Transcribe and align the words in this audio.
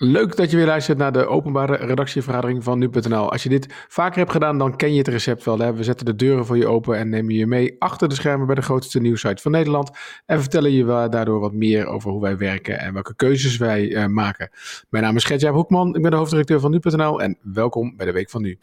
Leuk 0.00 0.36
dat 0.36 0.50
je 0.50 0.56
weer 0.56 0.66
luistert 0.66 0.98
naar 0.98 1.12
de 1.12 1.26
openbare 1.26 1.76
redactievergadering 1.76 2.64
van 2.64 2.78
nu.nl. 2.78 3.30
Als 3.30 3.42
je 3.42 3.48
dit 3.48 3.66
vaker 3.88 4.18
hebt 4.18 4.30
gedaan, 4.30 4.58
dan 4.58 4.76
ken 4.76 4.92
je 4.92 4.98
het 4.98 5.08
recept 5.08 5.44
wel. 5.44 5.58
Hè? 5.58 5.74
We 5.74 5.84
zetten 5.84 6.06
de 6.06 6.14
deuren 6.14 6.46
voor 6.46 6.56
je 6.56 6.66
open 6.66 6.96
en 6.96 7.08
nemen 7.08 7.34
je 7.34 7.46
mee 7.46 7.76
achter 7.78 8.08
de 8.08 8.14
schermen 8.14 8.46
bij 8.46 8.54
de 8.54 8.62
grootste 8.62 9.00
nieuwsite 9.00 9.42
van 9.42 9.52
Nederland. 9.52 9.90
En 10.26 10.40
vertellen 10.40 10.72
je 10.72 10.84
daardoor 10.84 11.40
wat 11.40 11.52
meer 11.52 11.86
over 11.86 12.10
hoe 12.10 12.20
wij 12.20 12.36
werken 12.36 12.78
en 12.78 12.92
welke 12.92 13.16
keuzes 13.16 13.56
wij 13.56 13.88
uh, 13.88 14.06
maken. 14.06 14.50
Mijn 14.90 15.04
naam 15.04 15.16
is 15.16 15.24
Gertjaap 15.24 15.54
Hoekman, 15.54 15.94
ik 15.94 16.02
ben 16.02 16.10
de 16.10 16.16
hoofddirecteur 16.16 16.60
van 16.60 16.70
nu.nl 16.70 17.22
en 17.22 17.38
welkom 17.42 17.96
bij 17.96 18.06
de 18.06 18.12
Week 18.12 18.30
van 18.30 18.42
Nu. 18.42 18.58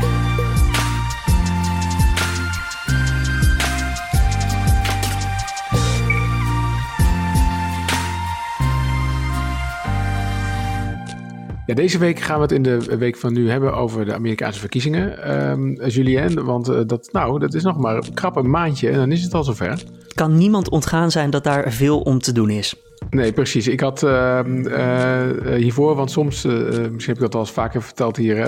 Ja, 11.65 11.73
deze 11.73 11.97
week 11.97 12.19
gaan 12.19 12.35
we 12.35 12.41
het 12.41 12.51
in 12.51 12.63
de 12.63 12.97
week 12.97 13.17
van 13.17 13.33
nu 13.33 13.49
hebben 13.49 13.73
over 13.73 14.05
de 14.05 14.13
Amerikaanse 14.13 14.59
verkiezingen, 14.59 15.33
um, 15.51 15.87
Julien. 15.87 16.43
Want 16.43 16.69
uh, 16.69 16.79
dat, 16.85 17.09
nou, 17.11 17.39
dat 17.39 17.53
is 17.53 17.63
nog 17.63 17.77
maar 17.77 17.95
een 17.95 18.13
krap 18.13 18.35
een 18.35 18.49
maandje 18.49 18.89
en 18.89 18.95
dan 18.95 19.11
is 19.11 19.23
het 19.23 19.33
al 19.33 19.43
zover. 19.43 19.83
Kan 20.13 20.37
niemand 20.37 20.69
ontgaan 20.69 21.11
zijn 21.11 21.29
dat 21.29 21.43
daar 21.43 21.71
veel 21.71 21.99
om 21.99 22.19
te 22.19 22.31
doen 22.31 22.49
is. 22.49 22.75
Nee, 23.09 23.31
precies. 23.31 23.67
Ik 23.67 23.79
had 23.79 24.03
uh, 24.03 24.39
uh, 24.45 25.55
hiervoor, 25.55 25.95
want 25.95 26.11
soms, 26.11 26.45
uh, 26.45 26.53
misschien 26.53 26.89
heb 26.89 27.15
ik 27.15 27.19
dat 27.19 27.35
al 27.35 27.39
eens 27.39 27.51
vaker 27.51 27.81
verteld 27.81 28.17
hier, 28.17 28.47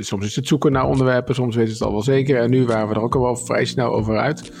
soms 0.00 0.26
is 0.26 0.36
het 0.36 0.46
zoeken 0.46 0.72
naar 0.72 0.86
onderwerpen, 0.86 1.34
soms 1.34 1.56
weten 1.56 1.72
ze 1.72 1.78
het 1.78 1.86
al 1.86 1.92
wel 1.92 2.02
zeker. 2.02 2.40
En 2.40 2.50
nu 2.50 2.64
waren 2.66 2.88
we 2.88 2.94
er 2.94 3.00
ook 3.00 3.14
al 3.14 3.22
wel 3.22 3.36
vrij 3.36 3.64
snel 3.64 3.92
over 3.92 4.18
uit. 4.18 4.52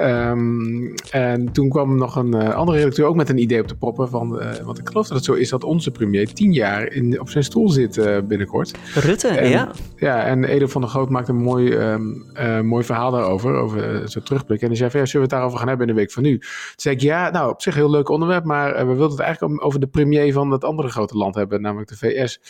Um, 0.00 0.94
en 1.10 1.52
toen 1.52 1.68
kwam 1.68 1.96
nog 1.96 2.16
een 2.16 2.34
uh, 2.34 2.54
andere 2.54 2.78
redacteur 2.78 3.06
ook 3.06 3.16
met 3.16 3.28
een 3.28 3.38
idee 3.38 3.60
op 3.60 3.68
de 3.68 3.76
proppen. 3.76 4.08
Van, 4.08 4.42
uh, 4.42 4.56
want 4.64 4.78
ik 4.78 4.88
geloof 4.88 5.06
dat 5.06 5.16
het 5.16 5.24
zo 5.24 5.32
is 5.32 5.48
dat 5.48 5.64
onze 5.64 5.90
premier 5.90 6.32
tien 6.32 6.52
jaar 6.52 6.92
in, 6.92 7.20
op 7.20 7.28
zijn 7.28 7.44
stoel 7.44 7.68
zit 7.68 7.96
uh, 7.96 8.18
binnenkort. 8.24 8.74
Rutte, 8.94 9.28
en, 9.28 9.48
ja. 9.48 9.70
Ja, 9.96 10.24
en 10.24 10.44
Edo 10.44 10.66
van 10.66 10.80
der 10.80 10.90
Groot 10.90 11.08
maakt 11.08 11.28
een 11.28 11.36
mooi, 11.36 11.72
um, 11.72 12.26
mooi 12.66 12.84
verhaal 12.84 13.10
daarover, 13.10 13.54
over 13.54 14.08
zo'n 14.08 14.22
terugblik. 14.22 14.60
En 14.60 14.66
hij 14.66 14.76
zei 14.76 14.90
van, 14.90 15.00
ja, 15.00 15.06
zullen 15.06 15.26
we 15.26 15.34
het 15.34 15.42
daarover 15.42 15.58
gaan 15.58 15.68
hebben 15.68 15.88
in 15.88 15.94
de 15.94 16.00
week 16.00 16.12
van 16.12 16.22
nu? 16.22 16.38
Toen 16.38 16.48
zei 16.76 16.94
ik, 16.94 17.00
ja, 17.00 17.30
nou, 17.30 17.50
op 17.50 17.62
zich 17.62 17.74
een 17.74 17.80
heel 17.80 17.90
leuk 17.90 18.08
onderwerp, 18.08 18.44
maar 18.44 18.72
we 18.74 18.94
wilden 18.94 19.10
het 19.16 19.20
eigenlijk 19.20 19.64
over 19.64 19.80
de 19.80 19.86
premier 19.86 20.32
van 20.32 20.50
dat 20.50 20.64
andere 20.64 20.88
grote 20.88 21.16
land 21.16 21.34
hebben, 21.34 21.60
namelijk 21.60 21.88
de 21.88 21.96
VS. 21.96 22.40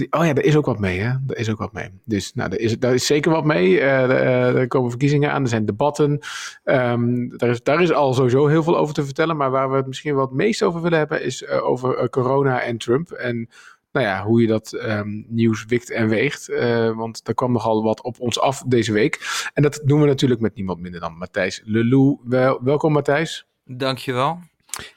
Oh 0.00 0.24
ja, 0.24 0.34
er 0.34 0.44
is 0.44 0.56
ook 0.56 0.66
wat 0.66 0.78
mee, 0.78 0.98
hè? 0.98 1.08
Er 1.26 1.38
is 1.38 1.50
ook 1.50 1.58
wat 1.58 1.72
mee. 1.72 1.90
Dus 2.04 2.34
nou, 2.34 2.52
er, 2.52 2.60
is, 2.60 2.78
daar 2.78 2.94
is 2.94 3.06
zeker 3.06 3.30
wat 3.30 3.44
mee. 3.44 3.70
Uh, 3.70 4.56
er 4.56 4.68
komen 4.68 4.90
verkiezingen 4.90 5.32
aan, 5.32 5.42
er 5.42 5.48
zijn 5.48 5.66
debatten. 5.66 6.18
Um, 6.64 7.36
daar, 7.38 7.50
is, 7.50 7.62
daar 7.62 7.82
is 7.82 7.92
al 7.92 8.14
sowieso 8.14 8.46
heel 8.46 8.62
veel 8.62 8.76
over 8.76 8.94
te 8.94 9.04
vertellen. 9.04 9.36
Maar 9.36 9.50
waar 9.50 9.70
we 9.70 9.76
het 9.76 9.86
misschien 9.86 10.14
wat 10.14 10.32
meest 10.32 10.62
over 10.62 10.82
willen 10.82 10.98
hebben, 10.98 11.22
is 11.22 11.42
uh, 11.42 11.66
over 11.66 12.02
uh, 12.02 12.08
corona 12.08 12.60
en 12.62 12.78
Trump. 12.78 13.10
En 13.10 13.48
nou 13.92 14.06
ja, 14.06 14.24
hoe 14.24 14.40
je 14.40 14.46
dat 14.46 14.72
um, 14.72 15.26
nieuws 15.28 15.64
wikt 15.64 15.90
en 15.90 16.08
weegt. 16.08 16.46
want 16.94 17.28
er 17.28 17.34
kwam 17.34 17.52
nogal 17.52 17.82
wat 17.82 18.02
op 18.02 18.20
ons 18.20 18.40
af 18.40 18.62
deze 18.66 18.92
week. 18.92 19.48
En 19.54 19.62
dat 19.62 19.82
doen 19.84 20.00
we 20.00 20.06
natuurlijk 20.06 20.40
met 20.40 20.54
niemand 20.54 20.80
minder 20.80 21.00
dan 21.00 21.16
Matthijs 21.16 21.62
Lelou. 21.64 22.18
Wel, 22.24 22.60
welkom 22.62 22.92
Matthijs. 22.92 23.46
Dankjewel. 23.64 24.38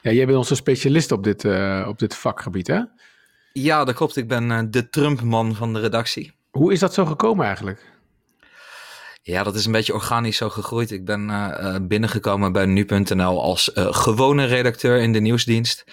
Ja, 0.00 0.10
jij 0.12 0.26
bent 0.26 0.38
onze 0.38 0.54
specialist 0.54 1.12
op 1.12 1.24
dit, 1.24 1.44
op 1.86 1.98
dit 1.98 2.16
vakgebied, 2.16 2.66
hè? 2.66 2.80
Ja, 3.52 3.84
dat 3.84 3.94
klopt. 3.94 4.16
Ik 4.16 4.28
ben 4.28 4.50
uh, 4.50 4.60
de 4.70 4.88
Trump-man 4.88 5.54
van 5.54 5.72
de 5.72 5.80
redactie. 5.80 6.32
Hoe 6.50 6.72
is 6.72 6.78
dat 6.78 6.94
zo 6.94 7.04
gekomen 7.04 7.46
eigenlijk? 7.46 7.98
Ja, 9.22 9.42
dat 9.42 9.54
is 9.54 9.66
een 9.66 9.72
beetje 9.72 9.94
organisch 9.94 10.36
zo 10.36 10.48
gegroeid. 10.48 10.90
Ik 10.90 11.04
ben 11.04 11.28
uh, 11.28 11.76
binnengekomen 11.82 12.52
bij 12.52 12.66
nu.nl 12.66 13.42
als 13.42 13.70
uh, 13.74 13.86
gewone 13.90 14.44
redacteur 14.44 14.98
in 14.98 15.12
de 15.12 15.20
nieuwsdienst. 15.20 15.84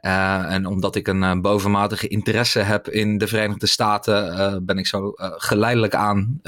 en 0.00 0.66
omdat 0.66 0.96
ik 0.96 1.08
een 1.08 1.40
bovenmatige 1.40 2.08
interesse 2.08 2.58
heb 2.58 2.88
in 2.88 3.18
de 3.18 3.26
Verenigde 3.26 3.66
Staten, 3.66 4.64
ben 4.66 4.78
ik 4.78 4.86
zo 4.86 5.12
geleidelijk 5.16 5.94
aan 5.94 6.40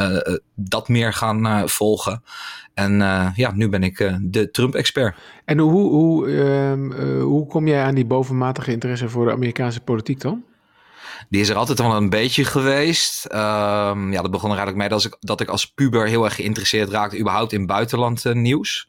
dat 0.54 0.88
meer 0.88 1.12
gaan 1.12 1.68
volgen. 1.68 2.22
En 2.74 2.92
ja, 3.34 3.52
nu 3.52 3.68
ben 3.68 3.82
ik 3.82 4.18
de 4.20 4.50
Trump-expert. 4.50 5.16
En 5.44 5.58
hoe, 5.58 5.90
hoe, 5.90 6.30
ehm, 6.30 7.20
hoe 7.20 7.46
kom 7.46 7.66
jij 7.66 7.82
aan 7.82 7.94
die 7.94 8.06
bovenmatige 8.06 8.72
interesse 8.72 9.08
voor 9.08 9.24
de 9.24 9.32
Amerikaanse 9.32 9.80
politiek 9.80 10.20
dan? 10.20 10.44
Die 11.28 11.40
is 11.40 11.48
er 11.48 11.56
altijd 11.56 11.78
wel 11.78 11.96
een 11.96 12.10
beetje 12.10 12.44
geweest. 12.44 13.24
Um, 13.24 14.12
ja, 14.12 14.22
dat 14.22 14.30
begon 14.30 14.50
er 14.50 14.56
eigenlijk 14.56 14.76
mee 14.76 14.88
dat 14.88 15.04
ik, 15.04 15.16
dat 15.20 15.40
ik 15.40 15.48
als 15.48 15.66
puber 15.66 16.06
heel 16.06 16.24
erg 16.24 16.34
geïnteresseerd 16.34 16.90
raakte, 16.90 17.18
überhaupt 17.18 17.52
in 17.52 17.66
buitenland 17.66 18.24
uh, 18.24 18.32
nieuws. 18.32 18.88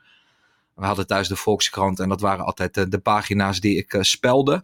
We 0.76 0.86
hadden 0.86 1.08
thuis 1.08 1.28
de 1.28 1.36
Volkskrant 1.36 2.00
en 2.00 2.10
dat 2.10 2.22
waren 2.22 2.46
altijd 2.46 2.78
uh, 2.78 2.86
de 2.88 3.00
pagina's 3.00 3.60
die 3.60 3.78
ik 3.78 3.94
uh, 3.94 4.02
spelde. 4.02 4.64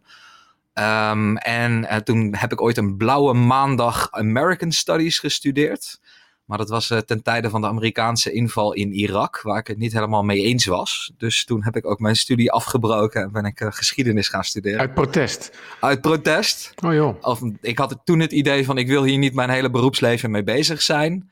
Um, 0.73 1.37
en 1.37 2.03
toen 2.03 2.35
heb 2.35 2.51
ik 2.51 2.61
ooit 2.61 2.77
een 2.77 2.97
blauwe 2.97 3.33
maandag 3.33 4.11
American 4.11 4.71
Studies 4.71 5.19
gestudeerd. 5.19 5.99
Maar 6.45 6.57
dat 6.57 6.69
was 6.69 6.89
uh, 6.89 6.97
ten 6.97 7.23
tijde 7.23 7.49
van 7.49 7.61
de 7.61 7.67
Amerikaanse 7.67 8.31
inval 8.31 8.73
in 8.73 8.91
Irak, 8.91 9.41
waar 9.41 9.59
ik 9.59 9.67
het 9.67 9.77
niet 9.77 9.93
helemaal 9.93 10.23
mee 10.23 10.41
eens 10.41 10.65
was. 10.65 11.11
Dus 11.17 11.45
toen 11.45 11.63
heb 11.63 11.75
ik 11.75 11.85
ook 11.85 11.99
mijn 11.99 12.15
studie 12.15 12.51
afgebroken 12.51 13.21
en 13.21 13.31
ben 13.31 13.45
ik 13.45 13.59
uh, 13.59 13.71
geschiedenis 13.71 14.27
gaan 14.27 14.43
studeren. 14.43 14.79
Uit 14.79 14.93
protest? 14.93 15.59
Uit 15.79 16.01
protest. 16.01 16.73
Oh 16.85 16.93
joh. 16.93 17.15
Of, 17.21 17.41
ik 17.61 17.77
had 17.77 17.99
toen 18.03 18.19
het 18.19 18.31
idee 18.31 18.65
van 18.65 18.77
ik 18.77 18.87
wil 18.87 19.03
hier 19.03 19.17
niet 19.17 19.33
mijn 19.33 19.49
hele 19.49 19.69
beroepsleven 19.69 20.31
mee 20.31 20.43
bezig 20.43 20.81
zijn. 20.81 21.31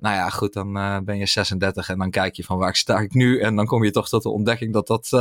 Nou 0.00 0.14
ja, 0.14 0.28
goed, 0.28 0.52
dan 0.52 0.76
uh, 0.76 0.98
ben 1.04 1.18
je 1.18 1.26
36 1.26 1.88
en 1.88 1.98
dan 1.98 2.10
kijk 2.10 2.34
je 2.34 2.44
van 2.44 2.58
waar 2.58 2.76
sta 2.76 2.98
ik 2.98 3.14
nu. 3.14 3.40
En 3.40 3.56
dan 3.56 3.66
kom 3.66 3.84
je 3.84 3.90
toch 3.90 4.08
tot 4.08 4.22
de 4.22 4.28
ontdekking 4.28 4.72
dat 4.72 4.86
dat 4.86 5.10
uh, 5.14 5.20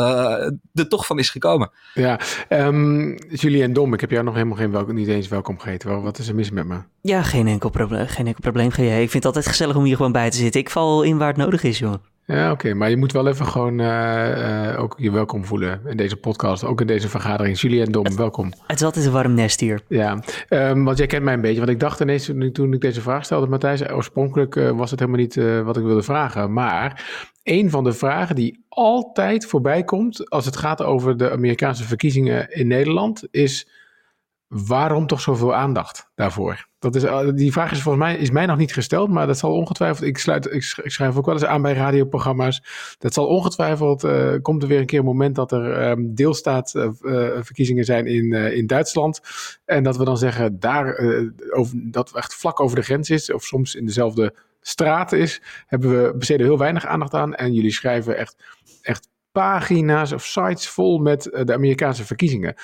er 0.73 0.87
toch 0.87 1.05
van 1.05 1.19
is 1.19 1.29
gekomen. 1.29 1.71
Ja, 1.93 2.19
um, 2.49 3.17
Julie 3.29 3.63
en 3.63 3.73
Dom, 3.73 3.93
ik 3.93 4.01
heb 4.01 4.11
jou 4.11 4.23
nog 4.23 4.33
helemaal 4.33 4.57
geen 4.57 4.71
welkom, 4.71 4.95
niet 4.95 5.07
eens 5.07 5.27
welkom 5.27 5.59
gegeten. 5.59 6.01
Wat 6.01 6.17
is 6.17 6.27
er 6.27 6.35
mis 6.35 6.51
met 6.51 6.65
me? 6.65 6.79
Ja, 7.01 7.23
geen 7.23 7.47
enkel, 7.47 7.69
probleem, 7.69 8.07
geen 8.07 8.27
enkel 8.27 8.41
probleem. 8.41 8.67
Ik 8.67 8.73
vind 9.09 9.13
het 9.13 9.25
altijd 9.25 9.47
gezellig 9.47 9.75
om 9.75 9.83
hier 9.83 9.95
gewoon 9.95 10.11
bij 10.11 10.29
te 10.29 10.37
zitten. 10.37 10.61
Ik 10.61 10.69
val 10.69 11.03
in 11.03 11.17
waar 11.17 11.27
het 11.27 11.37
nodig 11.37 11.63
is, 11.63 11.79
joh. 11.79 11.93
Ja, 12.27 12.51
oké. 12.51 12.51
Okay. 12.51 12.71
Maar 12.71 12.89
je 12.89 12.97
moet 12.97 13.11
wel 13.11 13.27
even 13.27 13.45
gewoon 13.45 13.79
uh, 13.79 14.71
uh, 14.71 14.79
ook 14.79 14.95
je 14.97 15.11
welkom 15.11 15.45
voelen 15.45 15.81
in 15.85 15.97
deze 15.97 16.15
podcast. 16.15 16.63
Ook 16.63 16.81
in 16.81 16.87
deze 16.87 17.09
vergadering. 17.09 17.59
Julien 17.59 17.91
Dom, 17.91 18.15
welkom. 18.15 18.53
Het 18.65 18.77
is 18.77 18.83
altijd 18.85 19.05
een 19.05 19.11
warm 19.11 19.33
nest 19.33 19.59
hier. 19.59 19.81
Ja, 19.87 20.19
um, 20.49 20.83
want 20.83 20.97
jij 20.97 21.07
kent 21.07 21.23
mij 21.23 21.33
een 21.33 21.41
beetje. 21.41 21.57
Want 21.57 21.69
ik 21.69 21.79
dacht 21.79 21.99
ineens 21.99 22.25
toen, 22.25 22.51
toen 22.51 22.73
ik 22.73 22.81
deze 22.81 23.01
vraag 23.01 23.25
stelde, 23.25 23.47
Matthijs, 23.47 23.89
oorspronkelijk 23.89 24.55
uh, 24.55 24.71
was 24.71 24.91
het 24.91 24.99
helemaal 24.99 25.19
niet 25.19 25.35
wat 25.63 25.77
ik 25.77 25.83
wilde 25.83 26.03
vragen. 26.03 26.53
Maar 26.53 27.05
een 27.43 27.69
van 27.69 27.83
de 27.83 27.93
vragen 27.93 28.35
die 28.35 28.65
altijd 28.69 29.45
voorbij 29.45 29.83
komt 29.83 30.29
als 30.29 30.45
het 30.45 30.57
gaat 30.57 30.83
over 30.83 31.17
de 31.17 31.31
Amerikaanse 31.31 31.83
verkiezingen 31.83 32.49
in 32.49 32.67
Nederland 32.67 33.27
is 33.31 33.67
waarom 34.47 35.07
toch 35.07 35.21
zoveel 35.21 35.55
aandacht 35.55 36.11
daarvoor? 36.15 36.67
Dat 36.79 36.95
is, 36.95 37.03
eh, 37.03 37.27
die 37.33 37.51
vraag 37.51 37.71
is 37.71 37.81
volgens 37.81 38.03
mij 38.03 38.17
is 38.17 38.31
mij 38.31 38.45
nog 38.45 38.57
niet 38.57 38.73
gesteld, 38.73 39.09
maar 39.09 39.27
dat 39.27 39.37
zal 39.37 39.53
ongetwijfeld. 39.53 40.07
Ik, 40.07 40.17
sluit, 40.17 40.53
ik 40.53 40.63
schrijf 40.63 41.17
ook 41.17 41.25
wel 41.25 41.33
eens 41.33 41.45
aan 41.45 41.61
bij 41.61 41.73
radioprogramma's. 41.73 42.63
Dat 42.97 43.13
zal 43.13 43.27
ongetwijfeld. 43.27 44.03
Uh, 44.03 44.33
komt 44.41 44.61
er 44.61 44.67
weer 44.67 44.79
een 44.79 44.85
keer 44.85 44.99
een 44.99 45.05
moment 45.05 45.35
dat 45.35 45.51
er 45.51 45.89
um, 45.89 46.15
deelstaatverkiezingen 46.15 47.81
uh, 47.81 47.87
zijn 47.87 48.05
in, 48.05 48.33
in 48.33 48.67
Duitsland. 48.67 49.21
En 49.65 49.83
dat 49.83 49.97
we 49.97 50.05
dan 50.05 50.17
zeggen 50.17 50.59
daar, 50.59 50.99
over, 51.49 51.91
dat 51.91 52.15
echt 52.15 52.35
vlak 52.35 52.59
over 52.59 52.75
de 52.75 52.83
grens 52.83 53.09
is, 53.09 53.31
of 53.31 53.43
soms 53.43 53.75
in 53.75 53.85
dezelfde 53.85 54.35
straat 54.61 55.11
is, 55.11 55.41
hebben 55.65 56.03
we 56.03 56.17
besteden 56.17 56.45
heel 56.45 56.57
weinig 56.57 56.85
aandacht 56.85 57.13
aan. 57.13 57.35
En 57.35 57.53
jullie 57.53 57.71
schrijven 57.71 58.17
echt, 58.17 58.35
echt 58.81 59.07
pagina's 59.31 60.11
of 60.11 60.25
sites 60.25 60.69
vol 60.69 60.97
met 60.97 61.23
de 61.23 61.53
Amerikaanse 61.53 62.05
verkiezingen. 62.05 62.55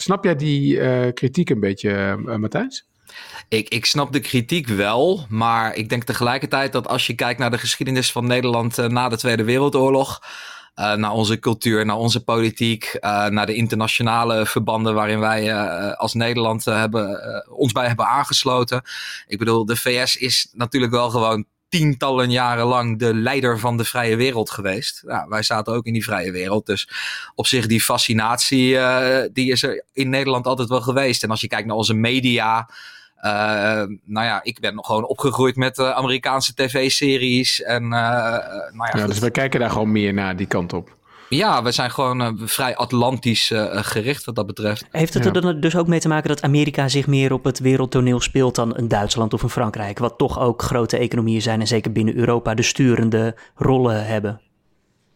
Snap 0.00 0.24
jij 0.24 0.36
die 0.36 0.74
uh, 0.74 1.12
kritiek 1.14 1.50
een 1.50 1.60
beetje, 1.60 2.18
uh, 2.26 2.36
Matthijs? 2.36 2.86
Ik, 3.48 3.68
ik 3.68 3.84
snap 3.84 4.12
de 4.12 4.20
kritiek 4.20 4.66
wel, 4.66 5.26
maar 5.28 5.74
ik 5.74 5.88
denk 5.88 6.04
tegelijkertijd 6.04 6.72
dat 6.72 6.88
als 6.88 7.06
je 7.06 7.14
kijkt 7.14 7.38
naar 7.38 7.50
de 7.50 7.58
geschiedenis 7.58 8.12
van 8.12 8.26
Nederland 8.26 8.78
uh, 8.78 8.86
na 8.86 9.08
de 9.08 9.16
Tweede 9.16 9.44
Wereldoorlog, 9.44 10.22
naar 10.74 11.12
onze 11.12 11.38
cultuur, 11.38 11.86
naar 11.86 11.96
onze 11.96 12.24
politiek, 12.24 12.96
naar 13.28 13.46
de 13.46 13.54
internationale 13.54 14.46
verbanden 14.46 14.94
waarin 14.94 15.18
wij 15.18 15.54
als 15.94 16.14
Nederland 16.14 16.64
hebben, 16.64 17.20
ons 17.50 17.72
bij 17.72 17.86
hebben 17.86 18.06
aangesloten. 18.06 18.82
Ik 19.26 19.38
bedoel, 19.38 19.64
de 19.64 19.76
VS 19.76 20.16
is 20.16 20.48
natuurlijk 20.52 20.92
wel 20.92 21.10
gewoon 21.10 21.44
tientallen 21.68 22.30
jaren 22.30 22.66
lang 22.66 22.98
de 22.98 23.14
leider 23.14 23.58
van 23.58 23.76
de 23.76 23.84
vrije 23.84 24.16
wereld 24.16 24.50
geweest. 24.50 25.02
Nou, 25.04 25.28
wij 25.28 25.42
zaten 25.42 25.72
ook 25.72 25.84
in 25.84 25.92
die 25.92 26.04
vrije 26.04 26.32
wereld. 26.32 26.66
Dus 26.66 26.88
op 27.34 27.46
zich 27.46 27.66
die 27.66 27.80
fascinatie, 27.80 28.72
uh, 28.72 29.20
die 29.32 29.50
is 29.50 29.62
er 29.62 29.84
in 29.92 30.08
Nederland 30.08 30.46
altijd 30.46 30.68
wel 30.68 30.80
geweest. 30.80 31.22
En 31.22 31.30
als 31.30 31.40
je 31.40 31.48
kijkt 31.48 31.66
naar 31.66 31.76
onze 31.76 31.94
media. 31.94 32.70
Uh, 33.22 33.82
nou 34.04 34.26
ja, 34.26 34.40
ik 34.42 34.60
ben 34.60 34.74
nog 34.74 34.86
gewoon 34.86 35.06
opgegroeid 35.06 35.56
met 35.56 35.78
uh, 35.78 35.90
Amerikaanse 35.90 36.54
tv-series. 36.54 37.62
En, 37.62 37.88
nou 37.88 38.02
ja, 38.74 38.98
ja, 38.98 39.06
dus 39.06 39.18
we 39.18 39.30
kijken 39.30 39.60
daar 39.60 39.70
gewoon 39.70 39.92
meer 39.92 40.14
naar 40.14 40.36
die 40.36 40.46
kant 40.46 40.72
op. 40.72 40.97
Ja, 41.28 41.62
we 41.62 41.72
zijn 41.72 41.90
gewoon 41.90 42.20
uh, 42.20 42.28
vrij 42.36 42.76
Atlantisch 42.76 43.50
uh, 43.50 43.66
gericht 43.70 44.24
wat 44.24 44.34
dat 44.34 44.46
betreft. 44.46 44.84
Heeft 44.90 45.14
het 45.14 45.24
ja. 45.24 45.32
er 45.32 45.40
dan 45.40 45.60
dus 45.60 45.76
ook 45.76 45.86
mee 45.86 46.00
te 46.00 46.08
maken 46.08 46.28
dat 46.28 46.42
Amerika 46.42 46.88
zich 46.88 47.06
meer 47.06 47.32
op 47.32 47.44
het 47.44 47.58
wereldtoneel 47.58 48.20
speelt 48.20 48.54
dan 48.54 48.76
een 48.76 48.88
Duitsland 48.88 49.34
of 49.34 49.42
een 49.42 49.50
Frankrijk? 49.50 49.98
Wat 49.98 50.18
toch 50.18 50.38
ook 50.38 50.62
grote 50.62 50.98
economieën 50.98 51.42
zijn 51.42 51.60
en 51.60 51.66
zeker 51.66 51.92
binnen 51.92 52.16
Europa 52.16 52.54
de 52.54 52.62
sturende 52.62 53.36
rollen 53.54 54.06
hebben. 54.06 54.40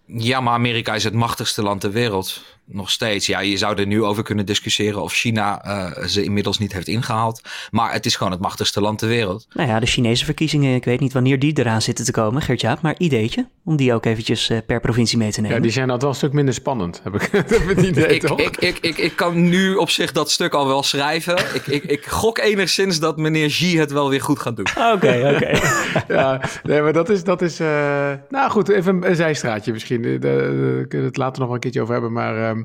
Ja, 0.06 0.40
maar 0.40 0.54
Amerika 0.54 0.94
is 0.94 1.04
het 1.04 1.14
machtigste 1.14 1.62
land 1.62 1.80
ter 1.80 1.92
wereld. 1.92 2.42
Nog 2.64 2.90
steeds. 2.90 3.26
Ja, 3.26 3.40
je 3.40 3.56
zou 3.56 3.78
er 3.78 3.86
nu 3.86 4.02
over 4.02 4.22
kunnen 4.22 4.46
discussiëren 4.46 5.02
of 5.02 5.12
China 5.12 5.66
uh, 5.66 6.06
ze 6.06 6.24
inmiddels 6.24 6.58
niet 6.58 6.72
heeft 6.72 6.88
ingehaald. 6.88 7.40
Maar 7.70 7.92
het 7.92 8.06
is 8.06 8.16
gewoon 8.16 8.32
het 8.32 8.40
machtigste 8.40 8.80
land 8.80 8.98
ter 8.98 9.08
wereld. 9.08 9.46
Nou 9.52 9.68
ja, 9.68 9.80
de 9.80 9.86
Chinese 9.86 10.24
verkiezingen, 10.24 10.74
ik 10.74 10.84
weet 10.84 11.00
niet 11.00 11.12
wanneer 11.12 11.38
die 11.38 11.58
eraan 11.58 11.82
zitten 11.82 12.04
te 12.04 12.12
komen, 12.12 12.42
Gert-Jaap. 12.42 12.80
Maar 12.80 12.94
ideetje 12.98 13.48
om 13.64 13.76
die 13.76 13.94
ook 13.94 14.04
eventjes 14.04 14.50
uh, 14.50 14.58
per 14.66 14.80
provincie 14.80 15.18
mee 15.18 15.30
te 15.30 15.40
nemen. 15.40 15.56
Ja, 15.56 15.62
die 15.62 15.72
zijn 15.72 15.90
altijd 15.90 16.02
wel 16.02 16.10
een 16.10 16.16
stuk 16.16 16.32
minder 16.32 16.54
spannend, 16.54 17.00
heb 17.04 17.14
ik, 17.14 17.28
het 17.32 17.82
idee, 17.82 18.06
ik, 18.06 18.26
toch? 18.26 18.40
Ik, 18.40 18.56
ik, 18.56 18.78
ik, 18.78 18.98
ik 18.98 19.16
kan 19.16 19.48
nu 19.48 19.74
op 19.74 19.90
zich 19.90 20.12
dat 20.12 20.30
stuk 20.30 20.54
al 20.54 20.66
wel 20.66 20.82
schrijven. 20.82 21.38
ik, 21.54 21.66
ik, 21.66 21.84
ik 21.84 22.06
gok 22.06 22.38
enigszins 22.38 23.00
dat 23.00 23.16
meneer 23.16 23.48
Xi 23.48 23.78
het 23.78 23.92
wel 23.92 24.08
weer 24.08 24.20
goed 24.20 24.38
gaat 24.38 24.56
doen. 24.56 24.66
Oké, 24.94 25.32
oké. 25.34 25.60
ja, 26.14 26.40
nee, 26.62 26.82
maar 26.82 26.92
dat 26.92 27.08
is, 27.08 27.24
dat 27.24 27.42
is 27.42 27.60
uh, 27.60 28.12
nou 28.28 28.50
goed, 28.50 28.68
even 28.68 29.08
een 29.08 29.16
zijstraatje 29.16 29.72
misschien. 29.72 30.02
Daar 30.02 30.18
kunnen 30.18 30.88
we 30.88 30.98
het 30.98 31.16
later 31.16 31.38
nog 31.38 31.46
wel 31.46 31.54
een 31.54 31.60
keertje 31.60 31.80
over 31.80 31.92
hebben, 31.92 32.12
maar... 32.12 32.50
Um, 32.50 32.58
uh, 32.58 32.61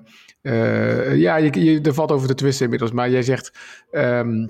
ja, 1.14 1.36
je, 1.36 1.64
je, 1.64 1.82
er 1.82 1.94
valt 1.94 2.12
over 2.12 2.28
te 2.28 2.34
twisten 2.34 2.64
inmiddels. 2.64 2.92
Maar 2.92 3.10
jij 3.10 3.24
zegt, 3.24 3.52
um, 3.92 4.50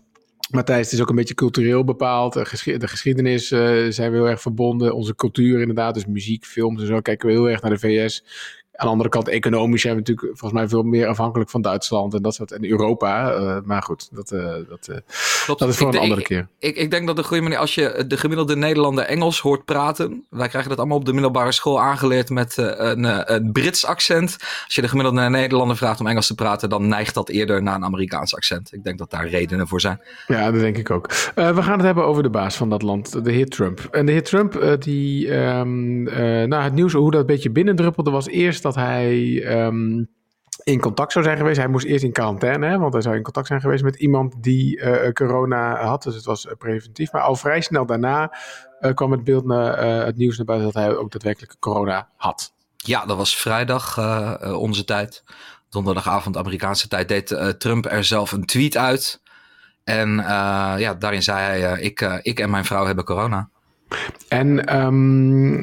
Matthijs, 0.51 0.83
het 0.83 0.93
is 0.93 1.01
ook 1.01 1.09
een 1.09 1.15
beetje 1.15 1.33
cultureel 1.33 1.83
bepaald. 1.83 2.33
De, 2.33 2.45
geschi 2.45 2.77
de 2.77 2.87
geschiedenis 2.87 3.51
uh, 3.51 3.59
zijn 3.89 4.11
we 4.11 4.17
heel 4.17 4.29
erg 4.29 4.41
verbonden. 4.41 4.95
Onze 4.95 5.15
cultuur 5.15 5.59
inderdaad, 5.59 5.93
dus 5.93 6.05
muziek, 6.05 6.45
films 6.45 6.81
en 6.81 6.87
zo 6.87 6.99
kijken 6.99 7.27
we 7.27 7.33
heel 7.33 7.49
erg 7.49 7.61
naar 7.61 7.71
de 7.71 7.79
VS. 7.79 8.23
Aan 8.77 8.85
de 8.85 8.91
andere 8.91 9.09
kant, 9.09 9.27
economisch 9.27 9.81
zijn 9.81 9.93
we 9.93 9.99
natuurlijk 9.99 10.27
volgens 10.27 10.59
mij 10.59 10.69
veel 10.69 10.83
meer 10.83 11.07
afhankelijk 11.07 11.49
van 11.49 11.61
Duitsland 11.61 12.13
en 12.13 12.21
dat 12.21 12.33
soort 12.33 12.51
en 12.51 12.69
Europa. 12.69 13.35
Uh, 13.35 13.57
maar 13.63 13.81
goed, 13.81 14.09
dat, 14.11 14.31
uh, 14.31 14.53
dat, 14.69 14.87
uh, 14.89 14.95
dat 15.57 15.69
is 15.69 15.77
voor 15.77 15.87
ik 15.87 15.93
een 15.93 15.99
andere 15.99 16.21
ik, 16.21 16.27
keer. 16.27 16.47
Ik, 16.59 16.75
ik, 16.75 16.91
denk 16.91 17.07
dat 17.07 17.15
de 17.15 17.23
goede 17.23 17.43
manier, 17.43 17.57
als 17.57 17.75
je 17.75 18.03
de 18.07 18.17
gemiddelde 18.17 18.55
Nederlander 18.55 19.03
Engels 19.03 19.39
hoort 19.39 19.65
praten. 19.65 20.25
Wij 20.29 20.47
krijgen 20.47 20.69
dat 20.69 20.79
allemaal 20.79 20.97
op 20.97 21.05
de 21.05 21.13
middelbare 21.13 21.51
school 21.51 21.81
aangeleerd 21.81 22.29
met 22.29 22.57
een, 22.57 23.33
een, 23.33 23.51
Brits 23.51 23.85
accent. 23.85 24.37
Als 24.65 24.75
je 24.75 24.81
de 24.81 24.87
gemiddelde 24.87 25.29
Nederlander 25.29 25.77
vraagt 25.77 25.99
om 25.99 26.07
Engels 26.07 26.27
te 26.27 26.35
praten, 26.35 26.69
dan 26.69 26.87
neigt 26.87 27.13
dat 27.13 27.29
eerder 27.29 27.63
naar 27.63 27.75
een 27.75 27.85
Amerikaans 27.85 28.35
accent. 28.35 28.73
Ik 28.73 28.83
denk 28.83 28.97
dat 28.97 29.09
daar 29.09 29.27
redenen 29.27 29.67
voor 29.67 29.81
zijn. 29.81 30.01
Ja, 30.27 30.51
dat 30.51 30.59
denk 30.59 30.77
ik 30.77 30.91
ook. 30.91 31.07
we 31.35 31.63
gaan 31.63 31.77
het 31.77 31.85
hebben 31.85 32.05
over 32.05 32.23
de 32.23 32.29
baas 32.29 32.55
van 32.55 32.69
dat 32.69 32.81
land, 32.81 33.23
de 33.23 33.31
heer 33.31 33.49
Trump. 33.49 33.87
En 33.91 34.05
de 34.05 34.11
heer 34.11 34.23
Trump, 34.23 34.77
die, 34.79 35.33
um, 35.33 36.03
nou, 36.47 36.63
het 36.63 36.73
nieuws 36.73 36.93
hoe 36.93 37.11
dat 37.11 37.19
een 37.19 37.25
beetje 37.25 37.49
binnendruppelde, 37.49 38.11
was 38.11 38.27
eerst 38.27 38.65
dat 38.73 38.75
hij 38.75 39.43
um, 39.65 40.09
in 40.63 40.79
contact 40.79 41.11
zou 41.11 41.25
zijn 41.25 41.37
geweest. 41.37 41.57
Hij 41.57 41.67
moest 41.67 41.85
eerst 41.85 42.03
in 42.03 42.11
quarantaine, 42.11 42.77
want 42.77 42.93
hij 42.93 43.01
zou 43.01 43.15
in 43.15 43.23
contact 43.23 43.47
zijn 43.47 43.61
geweest 43.61 43.83
met 43.83 43.95
iemand 43.95 44.43
die 44.43 44.77
uh, 44.77 45.11
corona 45.11 45.85
had. 45.85 46.03
Dus 46.03 46.15
het 46.15 46.25
was 46.25 46.45
uh, 46.45 46.51
preventief. 46.57 47.11
Maar 47.11 47.21
al 47.21 47.35
vrij 47.35 47.61
snel 47.61 47.85
daarna 47.85 48.37
kwam 48.93 49.11
het 49.11 49.23
beeld 49.23 49.45
naar 49.45 50.05
het 50.05 50.17
nieuws 50.17 50.37
naar 50.37 50.45
buiten 50.45 50.71
dat 50.73 50.83
hij 50.83 50.95
ook 50.95 51.11
daadwerkelijk 51.11 51.55
corona 51.59 52.09
had. 52.15 52.53
Ja, 52.75 53.05
dat 53.05 53.17
was 53.17 53.37
vrijdag 53.37 53.97
onze 54.55 54.83
tijd. 54.83 55.23
Donderdagavond 55.69 56.37
Amerikaanse 56.37 56.87
tijd 56.87 57.07
deed 57.07 57.55
Trump 57.57 57.85
er 57.85 58.03
zelf 58.03 58.31
een 58.31 58.45
tweet 58.45 58.77
uit. 58.77 59.21
En 59.83 60.09
ja, 60.77 60.93
daarin 60.93 61.23
zei 61.23 61.39
hij: 61.39 61.81
ik, 61.81 62.01
ik 62.21 62.39
en 62.39 62.49
mijn 62.49 62.65
vrouw 62.65 62.85
hebben 62.85 63.05
corona. 63.05 63.49
En 64.27 64.77
um, 64.81 65.59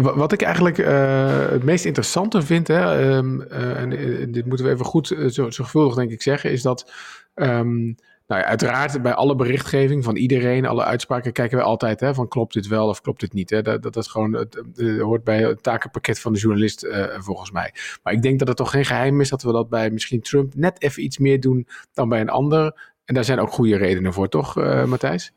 wat 0.00 0.32
ik 0.32 0.42
eigenlijk 0.42 0.78
uh, 0.78 1.48
het 1.48 1.64
meest 1.64 1.84
interessante 1.84 2.42
vind, 2.42 2.68
hè, 2.68 3.14
um, 3.16 3.40
uh, 3.40 3.80
en 3.80 3.90
dit 4.32 4.46
moeten 4.46 4.66
we 4.66 4.72
even 4.72 4.84
goed 4.84 5.10
uh, 5.10 5.28
zorgvuldig 5.28 5.94
denk 5.94 6.10
ik 6.10 6.22
zeggen, 6.22 6.50
is 6.50 6.62
dat 6.62 6.92
um, 7.34 7.96
nou 8.26 8.40
ja, 8.40 8.46
uiteraard 8.46 9.02
bij 9.02 9.14
alle 9.14 9.34
berichtgeving 9.34 10.04
van 10.04 10.16
iedereen, 10.16 10.66
alle 10.66 10.84
uitspraken, 10.84 11.32
kijken 11.32 11.58
we 11.58 11.64
altijd 11.64 12.00
hè, 12.00 12.14
van 12.14 12.28
klopt 12.28 12.54
dit 12.54 12.66
wel 12.66 12.88
of 12.88 13.00
klopt 13.00 13.20
dit 13.20 13.32
niet. 13.32 13.50
Hè? 13.50 13.62
Dat, 13.62 13.82
dat, 13.82 13.94
dat 13.94 14.08
gewoon, 14.08 14.32
het, 14.32 14.62
hoort 14.98 15.24
bij 15.24 15.42
het 15.42 15.62
takenpakket 15.62 16.20
van 16.20 16.32
de 16.32 16.38
journalist 16.38 16.86
volgens 17.18 17.50
mij. 17.50 17.74
Maar 18.02 18.12
ik 18.12 18.22
denk 18.22 18.38
dat 18.38 18.48
het 18.48 18.56
toch 18.56 18.70
geen 18.70 18.84
geheim 18.84 19.20
is 19.20 19.28
dat 19.28 19.42
we 19.42 19.52
dat 19.52 19.68
bij 19.68 19.90
misschien 19.90 20.20
Trump 20.20 20.54
net 20.54 20.82
even 20.82 21.02
iets 21.02 21.18
meer 21.18 21.40
doen 21.40 21.66
dan 21.92 22.08
bij 22.08 22.20
een 22.20 22.28
ander. 22.28 22.94
En 23.06 23.14
daar 23.14 23.24
zijn 23.24 23.40
ook 23.40 23.52
goede 23.52 23.76
redenen 23.76 24.12
voor, 24.12 24.28
toch 24.28 24.54
Matthijs? 24.86 25.32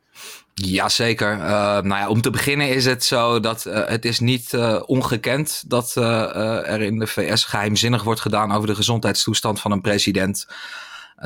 Jazeker. 0.54 1.34
Uh, 1.34 1.42
nou 1.42 1.88
ja, 1.88 2.10
om 2.10 2.22
te 2.22 2.30
beginnen 2.30 2.70
is 2.70 2.86
het 2.86 3.04
zo 3.04 3.40
dat 3.40 3.66
uh, 3.66 3.88
het 3.88 4.06
is 4.06 4.20
niet 4.20 4.54
uh, 4.54 4.82
ongekend 4.86 5.64
dat 5.68 5.96
er 5.96 6.82
in 6.82 7.00
de 7.00 7.08
VS 7.08 7.44
geheimzinnig 7.44 8.04
wordt 8.04 8.20
gedaan 8.22 8.52
over 8.52 8.68
de 8.68 8.76
gezondheidstoestand 8.76 9.60
van 9.60 9.72
een 9.72 9.82
president. 9.82 10.48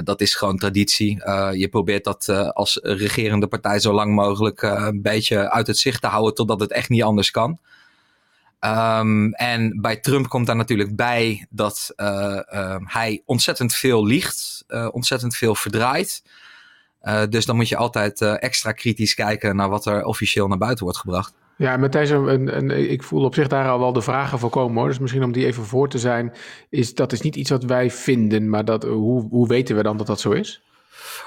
dat 0.03 0.21
is 0.21 0.35
gewoon 0.35 0.57
traditie. 0.57 1.15
je 1.53 1.67
probeert 1.69 2.03
dat 2.03 2.29
als 2.53 2.79
regerende 2.81 3.47
partij 3.47 3.79
zo 3.79 3.93
lang 3.93 4.15
mogelijk 4.15 4.61
een 4.61 5.01
beetje 5.01 5.51
uit 5.51 5.67
het 5.67 5.77
zicht 5.77 6.01
te 6.01 6.07
houden 6.07 6.33
totdat 6.33 6.59
het 6.59 6.71
echt 6.71 6.89
niet 6.89 7.03
anders 7.03 7.31
kan. 7.31 7.59
Um, 8.65 9.33
en 9.33 9.81
bij 9.81 9.97
Trump 9.97 10.27
komt 10.27 10.45
daar 10.45 10.55
natuurlijk 10.55 10.95
bij 10.95 11.45
dat 11.49 11.93
hij 12.83 13.21
ontzettend 13.25 13.73
veel 13.73 14.05
liegt, 14.05 14.65
ontzettend 14.91 15.35
veel 15.35 15.55
verdraait. 15.55 16.23
Uh, 17.03 17.21
dus 17.29 17.45
dan 17.45 17.55
moet 17.55 17.69
je 17.69 17.77
altijd 17.77 18.21
extra 18.21 18.71
kritisch 18.71 19.13
kijken 19.13 19.55
naar 19.55 19.69
wat 19.69 19.85
er 19.85 20.03
officieel 20.03 20.47
naar 20.47 20.57
buiten 20.57 20.83
wordt 20.83 20.99
gebracht. 20.99 21.33
Ja, 21.57 21.77
Matthijs, 21.77 22.09
en, 22.09 22.53
en, 22.53 22.91
ik 22.91 23.03
voel 23.03 23.23
op 23.23 23.33
zich 23.33 23.47
daar 23.47 23.69
al 23.69 23.79
wel 23.79 23.93
de 23.93 24.01
vragen 24.01 24.39
voor 24.39 24.49
komen 24.49 24.77
hoor. 24.77 24.87
Dus 24.87 24.99
misschien 24.99 25.23
om 25.23 25.31
die 25.31 25.45
even 25.45 25.65
voor 25.65 25.89
te 25.89 25.99
zijn, 25.99 26.33
is 26.69 26.95
dat 26.95 27.11
is 27.11 27.21
niet 27.21 27.35
iets 27.35 27.49
wat 27.49 27.63
wij 27.63 27.91
vinden, 27.91 28.49
maar 28.49 28.65
dat, 28.65 28.83
hoe, 28.83 29.27
hoe 29.29 29.47
weten 29.47 29.75
we 29.75 29.83
dan 29.83 29.97
dat 29.97 30.07
dat 30.07 30.19
zo 30.19 30.31
is? 30.31 30.61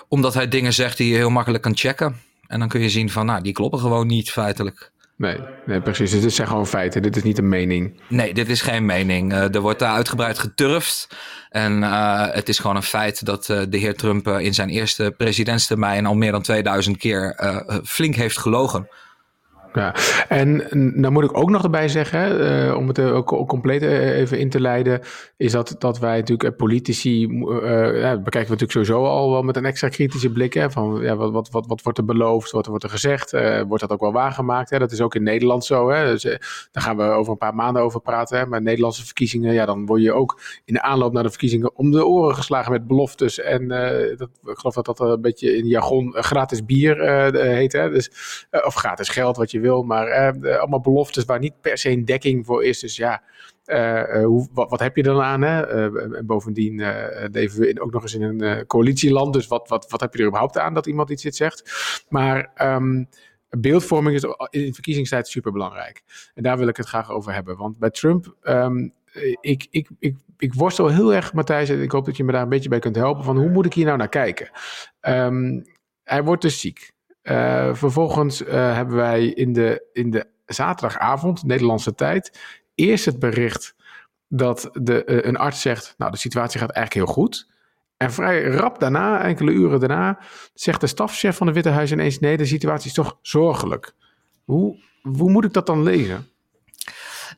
Omdat 0.08 0.34
hij 0.34 0.48
dingen 0.48 0.72
zegt 0.72 0.96
die 0.96 1.08
je 1.08 1.16
heel 1.16 1.30
makkelijk 1.30 1.62
kan 1.62 1.76
checken. 1.76 2.16
En 2.46 2.58
dan 2.58 2.68
kun 2.68 2.80
je 2.80 2.88
zien 2.88 3.10
van, 3.10 3.26
nou, 3.26 3.42
die 3.42 3.52
kloppen 3.52 3.78
gewoon 3.78 4.06
niet 4.06 4.30
feitelijk. 4.30 4.92
Nee, 5.16 5.38
nee, 5.66 5.80
precies. 5.80 6.20
Dit 6.20 6.32
zijn 6.32 6.48
gewoon 6.48 6.66
feiten. 6.66 7.02
Dit 7.02 7.16
is 7.16 7.22
niet 7.22 7.38
een 7.38 7.48
mening. 7.48 8.00
Nee, 8.08 8.34
dit 8.34 8.48
is 8.48 8.60
geen 8.60 8.86
mening. 8.86 9.32
Uh, 9.32 9.54
er 9.54 9.60
wordt 9.60 9.78
daar 9.78 9.94
uitgebreid 9.94 10.38
geturfd. 10.38 11.08
En 11.50 11.82
uh, 11.82 12.26
het 12.30 12.48
is 12.48 12.58
gewoon 12.58 12.76
een 12.76 12.82
feit 12.82 13.24
dat 13.24 13.44
de 13.46 13.76
heer 13.78 13.94
Trump 13.94 14.28
in 14.28 14.54
zijn 14.54 14.68
eerste 14.68 15.14
presidentstermijn 15.16 16.06
al 16.06 16.14
meer 16.14 16.32
dan 16.32 16.42
2000 16.42 16.96
keer 16.96 17.40
flink 17.84 18.14
heeft 18.14 18.38
gelogen. 18.38 18.88
Ja, 19.76 19.94
en 20.28 20.62
nou 21.00 21.12
moet 21.12 21.24
ik 21.24 21.36
ook 21.36 21.50
nog 21.50 21.62
erbij 21.62 21.88
zeggen, 21.88 22.40
uh, 22.40 22.76
om 22.76 22.88
het 22.88 23.00
ook 23.00 23.48
compleet 23.48 23.82
even 23.82 24.38
in 24.38 24.50
te 24.50 24.60
leiden, 24.60 25.00
is 25.36 25.52
dat, 25.52 25.76
dat 25.78 25.98
wij 25.98 26.16
natuurlijk 26.16 26.56
politici, 26.56 27.26
uh, 27.26 28.00
ja, 28.00 28.16
bekijken 28.16 28.30
we 28.30 28.36
natuurlijk 28.38 28.72
sowieso 28.72 29.04
al 29.04 29.30
wel 29.30 29.42
met 29.42 29.56
een 29.56 29.64
extra 29.64 29.88
kritische 29.88 30.30
blik. 30.30 30.54
Hè, 30.54 30.70
van 30.70 30.98
ja, 31.02 31.16
wat, 31.16 31.32
wat, 31.32 31.50
wat, 31.50 31.66
wat 31.66 31.82
wordt 31.82 31.98
er 31.98 32.04
beloofd, 32.04 32.50
wat 32.50 32.66
wordt 32.66 32.84
er 32.84 32.90
gezegd, 32.90 33.30
wordt 33.66 33.80
dat 33.80 33.90
ook 33.90 34.00
wel 34.00 34.12
waargemaakt? 34.12 34.70
Hè? 34.70 34.78
Dat 34.78 34.92
is 34.92 35.00
ook 35.00 35.14
in 35.14 35.22
Nederland 35.22 35.64
zo. 35.64 35.90
Hè? 35.90 36.06
Dus, 36.06 36.22
daar 36.72 36.82
gaan 36.82 36.96
we 36.96 37.02
over 37.02 37.32
een 37.32 37.38
paar 37.38 37.54
maanden 37.54 37.82
over 37.82 38.00
praten. 38.00 38.38
Hè? 38.38 38.46
Maar 38.46 38.62
Nederlandse 38.62 39.04
verkiezingen, 39.04 39.54
ja, 39.54 39.66
dan 39.66 39.86
word 39.86 40.02
je 40.02 40.12
ook 40.12 40.40
in 40.64 40.74
de 40.74 40.82
aanloop 40.82 41.12
naar 41.12 41.22
de 41.22 41.30
verkiezingen 41.30 41.76
om 41.76 41.90
de 41.90 42.06
oren 42.06 42.34
geslagen 42.34 42.72
met 42.72 42.86
beloftes. 42.86 43.40
En 43.40 43.68
dat, 44.16 44.28
ik 44.44 44.58
geloof 44.58 44.74
dat 44.74 44.86
dat 44.86 45.00
een 45.00 45.20
beetje 45.20 45.56
in 45.56 45.66
jargon 45.66 46.14
gratis 46.14 46.64
bier 46.64 47.02
heet. 47.32 47.72
Hè? 47.72 47.90
Dus, 47.90 48.10
of 48.64 48.74
gratis 48.74 49.08
geld, 49.08 49.36
wat 49.36 49.50
je 49.50 49.60
wil, 49.60 49.65
maar 49.86 50.36
uh, 50.40 50.58
allemaal 50.58 50.80
beloftes 50.80 51.24
waar 51.24 51.38
niet 51.38 51.60
per 51.60 51.78
se 51.78 51.90
een 51.90 52.04
dekking 52.04 52.46
voor 52.46 52.64
is. 52.64 52.80
Dus 52.80 52.96
ja, 52.96 53.22
uh, 53.66 54.24
hoe, 54.24 54.48
wat, 54.52 54.80
heb 54.80 54.96
je 54.96 55.02
dan 55.02 55.20
aan? 55.20 55.42
Hè? 55.42 55.66
en 56.16 56.26
bovendien 56.26 56.74
leven 57.30 57.60
we 57.60 57.80
ook 57.80 57.92
nog 57.92 58.02
eens 58.02 58.14
in 58.14 58.22
een 58.22 58.66
coalitieland, 58.66 59.32
dus 59.32 59.46
wat, 59.46 59.68
wat, 59.68 59.90
wat 59.90 60.00
heb 60.00 60.14
je 60.14 60.20
er 60.20 60.26
überhaupt 60.26 60.58
aan 60.58 60.74
dat 60.74 60.86
iemand 60.86 61.10
iets 61.10 61.22
dit 61.22 61.36
zegt? 61.36 61.62
Maar 62.08 62.50
um, 62.62 63.08
beeldvorming 63.50 64.16
is 64.16 64.24
in 64.50 64.74
verkiezingstijd 64.74 65.28
super 65.28 65.52
belangrijk. 65.52 66.02
En 66.34 66.42
daar 66.42 66.58
wil 66.58 66.68
ik 66.68 66.76
het 66.76 66.86
graag 66.86 67.10
over 67.10 67.32
hebben. 67.32 67.56
Want 67.56 67.78
bij 67.78 67.90
Trump, 67.90 68.36
um, 68.42 68.92
ik, 69.40 69.66
ik, 69.70 69.88
ik, 69.98 70.16
ik 70.38 70.54
worstel 70.54 70.88
heel 70.88 71.14
erg, 71.14 71.32
Matthijs, 71.32 71.68
en 71.68 71.82
ik 71.82 71.90
hoop 71.90 72.04
dat 72.04 72.16
je 72.16 72.24
me 72.24 72.32
daar 72.32 72.42
een 72.42 72.48
beetje 72.48 72.68
bij 72.68 72.78
kunt 72.78 72.96
helpen, 72.96 73.24
van 73.24 73.36
hoe 73.36 73.50
moet 73.50 73.66
ik 73.66 73.74
hier 73.74 73.84
nou 73.84 73.98
naar 73.98 74.08
kijken? 74.08 74.50
Um, 75.00 75.64
hij 76.02 76.24
wordt 76.24 76.42
dus 76.42 76.60
ziek. 76.60 76.94
Uh, 77.30 77.74
vervolgens 77.74 78.42
uh, 78.42 78.48
hebben 78.74 78.96
wij 78.96 79.26
in 79.26 79.52
de, 79.52 79.88
in 79.92 80.10
de 80.10 80.26
zaterdagavond, 80.46 81.44
Nederlandse 81.44 81.94
tijd, 81.94 82.38
eerst 82.74 83.04
het 83.04 83.18
bericht 83.18 83.74
dat 84.28 84.70
de, 84.72 85.02
uh, 85.06 85.18
een 85.22 85.36
arts 85.36 85.60
zegt: 85.60 85.94
Nou, 85.98 86.10
de 86.10 86.16
situatie 86.16 86.60
gaat 86.60 86.70
eigenlijk 86.70 87.06
heel 87.06 87.14
goed. 87.14 87.48
En 87.96 88.12
vrij 88.12 88.44
rap 88.44 88.78
daarna, 88.78 89.22
enkele 89.22 89.50
uren 89.50 89.80
daarna, 89.80 90.18
zegt 90.54 90.80
de 90.80 90.86
stafchef 90.86 91.36
van 91.36 91.46
het 91.46 91.54
Witte 91.56 91.70
Huis 91.70 91.92
ineens: 91.92 92.18
Nee, 92.18 92.36
de 92.36 92.44
situatie 92.44 92.88
is 92.88 92.94
toch 92.94 93.18
zorgelijk. 93.22 93.94
Hoe, 94.44 94.78
hoe 95.02 95.30
moet 95.30 95.44
ik 95.44 95.52
dat 95.52 95.66
dan 95.66 95.82
lezen? 95.82 96.28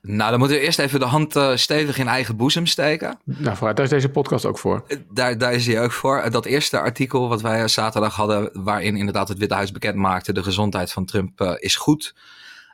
Nou, 0.02 0.30
dan 0.30 0.38
moeten 0.38 0.56
we 0.56 0.62
eerst 0.62 0.78
even 0.78 1.00
de 1.00 1.06
hand 1.06 1.36
uh, 1.36 1.56
stevig 1.56 1.98
in 1.98 2.08
eigen 2.08 2.36
boezem 2.36 2.66
steken. 2.66 3.18
Nou, 3.24 3.56
vooruit, 3.56 3.76
daar 3.76 3.86
is 3.86 3.92
deze 3.92 4.08
podcast 4.08 4.44
ook 4.44 4.58
voor. 4.58 4.84
Daar, 5.10 5.38
daar 5.38 5.52
is 5.52 5.66
hij 5.66 5.82
ook 5.82 5.92
voor. 5.92 6.30
Dat 6.30 6.44
eerste 6.44 6.80
artikel 6.80 7.28
wat 7.28 7.42
wij 7.42 7.68
zaterdag 7.68 8.14
hadden, 8.14 8.50
waarin 8.52 8.96
inderdaad 8.96 9.28
het 9.28 9.38
Witte 9.38 9.54
Huis 9.54 9.72
bekend 9.72 9.94
maakte, 9.94 10.32
de 10.32 10.42
gezondheid 10.42 10.92
van 10.92 11.04
Trump 11.04 11.40
uh, 11.40 11.52
is 11.58 11.76
goed. 11.76 12.14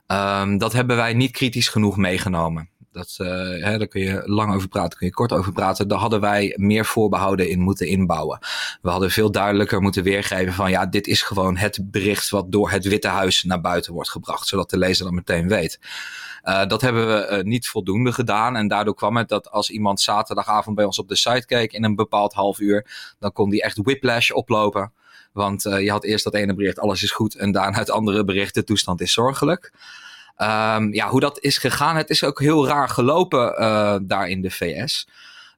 Um, 0.06 0.58
dat 0.58 0.72
hebben 0.72 0.96
wij 0.96 1.12
niet 1.12 1.30
kritisch 1.30 1.68
genoeg 1.68 1.96
meegenomen. 1.96 2.68
Dat, 2.94 3.14
hè, 3.18 3.78
daar 3.78 3.86
kun 3.86 4.00
je 4.00 4.22
lang 4.24 4.54
over 4.54 4.68
praten, 4.68 4.98
kun 4.98 5.06
je 5.06 5.12
kort 5.12 5.32
over 5.32 5.52
praten. 5.52 5.88
Daar 5.88 5.98
hadden 5.98 6.20
wij 6.20 6.54
meer 6.56 6.84
voorbehouden 6.84 7.48
in 7.48 7.60
moeten 7.60 7.86
inbouwen. 7.86 8.38
We 8.82 8.90
hadden 8.90 9.10
veel 9.10 9.30
duidelijker 9.30 9.80
moeten 9.80 10.02
weergeven 10.02 10.52
van 10.52 10.70
ja, 10.70 10.86
dit 10.86 11.06
is 11.06 11.22
gewoon 11.22 11.56
het 11.56 11.90
bericht 11.90 12.30
wat 12.30 12.52
door 12.52 12.70
het 12.70 12.84
Witte 12.84 13.08
Huis 13.08 13.42
naar 13.42 13.60
buiten 13.60 13.92
wordt 13.92 14.10
gebracht. 14.10 14.46
Zodat 14.46 14.70
de 14.70 14.78
lezer 14.78 15.04
dat 15.04 15.14
meteen 15.14 15.48
weet. 15.48 15.78
Uh, 16.44 16.66
dat 16.66 16.80
hebben 16.80 17.06
we 17.06 17.36
uh, 17.36 17.42
niet 17.42 17.68
voldoende 17.68 18.12
gedaan. 18.12 18.56
En 18.56 18.68
daardoor 18.68 18.94
kwam 18.94 19.16
het 19.16 19.28
dat 19.28 19.50
als 19.50 19.70
iemand 19.70 20.00
zaterdagavond 20.00 20.76
bij 20.76 20.84
ons 20.84 20.98
op 20.98 21.08
de 21.08 21.16
site 21.16 21.46
keek 21.46 21.72
in 21.72 21.84
een 21.84 21.94
bepaald 21.96 22.32
half 22.32 22.58
uur, 22.58 23.14
dan 23.18 23.32
kon 23.32 23.50
die 23.50 23.62
echt 23.62 23.78
whiplash 23.82 24.30
oplopen. 24.30 24.92
Want 25.32 25.62
je 25.62 25.90
had 25.90 26.04
eerst 26.04 26.24
dat 26.24 26.34
ene 26.34 26.54
bericht, 26.54 26.78
alles 26.78 27.02
is 27.02 27.10
goed. 27.10 27.34
En 27.34 27.52
daarna 27.52 27.78
het 27.78 27.90
andere 27.90 28.24
bericht, 28.24 28.54
de 28.54 28.64
toestand 28.64 29.00
is 29.00 29.12
zorgelijk. 29.12 29.72
Um, 30.36 30.94
ja, 30.94 31.08
hoe 31.08 31.20
dat 31.20 31.40
is 31.40 31.58
gegaan, 31.58 31.96
het 31.96 32.10
is 32.10 32.24
ook 32.24 32.40
heel 32.40 32.66
raar 32.66 32.88
gelopen 32.88 33.54
daar 34.06 34.28
in 34.28 34.42
de 34.42 34.50
VS. 34.50 35.06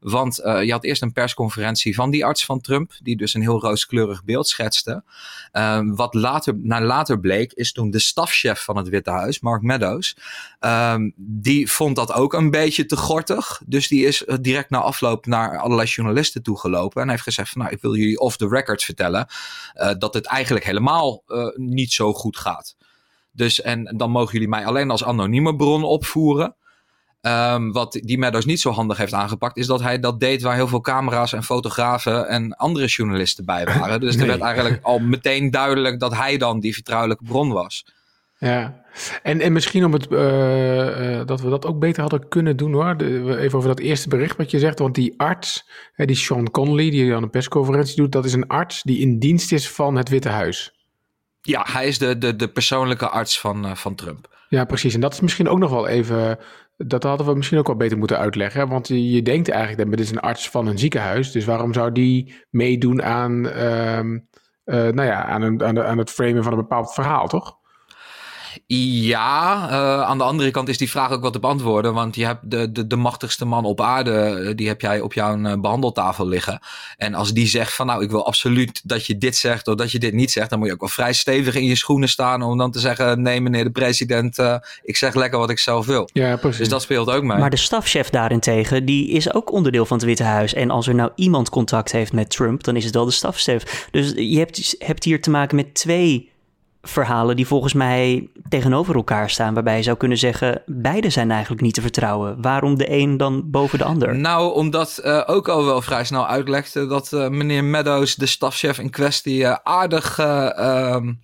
Want 0.00 0.40
uh, 0.40 0.62
je 0.62 0.72
had 0.72 0.84
eerst 0.84 1.02
een 1.02 1.12
persconferentie 1.12 1.94
van 1.94 2.10
die 2.10 2.24
arts 2.24 2.44
van 2.44 2.60
Trump, 2.60 2.92
die 3.02 3.16
dus 3.16 3.34
een 3.34 3.40
heel 3.40 3.60
rooskleurig 3.60 4.24
beeld 4.24 4.48
schetste. 4.48 5.04
Uh, 5.52 5.80
wat 5.84 6.14
later, 6.14 6.58
naar 6.62 6.82
later 6.82 7.20
bleek, 7.20 7.52
is 7.52 7.72
toen 7.72 7.90
de 7.90 7.98
stafchef 7.98 8.64
van 8.64 8.76
het 8.76 8.88
Witte 8.88 9.10
Huis, 9.10 9.40
Mark 9.40 9.62
Meadows, 9.62 10.16
um, 10.60 11.12
die 11.16 11.70
vond 11.70 11.96
dat 11.96 12.12
ook 12.12 12.32
een 12.32 12.50
beetje 12.50 12.86
te 12.86 12.96
gortig. 12.96 13.60
Dus 13.66 13.88
die 13.88 14.06
is 14.06 14.24
eh, 14.24 14.36
direct 14.40 14.70
na 14.70 14.80
afloop 14.80 15.26
naar 15.26 15.58
allerlei 15.58 15.88
journalisten 15.88 16.42
toegelopen 16.42 17.02
en 17.02 17.08
heeft 17.08 17.22
gezegd 17.22 17.50
van 17.50 17.60
nou, 17.60 17.74
ik 17.74 17.80
wil 17.80 17.96
jullie 17.96 18.20
off 18.20 18.36
the 18.36 18.48
record 18.48 18.82
vertellen 18.82 19.26
uh, 19.74 19.90
dat 19.98 20.14
het 20.14 20.26
eigenlijk 20.26 20.64
helemaal 20.64 21.22
niet 21.54 21.92
zo 21.92 22.12
goed 22.12 22.36
gaat. 22.36 22.76
Dus 23.36 23.60
en 23.60 23.94
dan 23.96 24.10
mogen 24.10 24.32
jullie 24.32 24.48
mij 24.48 24.66
alleen 24.66 24.90
als 24.90 25.04
anonieme 25.04 25.56
bron 25.56 25.84
opvoeren. 25.84 26.56
Um, 27.20 27.72
wat 27.72 27.92
die 27.92 28.18
Meadows 28.18 28.44
niet 28.44 28.60
zo 28.60 28.70
handig 28.70 28.96
heeft 28.96 29.12
aangepakt, 29.12 29.56
is 29.56 29.66
dat 29.66 29.82
hij 29.82 30.00
dat 30.00 30.20
deed 30.20 30.42
waar 30.42 30.54
heel 30.54 30.68
veel 30.68 30.80
camera's 30.80 31.32
en 31.32 31.42
fotografen 31.42 32.28
en 32.28 32.56
andere 32.56 32.86
journalisten 32.86 33.44
bij 33.44 33.64
waren. 33.78 34.00
Dus 34.00 34.14
nee. 34.14 34.22
er 34.22 34.30
werd 34.30 34.40
eigenlijk 34.40 34.84
al 34.84 34.98
meteen 34.98 35.50
duidelijk 35.50 36.00
dat 36.00 36.14
hij 36.14 36.36
dan 36.36 36.60
die 36.60 36.74
vertrouwelijke 36.74 37.24
bron 37.24 37.52
was. 37.52 37.84
Ja, 38.38 38.84
en, 39.22 39.40
en 39.40 39.52
misschien 39.52 39.84
om 39.84 39.92
het, 39.92 40.10
uh, 40.10 41.18
uh, 41.18 41.26
dat 41.26 41.40
we 41.40 41.48
dat 41.48 41.66
ook 41.66 41.78
beter 41.78 42.00
hadden 42.00 42.28
kunnen 42.28 42.56
doen 42.56 42.72
hoor. 42.72 42.96
De, 42.96 43.36
even 43.38 43.58
over 43.58 43.68
dat 43.68 43.78
eerste 43.78 44.08
bericht 44.08 44.36
wat 44.36 44.50
je 44.50 44.58
zegt. 44.58 44.78
Want 44.78 44.94
die 44.94 45.14
arts, 45.16 45.70
die 45.96 46.16
Sean 46.16 46.50
Conley, 46.50 46.90
die 46.90 47.14
aan 47.14 47.22
een 47.22 47.30
persconferentie 47.30 47.96
doet, 47.96 48.12
dat 48.12 48.24
is 48.24 48.32
een 48.32 48.46
arts 48.46 48.82
die 48.82 48.98
in 48.98 49.18
dienst 49.18 49.52
is 49.52 49.70
van 49.70 49.96
het 49.96 50.08
Witte 50.08 50.28
Huis. 50.28 50.75
Ja, 51.46 51.66
hij 51.68 51.86
is 51.86 51.98
de, 51.98 52.18
de, 52.18 52.36
de 52.36 52.48
persoonlijke 52.48 53.08
arts 53.08 53.40
van, 53.40 53.66
uh, 53.66 53.74
van 53.74 53.94
Trump. 53.94 54.44
Ja, 54.48 54.64
precies. 54.64 54.94
En 54.94 55.00
dat 55.00 55.12
is 55.12 55.20
misschien 55.20 55.48
ook 55.48 55.58
nog 55.58 55.70
wel 55.70 55.86
even 55.86 56.38
dat 56.76 57.02
hadden 57.02 57.26
we 57.26 57.34
misschien 57.34 57.58
ook 57.58 57.66
wel 57.66 57.76
beter 57.76 57.98
moeten 57.98 58.18
uitleggen. 58.18 58.68
Want 58.68 58.88
je 58.88 59.22
denkt 59.22 59.48
eigenlijk, 59.48 59.78
dat 59.78 59.98
dit 59.98 60.06
is 60.06 60.10
een 60.10 60.20
arts 60.20 60.50
van 60.50 60.66
een 60.66 60.78
ziekenhuis. 60.78 61.32
Dus 61.32 61.44
waarom 61.44 61.72
zou 61.72 61.92
die 61.92 62.34
meedoen 62.50 63.02
aan, 63.02 63.32
um, 63.62 64.28
uh, 64.64 64.74
nou 64.74 65.02
ja, 65.02 65.24
aan, 65.24 65.42
een, 65.42 65.64
aan, 65.64 65.74
de, 65.74 65.84
aan 65.84 65.98
het 65.98 66.10
framen 66.10 66.42
van 66.42 66.52
een 66.52 66.58
bepaald 66.58 66.94
verhaal, 66.94 67.28
toch? 67.28 67.58
Ja, 68.66 69.68
uh, 69.70 70.02
aan 70.02 70.18
de 70.18 70.24
andere 70.24 70.50
kant 70.50 70.68
is 70.68 70.78
die 70.78 70.90
vraag 70.90 71.10
ook 71.10 71.22
wat 71.22 71.32
te 71.32 71.38
beantwoorden. 71.38 71.94
Want 71.94 72.14
je 72.14 72.24
hebt 72.24 72.50
de, 72.50 72.72
de, 72.72 72.86
de 72.86 72.96
machtigste 72.96 73.44
man 73.44 73.64
op 73.64 73.80
aarde, 73.80 74.52
die 74.54 74.68
heb 74.68 74.80
jij 74.80 75.00
op 75.00 75.12
jouw 75.12 75.38
uh, 75.38 75.52
behandeltafel 75.60 76.26
liggen. 76.26 76.60
En 76.96 77.14
als 77.14 77.32
die 77.32 77.46
zegt 77.46 77.74
van 77.74 77.86
nou, 77.86 78.02
ik 78.02 78.10
wil 78.10 78.26
absoluut 78.26 78.80
dat 78.84 79.06
je 79.06 79.18
dit 79.18 79.36
zegt 79.36 79.68
of 79.68 79.74
dat 79.74 79.92
je 79.92 79.98
dit 79.98 80.12
niet 80.12 80.30
zegt, 80.30 80.50
dan 80.50 80.58
moet 80.58 80.68
je 80.68 80.74
ook 80.74 80.80
wel 80.80 80.88
vrij 80.88 81.12
stevig 81.12 81.54
in 81.54 81.64
je 81.64 81.76
schoenen 81.76 82.08
staan 82.08 82.42
om 82.42 82.58
dan 82.58 82.70
te 82.70 82.80
zeggen, 82.80 83.22
nee 83.22 83.40
meneer 83.40 83.64
de 83.64 83.70
president, 83.70 84.38
uh, 84.38 84.56
ik 84.82 84.96
zeg 84.96 85.14
lekker 85.14 85.38
wat 85.38 85.50
ik 85.50 85.58
zelf 85.58 85.86
wil. 85.86 86.08
Ja, 86.12 86.36
precies. 86.36 86.58
Dus 86.58 86.68
dat 86.68 86.82
speelt 86.82 87.10
ook 87.10 87.22
mee. 87.22 87.38
Maar 87.38 87.50
de 87.50 87.56
stafchef 87.56 88.10
daarentegen, 88.10 88.84
die 88.84 89.08
is 89.08 89.34
ook 89.34 89.52
onderdeel 89.52 89.86
van 89.86 89.96
het 89.96 90.06
Witte 90.06 90.22
Huis. 90.22 90.54
En 90.54 90.70
als 90.70 90.86
er 90.86 90.94
nou 90.94 91.10
iemand 91.14 91.48
contact 91.48 91.92
heeft 91.92 92.12
met 92.12 92.30
Trump, 92.30 92.64
dan 92.64 92.76
is 92.76 92.84
het 92.84 92.94
wel 92.94 93.04
de 93.04 93.10
stafchef. 93.10 93.88
Dus 93.90 94.12
je 94.16 94.38
hebt, 94.38 94.74
hebt 94.78 95.04
hier 95.04 95.22
te 95.22 95.30
maken 95.30 95.56
met 95.56 95.74
twee 95.74 96.34
verhalen 96.88 97.36
die 97.36 97.46
volgens 97.46 97.72
mij 97.72 98.28
tegenover 98.48 98.94
elkaar 98.94 99.30
staan. 99.30 99.54
Waarbij 99.54 99.76
je 99.76 99.82
zou 99.82 99.96
kunnen 99.96 100.18
zeggen, 100.18 100.62
beide 100.66 101.10
zijn 101.10 101.30
eigenlijk 101.30 101.62
niet 101.62 101.74
te 101.74 101.80
vertrouwen. 101.80 102.42
Waarom 102.42 102.78
de 102.78 102.90
een 102.90 103.16
dan 103.16 103.50
boven 103.50 103.78
de 103.78 103.84
ander? 103.84 104.16
Nou, 104.16 104.54
omdat 104.54 105.00
uh, 105.04 105.22
ook 105.26 105.48
al 105.48 105.64
wel 105.64 105.82
vrij 105.82 106.04
snel 106.04 106.26
uitlegde 106.26 106.86
dat 106.86 107.12
uh, 107.12 107.28
meneer 107.28 107.64
Meadows, 107.64 108.14
de 108.14 108.26
stafchef 108.26 108.78
in 108.78 108.90
kwestie, 108.90 109.40
uh, 109.40 109.56
aardig... 109.62 110.18
Um, 110.18 111.20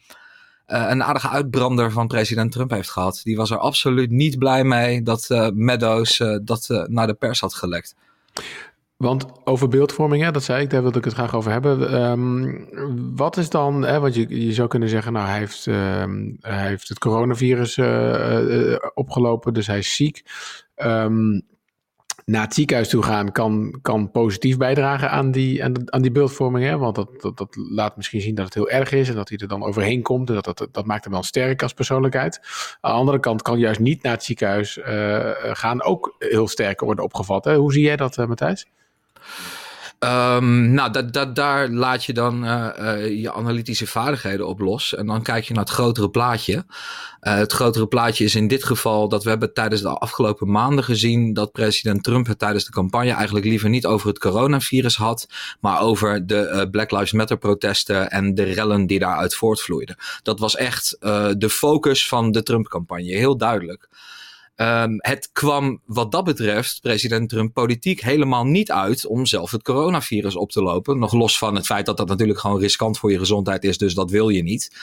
een 0.66 1.02
aardige 1.02 1.28
uitbrander 1.28 1.90
van 1.90 2.06
president 2.06 2.52
Trump 2.52 2.70
heeft 2.70 2.90
gehad. 2.90 3.20
Die 3.24 3.36
was 3.36 3.50
er 3.50 3.58
absoluut 3.58 4.10
niet 4.10 4.38
blij 4.38 4.64
mee 4.64 5.02
dat 5.02 5.50
Meadows 5.54 6.22
dat 6.42 6.84
naar 6.86 7.06
de 7.06 7.14
pers 7.14 7.40
had 7.40 7.54
gelekt. 7.54 7.94
Want 9.02 9.26
over 9.44 9.68
beeldvorming, 9.68 10.22
hè, 10.22 10.30
dat 10.30 10.42
zei 10.42 10.62
ik, 10.62 10.70
daar 10.70 10.82
wilde 10.82 10.98
ik 10.98 11.04
het 11.04 11.14
graag 11.14 11.34
over 11.34 11.50
hebben. 11.50 12.02
Um, 12.02 12.68
wat 13.16 13.36
is 13.36 13.50
dan, 13.50 13.82
hè, 13.82 14.00
want 14.00 14.14
je, 14.14 14.44
je 14.44 14.52
zou 14.52 14.68
kunnen 14.68 14.88
zeggen, 14.88 15.12
nou, 15.12 15.28
hij 15.28 15.38
heeft, 15.38 15.66
um, 15.66 16.36
hij 16.40 16.66
heeft 16.66 16.88
het 16.88 16.98
coronavirus 16.98 17.76
uh, 17.76 18.68
uh, 18.68 18.76
opgelopen, 18.94 19.54
dus 19.54 19.66
hij 19.66 19.78
is 19.78 19.96
ziek. 19.96 20.22
Um, 20.76 21.42
naar 22.24 22.42
het 22.42 22.54
ziekenhuis 22.54 22.88
toe 22.88 23.02
gaan 23.02 23.32
kan, 23.32 23.78
kan 23.82 24.10
positief 24.10 24.56
bijdragen 24.56 25.10
aan 25.10 25.30
die, 25.30 25.64
aan, 25.64 26.02
die 26.02 26.12
beeldvorming. 26.12 26.64
Hè? 26.64 26.78
Want 26.78 26.94
dat, 26.94 27.20
dat, 27.20 27.36
dat 27.36 27.56
laat 27.56 27.96
misschien 27.96 28.20
zien 28.20 28.34
dat 28.34 28.44
het 28.44 28.54
heel 28.54 28.70
erg 28.70 28.92
is 28.92 29.08
en 29.08 29.14
dat 29.14 29.28
hij 29.28 29.38
er 29.38 29.48
dan 29.48 29.62
overheen 29.62 30.02
komt. 30.02 30.28
En 30.28 30.34
dat, 30.34 30.44
dat, 30.58 30.68
dat 30.72 30.86
maakt 30.86 31.04
hem 31.04 31.12
wel 31.12 31.22
sterk 31.22 31.62
als 31.62 31.72
persoonlijkheid. 31.72 32.40
Aan 32.80 32.92
de 32.92 32.98
andere 32.98 33.20
kant 33.20 33.42
kan 33.42 33.58
juist 33.58 33.80
niet 33.80 34.02
naar 34.02 34.12
het 34.12 34.24
ziekenhuis 34.24 34.76
uh, 34.76 35.30
gaan 35.34 35.82
ook 35.82 36.14
heel 36.18 36.48
sterk 36.48 36.80
worden 36.80 37.04
opgevat. 37.04 37.44
Hè? 37.44 37.56
Hoe 37.56 37.72
zie 37.72 37.82
jij 37.82 37.96
dat, 37.96 38.18
uh, 38.18 38.26
Matthijs? 38.26 38.66
Um, 40.04 40.72
nou, 40.72 40.92
dat, 40.92 41.12
dat, 41.12 41.34
daar 41.34 41.68
laat 41.68 42.04
je 42.04 42.12
dan 42.12 42.44
uh, 42.44 42.68
uh, 42.78 43.20
je 43.20 43.32
analytische 43.32 43.86
vaardigheden 43.86 44.46
op 44.46 44.60
los. 44.60 44.94
En 44.94 45.06
dan 45.06 45.22
kijk 45.22 45.44
je 45.44 45.54
naar 45.54 45.64
het 45.64 45.72
grotere 45.72 46.10
plaatje. 46.10 46.54
Uh, 46.54 47.34
het 47.34 47.52
grotere 47.52 47.86
plaatje 47.86 48.24
is 48.24 48.34
in 48.34 48.48
dit 48.48 48.64
geval 48.64 49.08
dat 49.08 49.24
we 49.24 49.28
hebben 49.28 49.54
tijdens 49.54 49.82
de 49.82 49.88
afgelopen 49.88 50.50
maanden 50.50 50.84
gezien 50.84 51.32
dat 51.32 51.52
president 51.52 52.04
Trump 52.04 52.26
het 52.26 52.38
tijdens 52.38 52.64
de 52.64 52.70
campagne 52.70 53.12
eigenlijk 53.12 53.46
liever 53.46 53.68
niet 53.68 53.86
over 53.86 54.08
het 54.08 54.18
coronavirus 54.18 54.96
had, 54.96 55.26
maar 55.60 55.80
over 55.80 56.26
de 56.26 56.68
Black 56.70 56.90
Lives 56.90 57.12
Matter 57.12 57.38
protesten 57.38 58.10
en 58.10 58.34
de 58.34 58.42
rellen 58.42 58.86
die 58.86 58.98
daaruit 58.98 59.34
voortvloeiden. 59.34 59.96
Dat 60.22 60.38
was 60.38 60.56
echt 60.56 60.96
de 61.36 61.50
focus 61.50 62.08
van 62.08 62.32
de 62.32 62.42
Trump-campagne, 62.42 63.16
heel 63.16 63.36
duidelijk. 63.36 63.88
Um, 64.62 64.96
het 64.98 65.30
kwam 65.32 65.80
wat 65.84 66.12
dat 66.12 66.24
betreft, 66.24 66.80
president 66.80 67.28
Trump, 67.28 67.54
politiek 67.54 68.00
helemaal 68.00 68.44
niet 68.44 68.70
uit 68.70 69.06
om 69.06 69.26
zelf 69.26 69.50
het 69.50 69.62
coronavirus 69.62 70.36
op 70.36 70.50
te 70.50 70.62
lopen. 70.62 70.98
Nog 70.98 71.12
los 71.12 71.38
van 71.38 71.54
het 71.54 71.66
feit 71.66 71.86
dat 71.86 71.96
dat 71.96 72.08
natuurlijk 72.08 72.38
gewoon 72.38 72.60
riskant 72.60 72.98
voor 72.98 73.10
je 73.10 73.18
gezondheid 73.18 73.64
is, 73.64 73.78
dus 73.78 73.94
dat 73.94 74.10
wil 74.10 74.28
je 74.28 74.42
niet. 74.42 74.76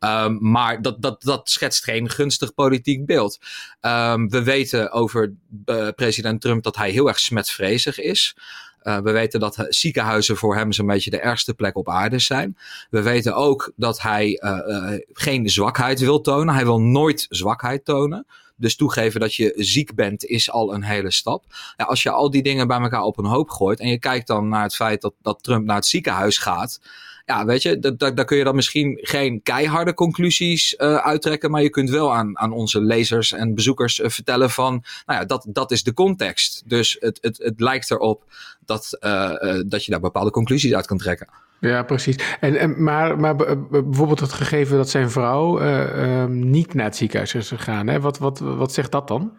Um, 0.00 0.38
maar 0.40 0.82
dat, 0.82 1.02
dat, 1.02 1.22
dat 1.22 1.50
schetst 1.50 1.84
geen 1.84 2.10
gunstig 2.10 2.54
politiek 2.54 3.06
beeld. 3.06 3.38
Um, 3.80 4.28
we 4.28 4.42
weten 4.42 4.92
over 4.92 5.34
uh, 5.66 5.88
president 5.96 6.40
Trump 6.40 6.62
dat 6.62 6.76
hij 6.76 6.90
heel 6.90 7.08
erg 7.08 7.18
smetvreesig 7.18 8.00
is. 8.00 8.36
Uh, 8.82 8.98
we 8.98 9.10
weten 9.10 9.40
dat 9.40 9.66
ziekenhuizen 9.68 10.36
voor 10.36 10.56
hem 10.56 10.72
zo'n 10.72 10.86
beetje 10.86 11.10
de 11.10 11.20
ergste 11.20 11.54
plek 11.54 11.76
op 11.76 11.88
aarde 11.88 12.18
zijn. 12.18 12.56
We 12.90 13.02
weten 13.02 13.34
ook 13.34 13.72
dat 13.76 14.00
hij 14.00 14.40
uh, 14.44 14.98
geen 15.12 15.50
zwakheid 15.50 16.00
wil 16.00 16.20
tonen. 16.20 16.54
Hij 16.54 16.64
wil 16.64 16.80
nooit 16.80 17.26
zwakheid 17.28 17.84
tonen. 17.84 18.26
Dus 18.56 18.76
toegeven 18.76 19.20
dat 19.20 19.34
je 19.34 19.52
ziek 19.56 19.94
bent 19.94 20.24
is 20.24 20.50
al 20.50 20.74
een 20.74 20.82
hele 20.82 21.10
stap. 21.10 21.44
Ja, 21.76 21.84
als 21.84 22.02
je 22.02 22.10
al 22.10 22.30
die 22.30 22.42
dingen 22.42 22.66
bij 22.66 22.80
elkaar 22.80 23.02
op 23.02 23.18
een 23.18 23.24
hoop 23.24 23.50
gooit 23.50 23.80
en 23.80 23.88
je 23.88 23.98
kijkt 23.98 24.26
dan 24.26 24.48
naar 24.48 24.62
het 24.62 24.74
feit 24.74 25.00
dat, 25.00 25.14
dat 25.22 25.42
Trump 25.42 25.64
naar 25.66 25.76
het 25.76 25.86
ziekenhuis 25.86 26.38
gaat. 26.38 26.80
Ja, 27.26 27.44
weet 27.44 27.62
je, 27.62 27.96
daar 27.96 28.24
kun 28.24 28.36
je 28.36 28.44
dan 28.44 28.54
misschien 28.54 28.98
geen 29.02 29.42
keiharde 29.42 29.94
conclusies 29.94 30.74
uh, 30.78 30.96
uittrekken, 30.96 31.50
maar 31.50 31.62
je 31.62 31.70
kunt 31.70 31.90
wel 31.90 32.14
aan, 32.14 32.38
aan 32.38 32.52
onze 32.52 32.80
lezers 32.80 33.32
en 33.32 33.54
bezoekers 33.54 33.98
uh, 33.98 34.08
vertellen 34.08 34.50
van, 34.50 34.84
nou 35.06 35.20
ja, 35.20 35.24
dat, 35.24 35.46
dat 35.48 35.70
is 35.70 35.82
de 35.82 35.92
context. 35.92 36.62
Dus 36.66 36.96
het, 37.00 37.18
het, 37.20 37.38
het 37.38 37.60
lijkt 37.60 37.90
erop 37.90 38.24
dat, 38.64 38.96
uh, 39.00 39.60
dat 39.66 39.84
je 39.84 39.90
daar 39.90 40.00
bepaalde 40.00 40.30
conclusies 40.30 40.74
uit 40.74 40.86
kan 40.86 40.98
trekken. 40.98 41.28
Ja, 41.60 41.82
precies. 41.82 42.16
En, 42.40 42.56
en, 42.56 42.82
maar, 42.82 43.18
maar 43.18 43.36
bijvoorbeeld 43.36 44.20
het 44.20 44.32
gegeven 44.32 44.76
dat 44.76 44.90
zijn 44.90 45.10
vrouw 45.10 45.60
uh, 45.60 45.96
uh, 45.96 46.24
niet 46.24 46.74
naar 46.74 46.84
het 46.84 46.96
ziekenhuis 46.96 47.34
is 47.34 47.48
gegaan. 47.48 47.86
Hè? 47.86 48.00
Wat, 48.00 48.18
wat, 48.18 48.38
wat 48.38 48.72
zegt 48.72 48.92
dat 48.92 49.08
dan? 49.08 49.32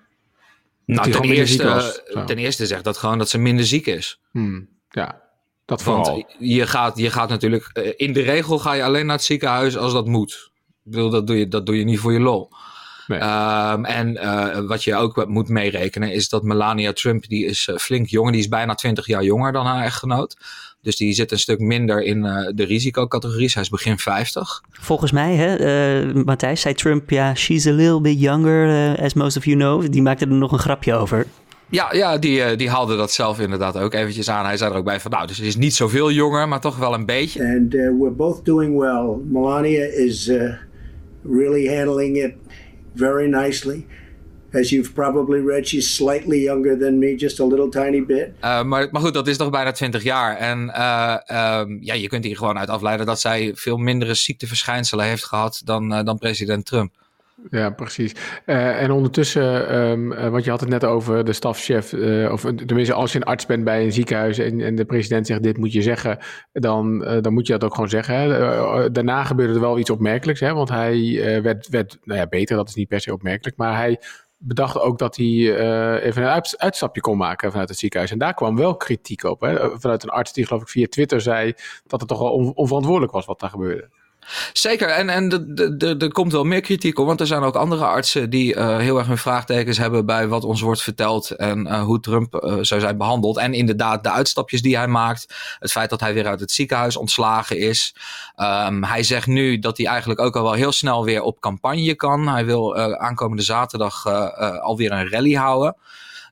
Nou, 0.86 1.12
ten 1.12 1.24
eerste, 1.24 2.24
ten 2.26 2.38
eerste 2.38 2.66
zegt 2.66 2.84
dat 2.84 2.98
gewoon 2.98 3.18
dat 3.18 3.30
ze 3.30 3.38
minder 3.38 3.66
ziek 3.66 3.86
is. 3.86 4.20
Hmm, 4.32 4.70
ja, 4.90 5.22
dat 5.66 5.84
vooral. 5.84 6.06
Want 6.06 6.36
je 6.40 6.68
gaat, 6.68 6.98
je 6.98 7.12
gaat 7.12 7.30
natuurlijk... 7.30 7.70
Uh, 7.74 7.94
in 7.96 8.14
de 8.14 8.22
regel 8.22 8.60
ga 8.60 8.74
je 8.74 8.84
alleen 8.84 9.06
naar 9.06 9.16
het 9.16 9.26
ziekenhuis 9.26 9.78
als 9.78 9.94
dat 9.94 10.08
moet. 10.08 10.52
Ik 10.84 10.92
bedoel, 10.92 11.10
dat 11.10 11.28
doe 11.28 11.38
je, 11.38 11.48
dat 11.48 11.66
doe 11.66 11.78
je 11.78 11.84
niet 11.84 12.00
voor 12.00 12.14
je 12.14 12.20
lol. 12.20 12.50
Nee. 13.08 13.20
Um, 13.20 13.86
en 13.86 14.12
uh, 14.12 14.60
wat 14.60 14.84
je 14.84 14.96
ook 14.96 15.28
moet 15.28 15.50
meerekenen 15.50 16.12
is 16.12 16.30
dat 16.30 16.44
Melania 16.44 16.94
Trump, 16.94 17.28
die 17.28 17.46
is 17.46 17.68
uh, 17.68 17.78
flink 17.78 18.08
jonger, 18.08 18.32
die 18.32 18.42
is 18.42 18.48
bijna 18.48 18.76
20 18.76 19.08
jaar 19.08 19.24
jonger 19.24 19.52
dan 19.52 19.66
haar 19.66 19.84
echtgenoot. 19.84 20.38
Dus 20.86 20.98
die 20.98 21.14
zit 21.14 21.32
een 21.32 21.40
stuk 21.40 21.60
minder 21.60 22.04
in 22.04 22.22
de 22.56 22.64
risicocategorie. 22.64 23.50
Hij 23.54 23.62
is 23.62 23.70
begin 23.70 23.98
50. 23.98 24.62
Volgens 24.72 25.12
mij, 25.12 25.36
hè, 25.36 26.14
Matthijs, 26.24 26.62
zei 26.62 26.74
Trump, 26.74 27.10
ja, 27.10 27.36
she's 27.36 27.68
a 27.68 27.72
little 27.72 28.02
bit 28.02 28.20
younger, 28.20 28.98
as 29.00 29.14
most 29.14 29.38
of 29.38 29.46
you 29.46 29.58
know. 29.58 29.92
Die 29.92 30.02
maakte 30.02 30.26
er 30.26 30.32
nog 30.32 30.52
een 30.52 30.60
grapje 30.60 30.94
over. 30.94 31.26
Ja, 31.70 31.94
ja 31.94 32.18
die, 32.18 32.56
die 32.56 32.70
haalde 32.70 32.96
dat 32.96 33.12
zelf 33.12 33.40
inderdaad 33.40 33.78
ook 33.78 33.94
eventjes 33.94 34.30
aan. 34.30 34.46
Hij 34.46 34.58
zei 34.58 34.72
er 34.72 34.78
ook 34.78 34.86
bij 34.86 35.00
van, 35.00 35.12
nou, 35.12 35.28
dus 35.28 35.38
het 35.38 35.46
is 35.46 35.56
niet 35.56 35.74
zoveel 35.74 36.12
jonger, 36.12 36.48
maar 36.48 36.62
toch 36.62 36.78
wel 36.78 36.94
een 36.94 37.06
beetje. 37.06 37.40
And 37.40 37.74
we're 37.74 38.12
both 38.12 38.46
doing 38.46 38.78
well. 38.78 39.16
Melania 39.32 39.86
is 39.86 40.32
really 41.24 41.78
handling 41.78 42.18
it 42.18 42.34
very 42.96 43.28
nicely. 43.28 43.86
As 44.56 44.70
you've 44.70 44.94
probably 44.94 45.40
read, 45.40 45.68
she's 45.68 45.96
slightly 45.96 46.42
younger 46.42 46.80
than 46.80 47.00
me, 47.00 47.16
just 47.16 47.40
a 47.40 47.46
little 47.46 47.70
tiny 47.70 48.06
bit. 48.06 48.30
Uh, 48.44 48.64
maar, 48.64 48.88
maar 48.92 49.02
goed, 49.02 49.14
dat 49.14 49.28
is 49.28 49.38
toch 49.38 49.50
bijna 49.50 49.72
20 49.72 50.04
jaar. 50.04 50.38
En 50.38 50.68
uh, 50.68 51.18
um, 51.60 51.78
ja, 51.82 51.94
je 51.94 52.08
kunt 52.08 52.24
hier 52.24 52.38
gewoon 52.38 52.58
uit 52.58 52.70
afleiden 52.70 53.06
dat 53.06 53.20
zij 53.20 53.52
veel 53.56 53.78
mindere 53.78 54.14
ziekteverschijnselen 54.14 55.06
heeft 55.06 55.26
gehad 55.26 55.62
dan, 55.66 55.94
uh, 55.94 56.04
dan 56.04 56.18
president 56.18 56.66
Trump. 56.66 56.92
Ja, 57.50 57.70
precies. 57.70 58.16
Uh, 58.46 58.82
en 58.82 58.92
ondertussen, 58.92 59.76
um, 59.80 60.12
uh, 60.12 60.30
want 60.30 60.44
je 60.44 60.50
had 60.50 60.60
het 60.60 60.70
net 60.70 60.84
over 60.84 61.26
de 61.26 61.34
stafchef, 61.34 61.94
uh, 61.94 62.32
of 62.32 62.42
tenminste 62.42 62.94
als 62.94 63.12
je 63.12 63.18
een 63.18 63.24
arts 63.24 63.46
bent 63.46 63.64
bij 63.64 63.84
een 63.84 63.92
ziekenhuis 63.92 64.38
en, 64.38 64.62
en 64.62 64.76
de 64.76 64.86
president 64.86 65.28
zegt 65.28 65.44
dit 65.44 65.58
moet 65.58 65.74
je 65.74 65.82
zeggen, 65.82 66.18
dan, 66.52 67.00
dan 67.22 67.34
moet 67.34 67.48
je 67.48 67.54
dat 67.54 67.64
ook 67.64 67.74
gewoon 67.74 67.90
zeggen. 67.90 68.16
Hè? 68.16 68.92
daarna 68.92 69.24
gebeurde 69.24 69.54
er 69.54 69.60
wel 69.60 69.80
iets 69.80 69.90
opmerkelijks, 69.90 70.40
hè? 70.40 70.54
want 70.54 70.70
hij 70.70 71.20
werd, 71.42 71.68
werd, 71.70 71.98
nou 72.04 72.20
ja, 72.20 72.28
beter, 72.28 72.56
dat 72.56 72.70
is 72.70 72.76
niet 72.76 72.88
per 72.88 73.02
se 73.02 73.14
opmerkelijk, 73.14 73.58
maar 73.58 73.78
hij 73.78 74.00
bedacht 74.48 74.80
ook 74.80 74.98
dat 74.98 75.16
hij 75.16 75.26
even 76.02 76.22
een 76.22 76.30
uit, 76.30 76.56
uitstapje 76.58 77.02
kon 77.02 77.18
maken 77.18 77.52
vanuit 77.52 77.70
het 77.70 77.78
ziekenhuis. 77.78 78.12
En 78.12 78.18
daar 78.18 78.34
kwam 78.34 78.56
wel 78.56 78.76
kritiek 78.76 79.24
op, 79.24 79.42
hè? 79.42 79.80
vanuit 79.80 80.04
een 80.04 80.10
arts 80.10 80.34
die 80.34 80.46
geloof 80.46 80.62
ik 80.62 80.70
via 80.70 80.88
Twitter 80.90 81.22
zei 81.22 81.54
dat 81.88 82.00
het 82.00 82.10
toch 82.10 82.20
wel 82.20 82.32
on, 82.32 82.56
onverantwoordelijk 82.56 83.12
was 83.14 83.26
wat 83.26 83.40
daar 83.40 83.50
gebeurde. 83.50 83.90
Zeker, 84.54 84.88
en, 84.88 85.10
en 85.10 85.56
er 86.00 86.12
komt 86.12 86.32
wel 86.32 86.44
meer 86.44 86.62
kritiek 86.62 87.00
op, 87.00 87.06
want 87.06 87.20
er 87.20 87.28
zijn 87.28 87.44
ook 87.44 87.56
andere 87.56 87.86
artsen 87.86 88.30
die 88.30 88.56
uh, 88.56 88.78
heel 88.78 88.98
erg 88.98 89.08
hun 89.08 89.18
vraagtekens 89.18 89.78
hebben 89.78 90.06
bij 90.06 90.28
wat 90.28 90.44
ons 90.44 90.62
wordt 90.62 90.82
verteld 90.82 91.32
en 91.32 91.68
uh, 91.68 91.84
hoe 91.84 92.00
Trump 92.00 92.36
uh, 92.44 92.58
zou 92.62 92.82
zijn 92.82 92.98
behandeld. 92.98 93.38
En 93.38 93.54
inderdaad, 93.54 94.04
de 94.04 94.12
uitstapjes 94.12 94.62
die 94.62 94.78
hij 94.78 94.88
maakt, 94.88 95.36
het 95.60 95.72
feit 95.72 95.90
dat 95.90 96.00
hij 96.00 96.14
weer 96.14 96.28
uit 96.28 96.40
het 96.40 96.52
ziekenhuis 96.52 96.98
ontslagen 96.98 97.58
is. 97.58 97.96
Um, 98.38 98.84
hij 98.84 99.04
zegt 99.04 99.28
nu 99.28 99.60
dat 99.60 99.78
hij 99.78 99.86
eigenlijk 99.86 100.20
ook 100.20 100.36
al 100.36 100.44
wel 100.44 100.54
heel 100.54 100.72
snel 100.72 101.04
weer 101.04 101.22
op 101.22 101.40
campagne 101.40 101.96
kan. 101.96 102.28
Hij 102.28 102.46
wil 102.46 102.78
aankomende 102.98 103.44
zaterdag 103.44 104.06
alweer 104.62 104.92
een 104.92 105.10
rally 105.10 105.34
houden. 105.34 105.76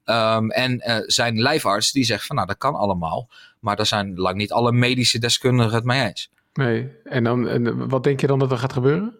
Um, 0.05 0.51
en 0.51 1.03
zijn 1.05 1.41
lijfarts 1.41 1.91
die 1.91 2.03
zegt 2.03 2.25
van 2.25 2.35
nou 2.35 2.47
dat 2.47 2.57
kan 2.57 2.75
allemaal, 2.75 3.29
maar 3.59 3.75
daar 3.75 3.85
zijn 3.85 4.13
lang 4.15 4.35
niet 4.35 4.51
alle 4.51 4.71
medische 4.71 5.19
deskundigen 5.19 5.73
het 5.73 5.83
mee 5.83 6.07
eens. 6.07 6.29
Nee, 6.53 6.91
en 7.03 7.23
dan, 7.23 7.87
wat 7.89 8.03
denk 8.03 8.21
je 8.21 8.27
dan 8.27 8.39
dat 8.39 8.51
er 8.51 8.57
gaat 8.57 8.73
gebeuren? 8.73 9.17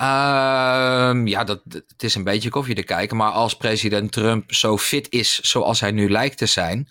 Uh, 0.00 1.20
ja, 1.24 1.44
dat, 1.44 1.60
het 1.68 2.02
is 2.02 2.14
een 2.14 2.24
beetje 2.24 2.50
koffie 2.50 2.74
te 2.74 2.82
kijken. 2.82 3.16
Maar 3.16 3.30
als 3.30 3.56
president 3.56 4.12
Trump 4.12 4.54
zo 4.54 4.78
fit 4.78 5.06
is 5.10 5.40
zoals 5.40 5.80
hij 5.80 5.90
nu 5.90 6.10
lijkt 6.10 6.38
te 6.38 6.46
zijn. 6.46 6.88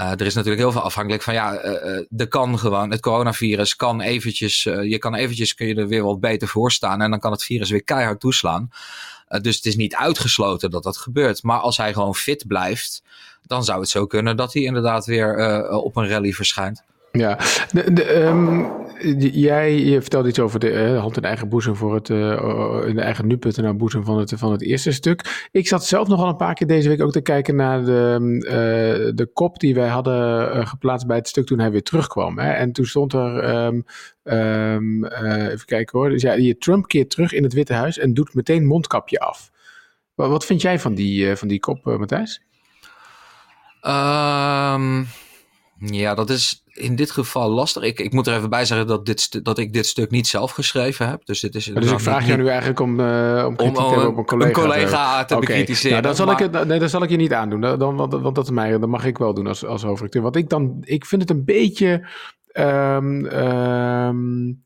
Uh, 0.00 0.10
er 0.10 0.26
is 0.26 0.34
natuurlijk 0.34 0.62
heel 0.62 0.72
veel 0.72 0.80
afhankelijk 0.80 1.22
van 1.22 1.34
ja, 1.34 1.64
uh, 1.64 2.04
er 2.16 2.28
kan 2.28 2.58
gewoon, 2.58 2.90
het 2.90 3.00
coronavirus 3.00 3.76
kan 3.76 4.00
eventjes, 4.00 4.62
je 4.62 4.98
kan 4.98 5.14
eventjes, 5.14 5.54
kun 5.54 5.66
je 5.66 5.74
er 5.74 5.88
weer 5.88 6.02
wat 6.02 6.20
beter 6.20 6.48
voor 6.48 6.72
staan 6.72 7.02
en 7.02 7.10
dan 7.10 7.20
kan 7.20 7.32
het 7.32 7.44
virus 7.44 7.70
weer 7.70 7.84
keihard 7.84 8.20
toeslaan. 8.20 8.70
dus 9.40 9.56
het 9.56 9.66
is 9.66 9.76
niet 9.76 9.94
uitgesloten 9.94 10.70
dat 10.70 10.82
dat 10.82 10.96
gebeurt. 10.96 11.42
Maar 11.42 11.58
als 11.58 11.76
hij 11.76 11.92
gewoon 11.92 12.14
fit 12.14 12.46
blijft, 12.46 13.02
dan 13.42 13.64
zou 13.64 13.80
het 13.80 13.88
zo 13.88 14.06
kunnen 14.06 14.36
dat 14.36 14.52
hij 14.52 14.62
inderdaad 14.62 15.06
weer 15.06 15.68
op 15.70 15.96
een 15.96 16.08
rally 16.08 16.32
verschijnt. 16.32 16.84
Ja, 17.12 17.38
de, 17.72 18.14
um, 18.14 18.70
jij 19.18 19.78
je 19.78 20.00
vertelde 20.00 20.28
iets 20.28 20.38
over 20.38 20.60
de 20.60 20.72
uh, 20.72 21.00
hand 21.00 21.16
in 21.16 21.22
eigen 21.22 21.48
boezem 21.48 21.76
voor 21.76 21.94
het, 21.94 22.08
uh, 22.08 22.82
in 22.86 22.94
de 22.94 23.00
eigen 23.00 23.26
nu.nl 23.26 23.74
boezem 23.74 24.04
van 24.04 24.18
het, 24.18 24.32
van 24.36 24.52
het 24.52 24.62
eerste 24.62 24.92
stuk. 24.92 25.48
Ik 25.50 25.68
zat 25.68 25.84
zelf 25.84 26.08
nog 26.08 26.20
al 26.20 26.28
een 26.28 26.36
paar 26.36 26.54
keer 26.54 26.66
deze 26.66 26.88
week 26.88 27.02
ook 27.02 27.12
te 27.12 27.20
kijken 27.20 27.56
naar 27.56 27.84
de, 27.84 28.18
uh, 28.38 29.12
de 29.14 29.30
kop 29.32 29.60
die 29.60 29.74
wij 29.74 29.88
hadden 29.88 30.66
geplaatst 30.66 31.06
bij 31.06 31.16
het 31.16 31.28
stuk 31.28 31.46
toen 31.46 31.58
hij 31.58 31.70
weer 31.70 31.82
terugkwam. 31.82 32.38
Hè? 32.38 32.50
En 32.50 32.72
toen 32.72 32.86
stond 32.86 33.12
er, 33.12 33.64
um, 33.64 35.04
even 35.04 35.66
kijken 35.66 35.98
hoor, 35.98 36.08
dus 36.08 36.22
ja, 36.22 36.54
Trump 36.58 36.86
keert 36.86 37.10
terug 37.10 37.32
in 37.32 37.42
het 37.42 37.52
Witte 37.52 37.74
Huis 37.74 37.98
en 37.98 38.14
doet 38.14 38.34
meteen 38.34 38.66
mondkapje 38.66 39.20
af. 39.20 39.50
Wat, 40.14 40.28
wat 40.28 40.44
vind 40.44 40.62
jij 40.62 40.78
van 40.78 40.94
die, 40.94 41.36
van 41.36 41.48
die 41.48 41.60
kop, 41.60 41.84
Matthijs? 41.84 42.42
Ja, 45.78 46.14
dat 46.14 46.30
is 46.30 46.61
in 46.74 46.96
dit 46.96 47.10
geval 47.10 47.50
lastig. 47.50 47.82
Ik, 47.82 48.00
ik 48.00 48.12
moet 48.12 48.26
er 48.26 48.36
even 48.36 48.50
bij 48.50 48.64
zeggen 48.64 48.86
dat, 48.86 49.06
dit, 49.06 49.44
dat 49.44 49.58
ik 49.58 49.72
dit 49.72 49.86
stuk 49.86 50.10
niet 50.10 50.26
zelf 50.26 50.50
geschreven 50.50 51.08
heb. 51.08 51.24
Dus, 51.24 51.40
dit 51.40 51.54
is 51.54 51.64
dus 51.64 51.90
ik 51.90 52.00
vraag 52.00 52.26
je 52.26 52.36
nu 52.36 52.48
eigenlijk 52.48 52.80
om, 52.80 53.00
uh, 53.00 53.44
om 53.46 53.56
kritiek 53.56 53.78
om, 53.78 53.84
te 53.84 53.90
hebben 53.90 54.08
op 54.08 54.16
een 54.18 54.24
collega. 54.24 54.48
Een 54.48 54.54
collega 54.54 55.24
te, 55.24 55.34
okay. 55.36 55.46
bekritiseren. 55.46 55.90
Nou, 55.90 56.02
dan, 56.02 56.14
zal 56.14 56.30
ik 56.30 56.38
het, 56.38 56.66
nee, 56.66 56.78
dan 56.78 56.88
zal 56.88 57.02
ik 57.02 57.10
je 57.10 57.16
niet 57.16 57.32
aandoen. 57.32 57.60
Dan, 57.60 57.96
want, 57.96 58.12
want 58.12 58.34
dat, 58.34 58.50
mij, 58.50 58.78
dat 58.78 58.88
mag 58.88 59.04
ik 59.04 59.18
wel 59.18 59.34
doen 59.34 59.46
als, 59.46 59.64
als 59.64 59.82
hoofdredacteur. 59.82 60.22
Want 60.22 60.36
ik, 60.36 60.48
dan, 60.48 60.76
ik 60.80 61.04
vind 61.04 61.20
het 61.20 61.30
een 61.30 61.44
beetje... 61.44 62.08
Um, 62.54 63.26
um, 63.26 64.64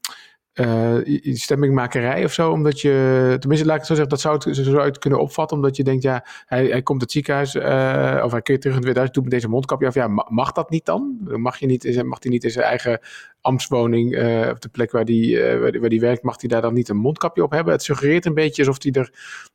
uh, 0.60 1.34
stemmingmakerij 1.34 2.24
of 2.24 2.32
zo. 2.32 2.50
Omdat 2.50 2.80
je, 2.80 3.36
tenminste, 3.38 3.66
laat 3.66 3.74
ik 3.74 3.80
het 3.80 3.86
zo 3.86 3.94
zeggen, 3.94 4.08
dat 4.08 4.20
zou 4.20 4.34
het 4.34 4.66
zo 4.66 4.78
uit 4.78 4.98
kunnen 4.98 5.20
opvatten. 5.20 5.56
Omdat 5.56 5.76
je 5.76 5.84
denkt, 5.84 6.02
ja, 6.02 6.24
hij, 6.46 6.66
hij 6.66 6.82
komt 6.82 7.00
het 7.00 7.10
ziekenhuis, 7.10 7.54
uh, 7.54 8.22
of 8.24 8.30
hij 8.30 8.42
keert 8.42 8.60
terug 8.60 8.76
in 8.76 8.86
het 8.86 8.96
Witte 8.96 9.12
doet 9.12 9.22
met 9.22 9.32
deze 9.32 9.48
mondkapje 9.48 9.86
af. 9.86 9.94
Ja, 9.94 10.08
mag 10.28 10.52
dat 10.52 10.70
niet 10.70 10.84
dan? 10.84 11.18
Mag, 11.20 11.58
je 11.58 11.66
niet, 11.66 12.02
mag 12.04 12.22
hij 12.22 12.30
niet 12.30 12.44
in 12.44 12.50
zijn 12.50 12.64
eigen 12.64 13.00
ambtswoning, 13.40 14.12
uh, 14.12 14.48
op 14.48 14.60
de 14.60 14.68
plek 14.68 14.90
waar 14.90 15.04
die, 15.04 15.40
waar 15.40 15.80
waar 15.80 15.98
werkt, 15.98 16.22
mag 16.22 16.40
hij 16.40 16.48
daar 16.48 16.62
dan 16.62 16.74
niet 16.74 16.88
een 16.88 16.96
mondkapje 16.96 17.42
op 17.42 17.50
hebben? 17.50 17.72
Het 17.72 17.82
suggereert 17.82 18.26
een 18.26 18.34
beetje 18.34 18.66
alsof 18.66 18.82
hij 18.82 18.92
er, 18.92 19.10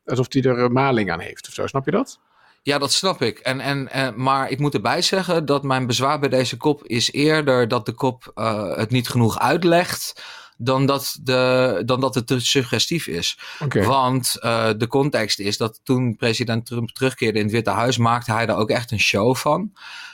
alsof 0.06 0.26
hij 0.30 0.42
er 0.42 0.72
maling 0.72 1.12
aan 1.12 1.20
heeft 1.20 1.48
of 1.48 1.54
zo. 1.54 1.68
Snap 1.68 1.86
je 1.86 1.92
dat? 1.92 2.20
Ja, 2.64 2.78
dat 2.78 2.92
snap 2.92 3.22
ik. 3.22 3.40
En, 3.40 3.60
en, 3.60 4.14
maar 4.16 4.50
ik 4.50 4.60
moet 4.60 4.74
erbij 4.74 5.02
zeggen 5.02 5.46
dat 5.46 5.64
mijn 5.64 5.88
bezwaar 5.88 6.20
bij 6.20 6.30
deze 6.30 6.58
kop 6.58 6.84
is 6.84 7.12
eerder 7.12 7.68
dat 7.68 7.86
de 7.86 7.94
kop 7.94 8.32
het 8.76 8.90
niet 8.90 9.10
genoeg 9.10 9.40
uitlegt 9.40 10.24
dan 10.63 10.86
dat, 10.86 11.19
de, 11.24 11.82
dan 11.86 12.00
dat 12.00 12.15
het 12.15 12.28
te 12.28 12.39
suggestief 12.39 13.08
is. 13.08 13.39
Okay. 13.60 13.84
Want 13.84 14.38
uh, 14.39 14.69
de 14.78 14.88
context 14.88 15.39
is 15.39 15.58
dat 15.58 15.80
toen 15.84 16.15
president 16.15 16.65
Trump 16.65 16.89
terugkeerde 16.89 17.38
in 17.38 17.45
het 17.45 17.54
Witte 17.54 17.69
Huis, 17.69 17.97
maakte 17.97 18.32
hij 18.32 18.45
daar 18.45 18.58
ook 18.58 18.69
echt 18.69 18.91
een 18.91 19.00
show 19.00 19.36
van. 19.36 19.71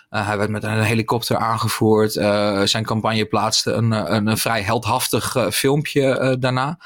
Uh, 0.10 0.28
hij 0.28 0.38
werd 0.38 0.50
met 0.50 0.64
een 0.64 0.82
helikopter 0.82 1.38
aangevoerd. 1.38 2.16
Uh, 2.16 2.62
zijn 2.64 2.86
campagne 2.86 3.26
plaatste 3.26 3.72
een, 3.72 3.92
een, 3.92 4.28
een 4.28 4.38
vrij 4.38 4.62
heldhaftig 4.62 5.36
filmpje 5.52 6.38
daarna. 6.40 6.80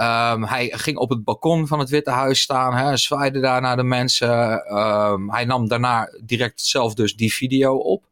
Um, 0.00 0.44
hij 0.44 0.72
ging 0.76 0.96
op 0.96 1.10
het 1.10 1.24
balkon 1.24 1.66
van 1.66 1.78
het 1.78 1.88
Witte 1.88 2.10
Huis 2.10 2.40
staan, 2.40 2.74
hè, 2.74 2.96
zwaaide 2.96 3.40
daar 3.40 3.60
naar 3.60 3.76
de 3.76 3.82
mensen. 3.82 4.30
Um, 4.76 5.30
hij 5.30 5.44
nam 5.44 5.68
daarna 5.68 6.08
direct 6.24 6.60
zelf 6.60 6.94
dus 6.94 7.16
die 7.16 7.32
video 7.34 7.76
op. 7.76 8.04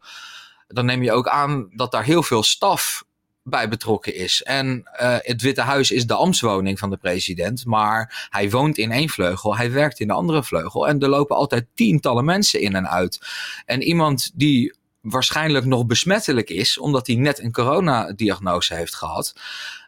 Dan 0.68 0.87
neem 0.87 1.03
je 1.03 1.12
ook 1.12 1.29
aan 1.29 1.68
dat 1.70 1.92
daar 1.92 2.05
heel 2.05 2.22
veel 2.22 2.42
staf 2.42 3.05
bij 3.48 3.68
betrokken 3.68 4.14
is. 4.14 4.42
En 4.42 4.88
uh, 5.00 5.16
het 5.18 5.42
Witte 5.42 5.61
Huis 5.61 5.90
is 5.90 6.06
de 6.06 6.14
ambtswoning 6.14 6.78
van 6.78 6.90
de 6.90 6.96
president, 6.96 7.64
maar 7.64 8.28
hij 8.30 8.50
woont 8.50 8.78
in 8.78 8.92
één 8.92 9.09
vleugel, 9.09 9.56
hij 9.56 9.72
werkt 9.72 10.00
in 10.00 10.06
de 10.06 10.12
andere 10.12 10.42
vleugel 10.42 10.88
en 10.88 11.00
er 11.00 11.09
lopen 11.09 11.37
altijd 11.37 11.66
tientallen 11.74 12.24
mensen 12.24 12.61
in 12.61 12.74
en 12.74 12.88
uit. 12.88 13.18
En 13.64 13.82
iemand 13.82 14.30
die 14.35 14.74
waarschijnlijk 15.00 15.64
nog 15.64 15.87
besmettelijk 15.87 16.50
is, 16.50 16.78
omdat 16.78 17.06
hij 17.06 17.16
net 17.16 17.38
een 17.38 17.52
coronadiagnose 17.52 18.74
heeft 18.74 18.94
gehad. 18.94 19.35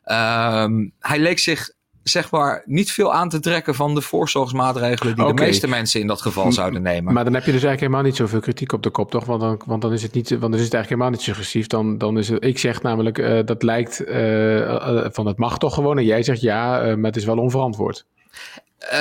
Uh, 0.04 0.66
hij 0.98 1.18
leek 1.18 1.38
zich 1.38 1.70
zeg 2.08 2.30
maar 2.30 2.62
niet 2.64 2.92
veel 2.92 3.12
aan 3.12 3.28
te 3.28 3.40
trekken 3.40 3.74
van 3.74 3.94
de 3.94 4.00
voorzorgsmaatregelen 4.00 5.14
die 5.14 5.24
okay. 5.24 5.36
de 5.36 5.42
meeste 5.42 5.68
mensen 5.68 6.00
in 6.00 6.06
dat 6.06 6.22
geval 6.22 6.52
zouden 6.52 6.82
nemen. 6.82 7.12
Maar 7.12 7.24
dan 7.24 7.34
heb 7.34 7.44
je 7.44 7.52
dus 7.52 7.62
eigenlijk 7.62 7.80
helemaal 7.80 8.02
niet 8.02 8.16
zoveel 8.16 8.40
kritiek 8.40 8.72
op 8.72 8.82
de 8.82 8.90
kop, 8.90 9.10
toch? 9.10 9.24
Want 9.24 9.40
dan, 9.40 9.60
want 9.66 9.82
dan 9.82 9.92
is 9.92 10.02
het 10.02 10.12
niet, 10.12 10.28
want 10.28 10.40
dan 10.40 10.54
is 10.54 10.64
het 10.64 10.74
eigenlijk 10.74 10.88
helemaal 10.88 11.10
niet 11.10 11.20
suggestief. 11.20 11.66
Dan, 11.66 11.98
dan 11.98 12.18
is 12.18 12.28
het, 12.28 12.44
ik 12.44 12.58
zeg 12.58 12.82
namelijk, 12.82 13.18
uh, 13.18 13.40
dat 13.44 13.62
lijkt 13.62 14.08
uh, 14.08 15.04
van 15.10 15.26
het 15.26 15.38
mag 15.38 15.58
toch 15.58 15.74
gewoon. 15.74 15.98
En 15.98 16.04
jij 16.04 16.22
zegt 16.22 16.40
ja, 16.40 16.96
maar 16.96 17.10
het 17.10 17.16
is 17.16 17.24
wel 17.24 17.38
onverantwoord. 17.38 18.04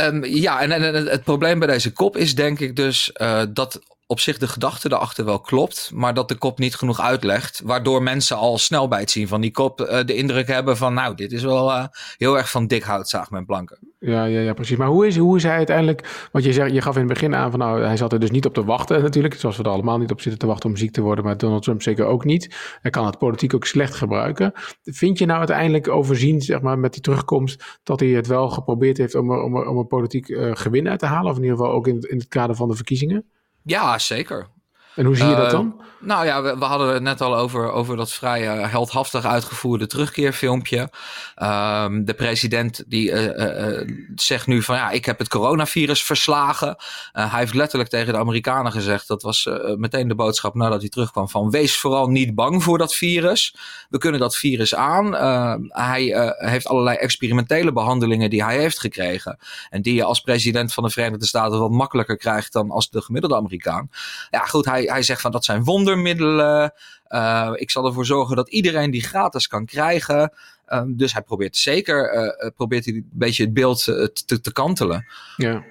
Um, 0.03 0.25
ja, 0.25 0.61
en, 0.61 0.71
en, 0.71 0.95
en, 0.95 1.05
het 1.05 1.23
probleem 1.23 1.59
bij 1.59 1.67
deze 1.67 1.93
kop 1.93 2.17
is 2.17 2.35
denk 2.35 2.59
ik 2.59 2.75
dus 2.75 3.11
dat 3.53 3.81
op 4.07 4.19
zich 4.19 4.37
de 4.37 4.47
gedachte 4.47 4.91
erachter 4.91 5.25
wel 5.25 5.39
klopt, 5.39 5.91
maar 5.93 6.13
dat 6.13 6.27
de 6.27 6.35
kop 6.35 6.59
niet 6.59 6.75
genoeg 6.75 7.01
uitlegt, 7.01 7.61
waardoor 7.63 8.03
mensen 8.03 8.37
al 8.37 8.57
snel 8.57 8.87
bij 8.87 8.99
het 8.99 9.11
zien 9.11 9.27
van 9.27 9.41
die 9.41 9.51
kop 9.51 9.81
uh, 9.81 9.99
de 10.05 10.15
indruk 10.15 10.47
hebben 10.47 10.77
van, 10.77 10.93
nou, 10.93 11.15
dit 11.15 11.31
is 11.31 11.43
wel 11.43 11.69
uh, 11.69 11.85
heel 12.17 12.37
erg 12.37 12.51
van 12.51 12.67
dik 12.67 12.83
hout, 12.83 13.09
zaag 13.09 13.31
met 13.31 13.45
planken. 13.45 13.79
Ja, 13.99 14.25
ja, 14.25 14.39
ja, 14.39 14.53
precies. 14.53 14.77
Maar 14.77 14.87
hoe 14.87 15.07
is, 15.07 15.17
hoe 15.17 15.37
is 15.37 15.43
hij 15.43 15.55
uiteindelijk, 15.55 16.27
want 16.31 16.45
je, 16.45 16.53
zegt, 16.53 16.73
je 16.73 16.81
gaf 16.81 16.93
in 16.93 16.99
het 16.99 17.13
begin 17.13 17.35
aan 17.35 17.49
van, 17.51 17.59
nou, 17.59 17.83
hij 17.83 17.97
zat 17.97 18.13
er 18.13 18.19
dus 18.19 18.31
niet 18.31 18.45
op 18.45 18.53
te 18.53 18.63
wachten 18.63 19.01
natuurlijk, 19.01 19.33
zoals 19.33 19.57
we 19.57 19.63
er 19.63 19.69
allemaal 19.69 19.97
niet 19.97 20.11
op 20.11 20.21
zitten 20.21 20.39
te 20.39 20.47
wachten 20.47 20.69
om 20.69 20.77
ziek 20.77 20.91
te 20.91 21.01
worden, 21.01 21.23
maar 21.23 21.37
Donald 21.37 21.63
Trump 21.63 21.81
zeker 21.81 22.05
ook 22.05 22.25
niet. 22.25 22.77
Hij 22.81 22.91
kan 22.91 23.05
het 23.05 23.17
politiek 23.17 23.53
ook 23.53 23.65
slecht 23.65 23.95
gebruiken. 23.95 24.51
Vind 24.83 25.17
je 25.17 25.25
nou 25.25 25.37
uiteindelijk 25.37 25.87
overzien, 25.87 26.41
zeg 26.41 26.61
maar, 26.61 26.79
met 26.79 26.93
die 26.93 27.01
terugkomst, 27.01 27.79
dat 27.83 27.99
hij 27.99 28.09
het 28.09 28.27
wel 28.27 28.49
geprobeerd 28.49 28.97
heeft 28.97 29.15
om 29.15 29.31
er, 29.31 29.41
om 29.41 29.67
om 29.67 29.77
een 29.77 29.87
politiek 29.87 30.27
uh, 30.27 30.51
gewin 30.53 30.89
uit 30.89 30.99
te 30.99 31.05
halen, 31.05 31.31
of 31.31 31.37
in 31.37 31.43
ieder 31.43 31.57
geval 31.57 31.73
ook 31.73 31.87
in, 31.87 31.99
in 32.09 32.17
het 32.17 32.27
kader 32.27 32.55
van 32.55 32.67
de 32.67 32.75
verkiezingen? 32.75 33.25
Ja, 33.67 33.99
zeker. 33.99 34.47
En 34.97 35.05
hoe 35.05 35.15
zie 35.15 35.25
je 35.25 35.35
dat 35.35 35.51
dan? 35.51 35.81
Nou 35.99 36.25
ja, 36.25 36.41
we, 36.41 36.57
we, 36.57 36.65
hadden 36.65 36.93
het 36.93 37.01
net 37.01 37.21
al 37.21 37.37
over, 37.37 37.71
over 37.71 37.95
dat 37.95 38.11
vrij 38.11 38.41
heldhaftig 38.41 39.25
uitgevoerde 39.25 39.87
terugkeerfilmpje. 39.87 40.89
Um, 41.43 42.05
de 42.05 42.13
president 42.15 42.83
die 42.87 43.11
uh, 43.11 43.25
uh, 43.25 43.87
zegt 44.15 44.47
nu 44.47 44.61
van 44.63 44.75
ja, 44.75 44.89
ik 44.89 45.05
heb 45.05 45.19
het 45.19 45.27
coronavirus 45.27 46.03
verslagen. 46.03 46.75
hij 47.11 47.39
heeft 47.39 47.53
letterlijk 47.53 47.89
tegen 47.89 48.13
de 48.13 48.19
Amerikanen 48.19 48.71
gezegd, 48.71 49.07
dat 49.07 49.21
was 49.21 49.49
meteen 49.75 50.07
de 50.07 50.15
boodschap 50.15 50.55
nadat 50.55 50.79
hij 50.79 50.89
terugkwam, 50.89 51.29
van 51.29 51.49
wees 51.49 51.77
vooral 51.77 52.07
niet 52.07 52.35
bang 52.35 52.63
voor 52.63 52.77
dat 52.77 52.95
virus. 52.95 53.55
We 53.89 53.97
kunnen 53.97 54.19
dat 54.19 54.37
virus 54.37 54.75
aan. 54.75 55.13
hij 55.69 56.33
heeft 56.37 56.67
allerlei 56.67 56.97
experimentele 56.97 57.73
behandelingen 57.73 58.29
die 58.29 58.43
hij 58.43 58.57
heeft 58.57 58.79
gekregen. 58.79 59.39
En 59.69 59.81
die 59.81 59.93
je 59.93 60.03
als 60.03 60.19
president 60.19 60.73
van 60.73 60.83
de 60.83 60.89
Verenigde 60.89 61.25
Staten 61.25 61.59
wat 61.59 61.71
makkelijker 61.71 62.17
krijgt 62.17 62.53
dan 62.53 62.71
als 62.71 62.89
de 62.89 63.01
gemiddelde 63.01 63.35
Amerikaan. 63.35 63.89
Ja 64.29 64.45
goed, 64.45 64.65
hij, 64.65 64.86
hij 64.89 65.03
zegt 65.03 65.21
van 65.21 65.31
dat 65.31 65.45
zijn 65.45 65.63
wondermiddelen. 65.63 66.73
Uh, 67.09 67.51
ik 67.53 67.71
zal 67.71 67.85
ervoor 67.85 68.05
zorgen 68.05 68.35
dat 68.35 68.49
iedereen 68.49 68.91
die 68.91 69.03
gratis 69.03 69.47
kan 69.47 69.65
krijgen. 69.65 70.33
Uh, 70.69 70.81
dus 70.87 71.13
hij 71.13 71.21
probeert 71.21 71.57
zeker 71.57 72.13
uh, 72.13 72.49
probeert 72.55 72.85
hij 72.85 72.93
een 72.93 73.09
beetje 73.11 73.43
het 73.43 73.53
beeld 73.53 73.83
te, 73.83 74.39
te 74.41 74.53
kantelen. 74.53 75.05
Ja. 75.37 75.63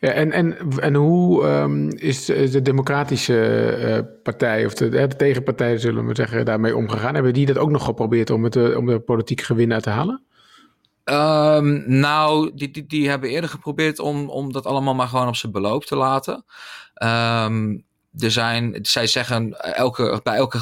Ja, 0.00 0.10
en, 0.10 0.32
en, 0.32 0.56
en 0.80 0.94
hoe 0.94 1.46
um, 1.46 1.90
is 1.90 2.24
de 2.24 2.62
Democratische 2.62 4.18
Partij, 4.22 4.66
of 4.66 4.74
de, 4.74 4.88
de, 4.88 5.16
tegenpartij, 5.16 5.78
zullen 5.78 6.06
we 6.06 6.14
zeggen, 6.14 6.44
daarmee 6.44 6.76
omgegaan? 6.76 7.14
Hebben 7.14 7.32
die 7.32 7.46
dat 7.46 7.58
ook 7.58 7.70
nog 7.70 7.84
geprobeerd 7.84 8.30
om, 8.30 8.44
het, 8.44 8.76
om 8.76 8.86
de 8.86 9.00
politiek 9.00 9.40
gewin 9.40 9.72
uit 9.72 9.82
te 9.82 9.90
halen? 9.90 10.22
Um, 11.04 11.84
nou, 11.86 12.50
die, 12.54 12.70
die, 12.70 12.86
die 12.86 13.08
hebben 13.08 13.30
eerder 13.30 13.50
geprobeerd 13.50 13.98
om, 13.98 14.28
om 14.28 14.52
dat 14.52 14.66
allemaal 14.66 14.94
maar 14.94 15.08
gewoon 15.08 15.28
op 15.28 15.36
zijn 15.36 15.52
beloop 15.52 15.84
te 15.84 15.96
laten. 15.96 16.44
Um, 17.02 17.84
er 18.18 18.30
zijn, 18.30 18.78
zij 18.82 19.06
zeggen 19.06 19.60
elke, 19.74 20.20
bij 20.22 20.36
elke 20.36 20.58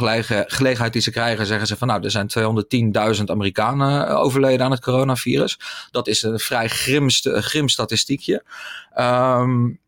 gelegenheid 0.47 0.93
die 0.93 1.03
ze 1.03 1.11
krijgen, 1.11 1.47
zeggen 1.47 1.67
ze 1.67 1.77
van 1.77 1.89
nou, 1.89 2.03
er 2.03 2.11
zijn 2.11 2.31
210.000 3.19 3.25
Amerikanen 3.25 4.09
eh, 4.09 4.17
overleden 4.17 4.65
aan 4.65 4.71
het 4.71 4.81
coronavirus. 4.81 5.59
Dat 5.91 6.09
is 6.09 6.23
een 6.23 6.39
vrij 6.39 6.69
grim, 6.69 7.11
grim 7.23 7.69
statistiekje. 7.69 8.45
Um, 8.99 9.81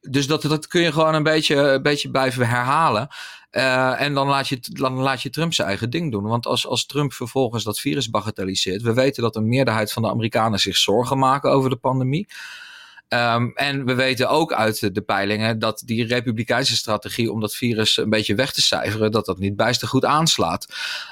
dus 0.00 0.26
dat, 0.26 0.42
dat 0.42 0.66
kun 0.66 0.80
je 0.80 0.92
gewoon 0.92 1.14
een 1.14 1.22
beetje, 1.22 1.56
een 1.56 1.82
beetje 1.82 2.10
blijven 2.10 2.48
herhalen. 2.48 3.08
Uh, 3.52 4.00
en 4.00 4.14
dan 4.14 4.26
laat, 4.28 4.48
je, 4.48 4.58
dan 4.60 4.92
laat 4.94 5.22
je 5.22 5.30
Trump 5.30 5.54
zijn 5.54 5.68
eigen 5.68 5.90
ding 5.90 6.10
doen. 6.10 6.22
Want 6.22 6.46
als, 6.46 6.66
als 6.66 6.86
Trump 6.86 7.12
vervolgens 7.12 7.64
dat 7.64 7.80
virus 7.80 8.10
bagatelliseert. 8.10 8.82
We 8.82 8.92
weten 8.92 9.22
dat 9.22 9.36
een 9.36 9.48
meerderheid 9.48 9.92
van 9.92 10.02
de 10.02 10.08
Amerikanen 10.08 10.58
zich 10.58 10.76
zorgen 10.76 11.18
maken 11.18 11.50
over 11.50 11.70
de 11.70 11.76
pandemie. 11.76 12.28
Um, 13.14 13.52
en 13.54 13.84
we 13.84 13.94
weten 13.94 14.28
ook 14.28 14.52
uit 14.52 14.94
de 14.94 15.00
peilingen 15.00 15.58
dat 15.58 15.82
die 15.84 16.06
republikeinse 16.06 16.76
strategie 16.76 17.32
om 17.32 17.40
dat 17.40 17.54
virus 17.54 17.96
een 17.96 18.10
beetje 18.10 18.34
weg 18.34 18.52
te 18.52 18.62
cijferen, 18.62 19.10
dat 19.10 19.26
dat 19.26 19.38
niet 19.38 19.56
bijster 19.56 19.88
goed 19.88 20.04
aanslaat. 20.04 20.66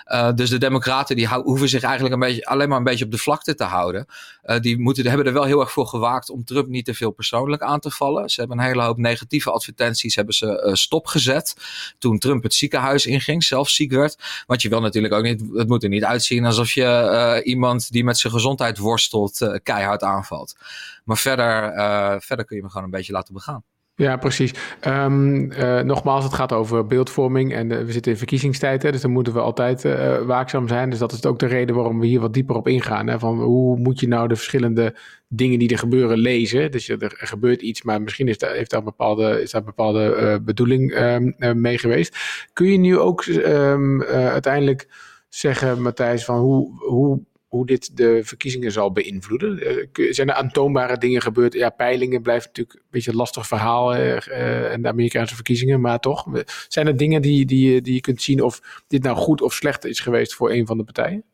Uh, 0.06 0.32
dus 0.34 0.50
de 0.50 0.58
democraten 0.58 1.16
die 1.16 1.28
hoeven 1.28 1.68
zich 1.68 1.82
eigenlijk 1.82 2.14
een 2.14 2.20
beetje, 2.20 2.46
alleen 2.46 2.68
maar 2.68 2.78
een 2.78 2.84
beetje 2.84 3.04
op 3.04 3.10
de 3.10 3.18
vlakte 3.18 3.54
te 3.54 3.64
houden. 3.64 4.06
Uh, 4.44 4.58
die 4.58 4.78
moeten, 4.78 5.06
hebben 5.06 5.26
er 5.26 5.32
wel 5.32 5.44
heel 5.44 5.60
erg 5.60 5.72
voor 5.72 5.86
gewaakt 5.86 6.30
om 6.30 6.44
Trump 6.44 6.68
niet 6.68 6.84
te 6.84 6.94
veel 6.94 7.10
persoonlijk 7.10 7.62
aan 7.62 7.80
te 7.80 7.90
vallen. 7.90 8.30
Ze 8.30 8.40
hebben 8.40 8.58
een 8.58 8.64
hele 8.64 8.82
hoop 8.82 8.98
negatieve 8.98 9.50
advertenties 9.50 10.14
hebben 10.14 10.34
ze 10.34 10.64
uh, 10.66 10.74
stopgezet 10.74 11.56
toen 11.98 12.18
Trump 12.18 12.42
het 12.42 12.54
ziekenhuis 12.54 13.06
inging, 13.06 13.44
zelf 13.44 13.68
ziek 13.68 13.92
werd. 13.92 14.44
Want 14.46 14.62
je 14.62 14.68
wil 14.68 14.80
natuurlijk 14.80 15.14
ook 15.14 15.24
niet, 15.24 15.42
het 15.54 15.68
moet 15.68 15.82
er 15.82 15.88
niet 15.88 16.04
uitzien 16.04 16.44
alsof 16.44 16.72
je 16.72 17.40
iemand 17.44 17.92
die 17.92 18.04
met 18.04 18.18
zijn 18.18 18.32
gezondheid 18.32 18.78
worstelt 18.78 19.60
keihard 19.62 20.02
aanvalt. 20.02 20.56
Maar 21.04 21.16
verder, 21.16 21.76
uh, 21.76 22.14
verder 22.18 22.44
kun 22.44 22.56
je 22.56 22.62
me 22.62 22.68
gewoon 22.68 22.84
een 22.84 22.90
beetje 22.90 23.12
laten 23.12 23.34
begaan. 23.34 23.62
Ja, 23.94 24.16
precies. 24.16 24.54
Um, 24.86 25.52
uh, 25.52 25.80
nogmaals, 25.80 26.24
het 26.24 26.32
gaat 26.32 26.52
over 26.52 26.86
beeldvorming 26.86 27.54
en 27.54 27.70
uh, 27.70 27.78
we 27.84 27.92
zitten 27.92 28.12
in 28.12 28.18
verkiezingstijd, 28.18 28.82
hè, 28.82 28.92
dus 28.92 29.00
dan 29.00 29.10
moeten 29.10 29.32
we 29.32 29.40
altijd 29.40 29.82
waakzaam 30.26 30.68
zijn. 30.68 30.90
Dus 30.90 30.98
dat 30.98 31.12
is 31.12 31.26
ook 31.26 31.38
de 31.38 31.46
reden 31.46 31.74
waarom 31.74 32.00
we 32.00 32.06
hier 32.06 32.20
wat 32.20 32.34
dieper 32.34 32.56
op 32.56 32.68
ingaan. 32.68 33.06
Hè, 33.06 33.18
van 33.18 33.40
hoe 33.40 33.78
moet 33.78 34.00
je 34.00 34.08
nou 34.08 34.28
de 34.28 34.36
verschillende 34.36 34.96
dingen 35.28 35.58
die 35.58 35.68
er 35.68 35.78
gebeuren 35.78 36.18
lezen? 36.18 36.70
Dus 36.70 36.88
er, 36.88 37.12
gebeurt 37.16 37.62
iets, 37.62 37.82
maar 37.82 38.02
misschien 38.02 38.28
is 38.28 38.38
daar, 38.38 38.52
heeft 38.52 38.70
daar 38.70 38.78
een 38.78 38.84
bepaalde, 38.84 39.42
is 39.42 39.50
daar 39.50 39.64
bepaalde 39.64 40.40
bedoeling 40.44 40.94
um, 41.00 41.60
mee 41.60 41.78
geweest. 41.78 42.16
Kun 42.52 42.66
je 42.66 42.78
nu 42.78 42.98
ook 42.98 43.26
um, 43.26 44.02
uiteindelijk 44.02 44.88
zeggen, 45.28 45.82
Matthijs, 45.82 46.24
van 46.24 46.38
hoe, 46.38 46.84
hoe 46.88 47.20
hoe 47.50 47.66
dit 47.66 47.96
de 47.96 48.20
verkiezingen 48.24 48.72
zal 48.72 48.92
beïnvloeden. 48.92 49.78
Uh, 49.98 50.12
zijn 50.12 50.28
er 50.28 50.34
aantoonbare 50.34 50.98
dingen 50.98 51.22
gebeurd? 51.22 51.52
Ja, 51.52 51.70
peilingen 51.70 52.22
blijft 52.22 52.46
natuurlijk 52.46 52.76
een 52.76 52.86
beetje 52.90 53.10
een 53.10 53.16
lastig 53.16 53.46
verhaal 53.46 53.94
en 53.94 54.82
de 54.82 54.88
Amerikaanse 54.88 55.34
verkiezingen, 55.34 55.80
maar 55.80 55.98
toch. 55.98 56.26
Zijn 56.68 56.86
er 56.86 56.96
dingen 56.96 57.22
die, 57.22 57.46
die, 57.46 57.80
die 57.80 57.94
je 57.94 58.00
kunt 58.00 58.22
zien 58.22 58.42
of 58.42 58.82
dit 58.86 59.02
nou 59.02 59.16
goed 59.16 59.42
of 59.42 59.52
slecht 59.52 59.84
is 59.84 60.00
geweest 60.00 60.34
voor 60.34 60.50
een 60.50 60.66
van 60.66 60.76
de 60.78 60.84
partijen? 60.84 61.24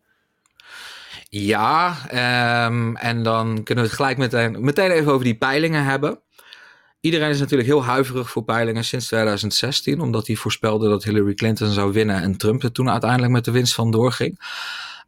Ja, 1.29 1.97
um, 2.67 2.97
en 2.97 3.23
dan 3.23 3.63
kunnen 3.63 3.85
we 3.85 3.91
het 3.91 3.99
gelijk 3.99 4.17
meteen, 4.17 4.65
meteen 4.65 4.91
even 4.91 5.13
over 5.13 5.25
die 5.25 5.37
peilingen 5.37 5.85
hebben. 5.85 6.21
Iedereen 7.01 7.31
is 7.31 7.39
natuurlijk 7.39 7.69
heel 7.69 7.85
huiverig 7.85 8.31
voor 8.31 8.45
peilingen 8.45 8.85
sinds 8.85 9.07
2016, 9.07 10.01
omdat 10.01 10.27
hij 10.27 10.37
voorspelde 10.37 10.89
dat 10.89 11.05
Hillary 11.05 11.35
Clinton 11.35 11.71
zou 11.71 11.93
winnen 11.93 12.23
en 12.23 12.37
Trump 12.37 12.63
er 12.63 12.73
toen 12.73 12.91
uiteindelijk 12.91 13.33
met 13.33 13.45
de 13.45 13.51
winst 13.51 13.75
van 13.75 13.91
doorging. 13.91 14.39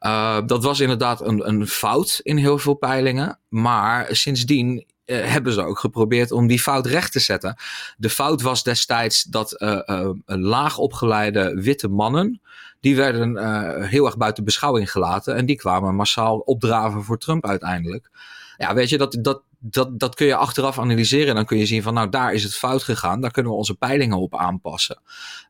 Uh, 0.00 0.38
dat 0.46 0.64
was 0.64 0.80
inderdaad 0.80 1.20
een, 1.20 1.48
een 1.48 1.66
fout 1.66 2.20
in 2.22 2.36
heel 2.36 2.58
veel 2.58 2.74
peilingen. 2.74 3.38
Maar 3.48 4.06
sindsdien 4.10 4.84
uh, 5.06 5.24
hebben 5.24 5.52
ze 5.52 5.62
ook 5.62 5.78
geprobeerd 5.78 6.32
om 6.32 6.46
die 6.46 6.60
fout 6.60 6.86
recht 6.86 7.12
te 7.12 7.20
zetten. 7.20 7.56
De 7.96 8.10
fout 8.10 8.42
was 8.42 8.62
destijds 8.62 9.22
dat 9.22 9.62
uh, 9.62 10.10
laag 10.24 10.78
opgeleide 10.78 11.60
witte 11.60 11.88
mannen. 11.88 12.40
die 12.80 12.96
werden 12.96 13.36
heel 13.84 14.06
erg 14.06 14.16
buiten 14.16 14.44
beschouwing 14.44 14.90
gelaten. 14.90 15.34
En 15.34 15.46
die 15.46 15.56
kwamen 15.56 15.94
massaal 15.94 16.38
opdraven 16.38 17.04
voor 17.04 17.18
Trump 17.18 17.46
uiteindelijk. 17.46 18.10
Ja, 18.56 18.74
weet 18.74 18.88
je, 18.88 18.98
dat, 18.98 19.18
dat, 19.20 19.42
dat, 19.58 19.98
dat 19.98 20.14
kun 20.14 20.26
je 20.26 20.34
achteraf 20.34 20.78
analyseren. 20.78 21.28
En 21.28 21.34
dan 21.34 21.44
kun 21.44 21.58
je 21.58 21.66
zien 21.66 21.82
van, 21.82 21.94
nou, 21.94 22.08
daar 22.08 22.32
is 22.32 22.42
het 22.42 22.54
fout 22.54 22.82
gegaan. 22.82 23.20
Daar 23.20 23.30
kunnen 23.30 23.52
we 23.52 23.58
onze 23.58 23.74
peilingen 23.74 24.18
op 24.18 24.36
aanpassen. 24.36 25.00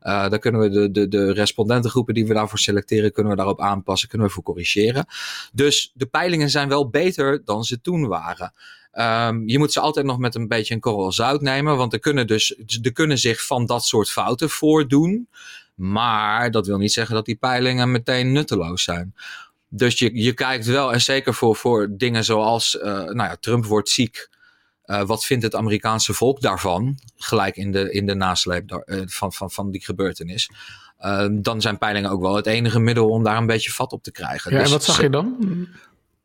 Uh, 0.01 0.29
daar 0.29 0.39
kunnen 0.39 0.61
we 0.61 0.69
de, 0.69 0.91
de, 0.91 1.07
de 1.07 1.33
respondentengroepen 1.33 2.13
die 2.13 2.25
we 2.25 2.33
daarvoor 2.33 2.59
selecteren, 2.59 3.11
kunnen 3.11 3.31
we 3.31 3.37
daarop 3.37 3.61
aanpassen, 3.61 4.09
kunnen 4.09 4.27
we 4.27 4.33
voor 4.33 4.43
corrigeren. 4.43 5.05
Dus 5.53 5.91
de 5.93 6.05
peilingen 6.05 6.49
zijn 6.49 6.69
wel 6.69 6.89
beter 6.89 7.41
dan 7.45 7.63
ze 7.63 7.81
toen 7.81 8.07
waren. 8.07 8.53
Um, 8.93 9.47
je 9.47 9.57
moet 9.57 9.73
ze 9.73 9.79
altijd 9.79 10.05
nog 10.05 10.17
met 10.17 10.35
een 10.35 10.47
beetje 10.47 10.73
een 10.73 10.79
korrel 10.79 11.11
zout 11.11 11.41
nemen, 11.41 11.77
want 11.77 11.93
er 11.93 11.99
kunnen 11.99 12.27
dus, 12.27 12.55
er 12.81 12.91
kunnen 12.91 13.17
zich 13.17 13.45
van 13.45 13.65
dat 13.65 13.85
soort 13.85 14.09
fouten 14.09 14.49
voordoen. 14.49 15.27
Maar 15.75 16.51
dat 16.51 16.67
wil 16.67 16.77
niet 16.77 16.93
zeggen 16.93 17.15
dat 17.15 17.25
die 17.25 17.35
peilingen 17.35 17.91
meteen 17.91 18.31
nutteloos 18.31 18.83
zijn. 18.83 19.15
Dus 19.69 19.99
je, 19.99 20.23
je 20.23 20.33
kijkt 20.33 20.65
wel, 20.65 20.93
en 20.93 21.01
zeker 21.01 21.33
voor, 21.33 21.55
voor 21.55 21.87
dingen 21.91 22.23
zoals, 22.23 22.75
uh, 22.75 22.83
nou 22.83 23.15
ja, 23.15 23.37
Trump 23.39 23.65
wordt 23.65 23.89
ziek. 23.89 24.29
Uh, 24.85 25.01
wat 25.01 25.25
vindt 25.25 25.43
het 25.43 25.55
Amerikaanse 25.55 26.13
volk 26.13 26.41
daarvan? 26.41 26.99
Gelijk 27.17 27.55
in 27.55 27.71
de, 27.71 27.91
in 27.91 28.05
de 28.05 28.15
nasleep 28.15 28.83
uh, 28.85 29.01
van, 29.05 29.33
van, 29.33 29.51
van 29.51 29.71
die 29.71 29.83
gebeurtenis. 29.83 30.49
dan 31.31 31.61
zijn 31.61 31.77
peilingen 31.77 32.09
ook 32.09 32.21
wel 32.21 32.35
het 32.35 32.45
enige 32.45 32.79
middel 32.79 33.09
om 33.09 33.23
daar 33.23 33.37
een 33.37 33.45
beetje 33.45 33.71
vat 33.71 33.91
op 33.91 34.03
te 34.03 34.11
krijgen. 34.11 34.51
Ja, 34.51 34.57
dus, 34.57 34.65
en 34.65 34.73
wat 34.73 34.83
zag 34.83 35.01
je 35.01 35.09
dan? 35.09 35.37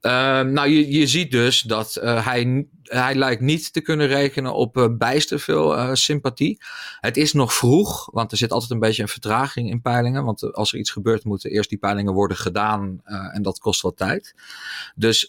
Uh, 0.07 0.41
nou, 0.41 0.69
je, 0.69 0.93
je 0.93 1.07
ziet 1.07 1.31
dus 1.31 1.61
dat 1.61 1.99
uh, 2.03 2.27
hij, 2.27 2.67
hij 2.83 3.15
lijkt 3.15 3.41
niet 3.41 3.73
te 3.73 3.81
kunnen 3.81 4.07
rekenen 4.07 4.55
op 4.55 4.77
uh, 4.77 4.87
bijster 4.91 5.41
veel 5.41 5.97
sympathie. 5.97 6.61
Het 7.01 7.17
is 7.17 7.33
nog 7.33 7.55
vroeg, 7.55 8.11
want 8.13 8.31
er 8.33 8.37
zit 8.37 8.53
altijd 8.53 8.71
een 8.71 8.79
beetje 8.79 9.03
een 9.03 9.09
vertraging 9.09 9.71
in 9.71 9.81
peilingen. 9.81 10.25
Want 10.25 10.53
als 10.53 10.73
er 10.73 10.79
iets 10.79 10.91
gebeurt, 10.91 11.25
moeten 11.25 11.51
eerst 11.51 11.69
die 11.69 11.79
peilingen 11.79 12.13
worden 12.13 12.37
gedaan 12.37 13.01
en 13.33 13.43
dat 13.43 13.59
kost 13.59 13.81
wat 13.81 13.97
tijd. 13.97 14.35
Dus, 14.95 15.29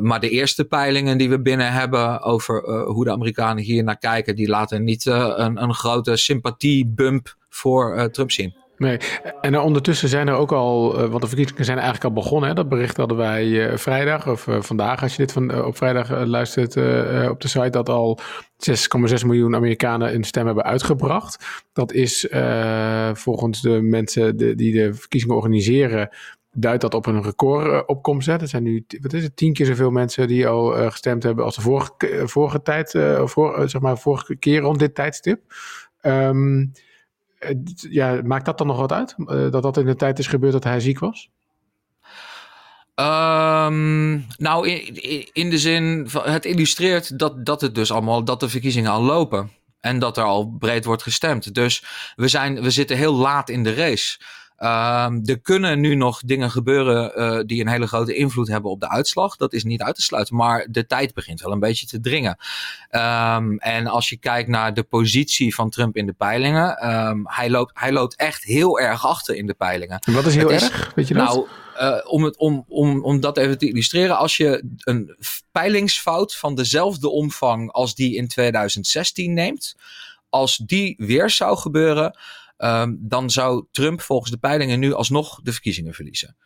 maar 0.00 0.20
de 0.20 0.30
eerste 0.30 0.64
peilingen 0.64 1.18
die 1.18 1.28
we 1.28 1.40
binnen 1.40 1.72
hebben 1.72 2.22
over 2.22 2.84
hoe 2.84 3.04
de 3.04 3.12
Amerikanen 3.12 3.62
hier 3.62 3.84
naar 3.84 3.98
kijken, 3.98 4.36
die 4.36 4.48
laten 4.48 4.84
niet 4.84 5.06
een, 5.06 5.62
een 5.62 5.74
grote 5.74 6.16
sympathiebump 6.16 7.36
voor 7.48 8.10
Trump 8.10 8.30
zien. 8.30 8.54
Nee, 8.76 8.98
en 9.40 9.58
ondertussen 9.58 10.08
zijn 10.08 10.28
er 10.28 10.34
ook 10.34 10.52
al, 10.52 11.00
uh, 11.00 11.08
want 11.08 11.22
de 11.22 11.28
verkiezingen 11.28 11.64
zijn 11.64 11.78
eigenlijk 11.78 12.06
al 12.06 12.22
begonnen. 12.22 12.48
Hè? 12.48 12.54
Dat 12.54 12.68
bericht 12.68 12.96
hadden 12.96 13.16
wij 13.16 13.46
uh, 13.46 13.76
vrijdag, 13.76 14.28
of 14.28 14.46
uh, 14.46 14.60
vandaag 14.60 15.02
als 15.02 15.12
je 15.12 15.18
dit 15.18 15.32
van, 15.32 15.64
op 15.64 15.76
vrijdag 15.76 16.26
luistert 16.26 16.76
op 17.30 17.40
de 17.40 17.48
site, 17.48 17.70
dat 17.70 17.88
al 17.88 18.18
6,6 18.70 19.26
miljoen 19.26 19.54
Amerikanen 19.54 20.14
een 20.14 20.24
stem 20.24 20.46
hebben 20.46 20.64
uitgebracht. 20.64 21.64
Dat 21.72 21.92
is 21.92 22.26
volgens 23.12 23.62
de 23.62 23.80
mensen 23.82 24.36
die 24.36 24.72
de 24.72 24.94
verkiezingen 24.94 25.36
organiseren, 25.36 26.08
duidt 26.52 26.80
dat 26.80 26.94
op 26.94 27.06
een 27.06 27.22
recordopkomst. 27.22 28.28
Er 28.28 28.48
zijn 28.48 28.62
nu, 28.62 28.84
wat 29.00 29.12
is 29.12 29.22
het, 29.22 29.36
tien 29.36 29.52
keer 29.52 29.66
zoveel 29.66 29.90
mensen 29.90 30.28
die 30.28 30.48
al 30.48 30.90
gestemd 30.90 31.22
hebben 31.22 31.44
als 31.44 31.54
de 31.54 31.60
vorige, 31.60 31.92
vorige 32.24 32.62
tijd, 32.62 32.98
voor, 33.24 33.68
zeg 33.68 33.80
maar, 33.80 33.98
vorige 33.98 34.36
keer 34.36 34.60
rond 34.60 34.78
dit 34.78 34.94
tijdstip. 34.94 35.40
Um, 36.02 36.72
eh, 36.74 36.82
ja, 37.90 38.20
maakt 38.24 38.44
dat 38.44 38.58
dan 38.58 38.66
nog 38.66 38.78
wat 38.78 38.92
uit? 38.92 39.14
Uh, 39.18 39.50
dat 39.50 39.62
dat 39.62 39.76
in 39.76 39.86
de 39.86 39.96
tijd 39.96 40.18
is 40.18 40.26
gebeurd 40.26 40.52
dat 40.52 40.64
hij 40.64 40.80
ziek 40.80 40.98
was? 40.98 41.30
Um, 42.96 44.26
nou, 44.36 44.68
in, 44.68 45.32
in, 45.32 45.50
de 45.50 45.58
zin, 45.58 46.04
van, 46.08 46.22
het 46.24 46.44
illustreert 46.44 47.18
dat, 47.18 47.46
dat 47.46 47.60
het 47.60 47.74
dus 47.74 47.92
allemaal, 47.92 48.24
dat 48.24 48.40
de 48.40 48.48
verkiezingen 48.48 48.90
al 48.90 49.02
lopen. 49.02 49.50
En 49.80 49.98
dat 49.98 50.16
er 50.16 50.24
al 50.24 50.46
breed 50.58 50.84
wordt 50.84 51.02
gestemd. 51.02 51.54
Dus 51.54 51.84
we, 52.16 52.28
zijn, 52.28 52.62
we 52.62 52.70
zitten 52.70 52.96
heel 52.96 53.14
laat 53.14 53.48
in 53.48 53.62
de 53.62 53.74
race. 53.74 54.20
Um, 54.58 55.22
er 55.24 55.40
kunnen 55.42 55.80
nu 55.80 55.94
nog 55.94 56.20
dingen 56.20 56.50
gebeuren 56.50 57.12
uh, 57.16 57.40
die 57.46 57.60
een 57.60 57.68
hele 57.68 57.86
grote 57.86 58.14
invloed 58.14 58.48
hebben 58.48 58.70
op 58.70 58.80
de 58.80 58.88
uitslag. 58.88 59.36
Dat 59.36 59.52
is 59.52 59.64
niet 59.64 59.82
uit 59.82 59.94
te 59.94 60.02
sluiten, 60.02 60.36
maar 60.36 60.66
de 60.70 60.86
tijd 60.86 61.14
begint 61.14 61.40
wel 61.40 61.52
een 61.52 61.60
beetje 61.60 61.86
te 61.86 62.00
dringen. 62.00 62.38
Um, 62.90 63.58
en 63.58 63.86
als 63.86 64.08
je 64.08 64.16
kijkt 64.16 64.48
naar 64.48 64.74
de 64.74 64.82
positie 64.82 65.54
van 65.54 65.70
Trump 65.70 65.96
in 65.96 66.06
de 66.06 66.12
peilingen, 66.12 66.94
um, 66.94 67.22
hij, 67.24 67.50
loopt, 67.50 67.70
hij 67.74 67.92
loopt 67.92 68.16
echt 68.16 68.44
heel 68.44 68.80
erg 68.80 69.06
achter 69.06 69.34
in 69.34 69.46
de 69.46 69.54
peilingen. 69.54 69.98
En 69.98 70.12
wat 70.12 70.26
is 70.26 70.34
heel 70.34 70.50
het 70.50 70.62
erg? 70.62 70.92
Weet 70.94 71.08
je 71.08 71.14
dat? 71.14 71.26
Nou, 71.26 71.46
uh, 71.80 72.12
om, 72.12 72.24
het, 72.24 72.36
om, 72.36 72.64
om, 72.68 73.04
om 73.04 73.20
dat 73.20 73.36
even 73.36 73.58
te 73.58 73.68
illustreren, 73.68 74.16
als 74.16 74.36
je 74.36 74.64
een 74.78 75.16
peilingsfout 75.52 76.36
van 76.36 76.54
dezelfde 76.54 77.08
omvang 77.08 77.72
als 77.72 77.94
die 77.94 78.16
in 78.16 78.28
2016 78.28 79.32
neemt, 79.32 79.74
als 80.28 80.56
die 80.56 80.94
weer 80.98 81.30
zou 81.30 81.56
gebeuren 81.56 82.16
um, 82.56 82.98
dan 83.00 83.30
zou 83.30 83.66
Trump 83.70 84.00
volgens 84.00 84.30
de 84.30 84.38
peilingen 84.38 84.78
nu 84.78 84.92
alsnog 84.92 85.40
de 85.42 85.52
verkiezingen 85.52 85.94
verliezen. 85.94 86.36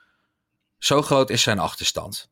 Zo 0.78 1.02
groot 1.02 1.30
is 1.30 1.42
zijn 1.42 1.58
achterstand. 1.58 2.28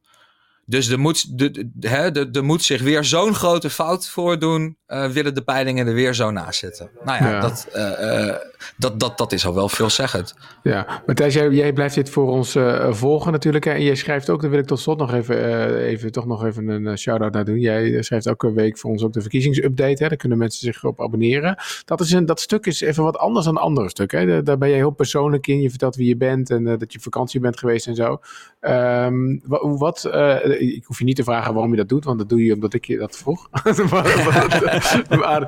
Dus 0.69 0.89
er 0.89 0.99
moet, 0.99 1.39
de, 1.39 1.71
de, 1.75 2.31
de, 2.31 2.43
moet 2.43 2.62
zich 2.62 2.83
weer 2.83 3.05
zo'n 3.05 3.35
grote 3.35 3.71
fout 3.71 4.09
voordoen. 4.09 4.79
Uh, 4.89 5.09
willen 5.09 5.35
de 5.35 5.43
peilingen 5.43 5.87
er 5.87 5.95
weer 5.95 6.15
zo 6.15 6.31
naast 6.31 6.59
zitten. 6.59 6.91
Nou 7.05 7.25
ja, 7.25 7.31
ja. 7.31 7.41
Dat, 7.41 7.69
uh, 7.75 7.83
uh, 7.83 8.35
dat, 8.77 9.01
dat, 9.01 9.19
dat 9.19 9.33
is 9.33 9.47
al 9.47 9.55
wel 9.55 9.69
veelzeggend. 9.69 10.35
Ja, 10.62 11.03
Matthijs, 11.07 11.35
jij, 11.35 11.73
blijft 11.73 11.95
dit 11.95 12.11
voor 12.11 12.31
ons 12.31 12.57
volgen 12.90 13.33
natuurlijk. 13.33 13.66
En 13.66 13.83
jij 13.83 13.95
schrijft 13.95 14.31
ook, 14.31 14.40
daar 14.40 14.51
wil 14.51 14.59
ik 14.59 14.66
tot 14.66 14.81
slot 14.81 14.99
nog 14.99 15.12
even, 15.12 15.77
even, 15.77 16.12
toch 16.12 16.27
nog 16.27 16.45
even 16.45 16.69
een 16.69 16.99
shout-out 16.99 17.33
naar 17.33 17.45
doen. 17.45 17.59
Jij 17.59 18.03
schrijft 18.03 18.27
elke 18.27 18.53
week 18.53 18.79
voor 18.79 18.90
ons 18.90 19.03
ook 19.03 19.12
de 19.12 19.21
verkiezingsupdate. 19.21 20.03
Hè? 20.03 20.09
Daar 20.09 20.16
kunnen 20.16 20.38
mensen 20.38 20.61
zich 20.61 20.85
op 20.85 21.01
abonneren. 21.01 21.57
Dat, 21.85 22.01
is 22.01 22.12
een, 22.12 22.27
dat 22.27 22.40
stuk 22.40 22.66
is 22.66 22.81
even 22.81 23.05
wat 23.05 23.19
anders 23.19 23.45
dan 23.45 23.57
andere 23.57 23.88
stukken. 23.88 24.29
Hè? 24.29 24.42
Daar 24.42 24.59
ben 24.59 24.69
jij 24.69 24.77
heel 24.79 24.90
persoonlijk 24.90 25.47
in. 25.47 25.61
Je 25.61 25.71
vertelt 25.71 25.97
wie 25.97 26.09
je 26.09 26.16
bent 26.16 26.51
en 26.51 26.64
dat 26.64 26.92
je 26.92 27.01
vakantie 27.01 27.40
bent 27.40 27.59
geweest 27.59 27.87
en 27.87 27.95
zo. 27.95 28.21
Um, 28.61 29.40
wat 29.79 30.05
ik 30.59 30.85
hoef 30.85 30.99
je 30.99 31.05
niet 31.05 31.16
te 31.16 31.25
vragen 31.25 31.53
waarom 31.53 31.71
je 31.71 31.77
dat 31.77 31.88
doet, 31.88 32.05
want 32.05 32.19
dat 32.19 32.29
doe 32.29 32.45
je 32.45 32.55
omdat 32.55 32.75
ik 32.75 32.85
je 32.85 32.97
dat 32.97 33.16
vroeg. 33.16 33.49
maar, 33.90 35.07
maar 35.23 35.42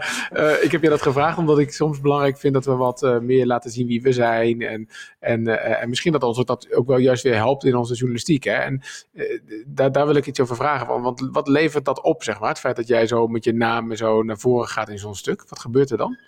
ik 0.62 0.72
heb 0.72 0.82
je 0.82 0.88
dat 0.88 1.02
gevraagd 1.02 1.38
omdat 1.38 1.58
ik 1.58 1.72
soms 1.72 2.00
belangrijk 2.00 2.38
vind 2.38 2.54
dat 2.54 2.64
we 2.64 2.74
wat 2.74 3.02
uh, 3.14 3.18
meer 3.18 3.46
laten 3.46 3.70
zien 3.70 3.86
wie 3.86 4.02
we 4.02 4.12
zijn. 4.12 4.62
En, 4.62 4.88
en, 5.18 5.48
uh, 5.48 5.82
en 5.82 5.88
misschien 5.88 6.12
dat 6.12 6.22
ons 6.22 6.44
dat 6.44 6.72
ook 6.72 6.86
wel 6.86 6.98
juist 6.98 7.22
weer 7.22 7.34
helpt 7.34 7.64
in 7.64 7.76
onze 7.76 7.94
journalistiek. 7.94 8.44
Hè? 8.44 8.52
En 8.52 8.82
daar, 9.66 9.92
daar 9.92 10.06
wil 10.06 10.14
ik 10.14 10.26
iets 10.26 10.40
over 10.40 10.56
vragen. 10.56 10.86
Want, 10.86 11.02
want 11.02 11.28
wat 11.32 11.48
levert 11.48 11.84
dat 11.84 12.02
op, 12.02 12.22
zeg 12.22 12.40
maar? 12.40 12.48
Het 12.48 12.58
feit 12.58 12.76
dat 12.76 12.88
jij 12.88 13.06
zo 13.06 13.26
met 13.26 13.44
je 13.44 13.52
naam 13.52 13.96
zo 13.96 14.22
naar 14.22 14.38
voren 14.38 14.68
gaat 14.68 14.88
in 14.88 14.98
zo'n 14.98 15.14
stuk. 15.14 15.44
Wat 15.48 15.58
gebeurt 15.58 15.90
er 15.90 15.96
dan? 15.96 16.18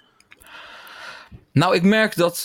Nou, 1.53 1.75
ik 1.75 1.83
merk 1.83 2.17
dat, 2.17 2.41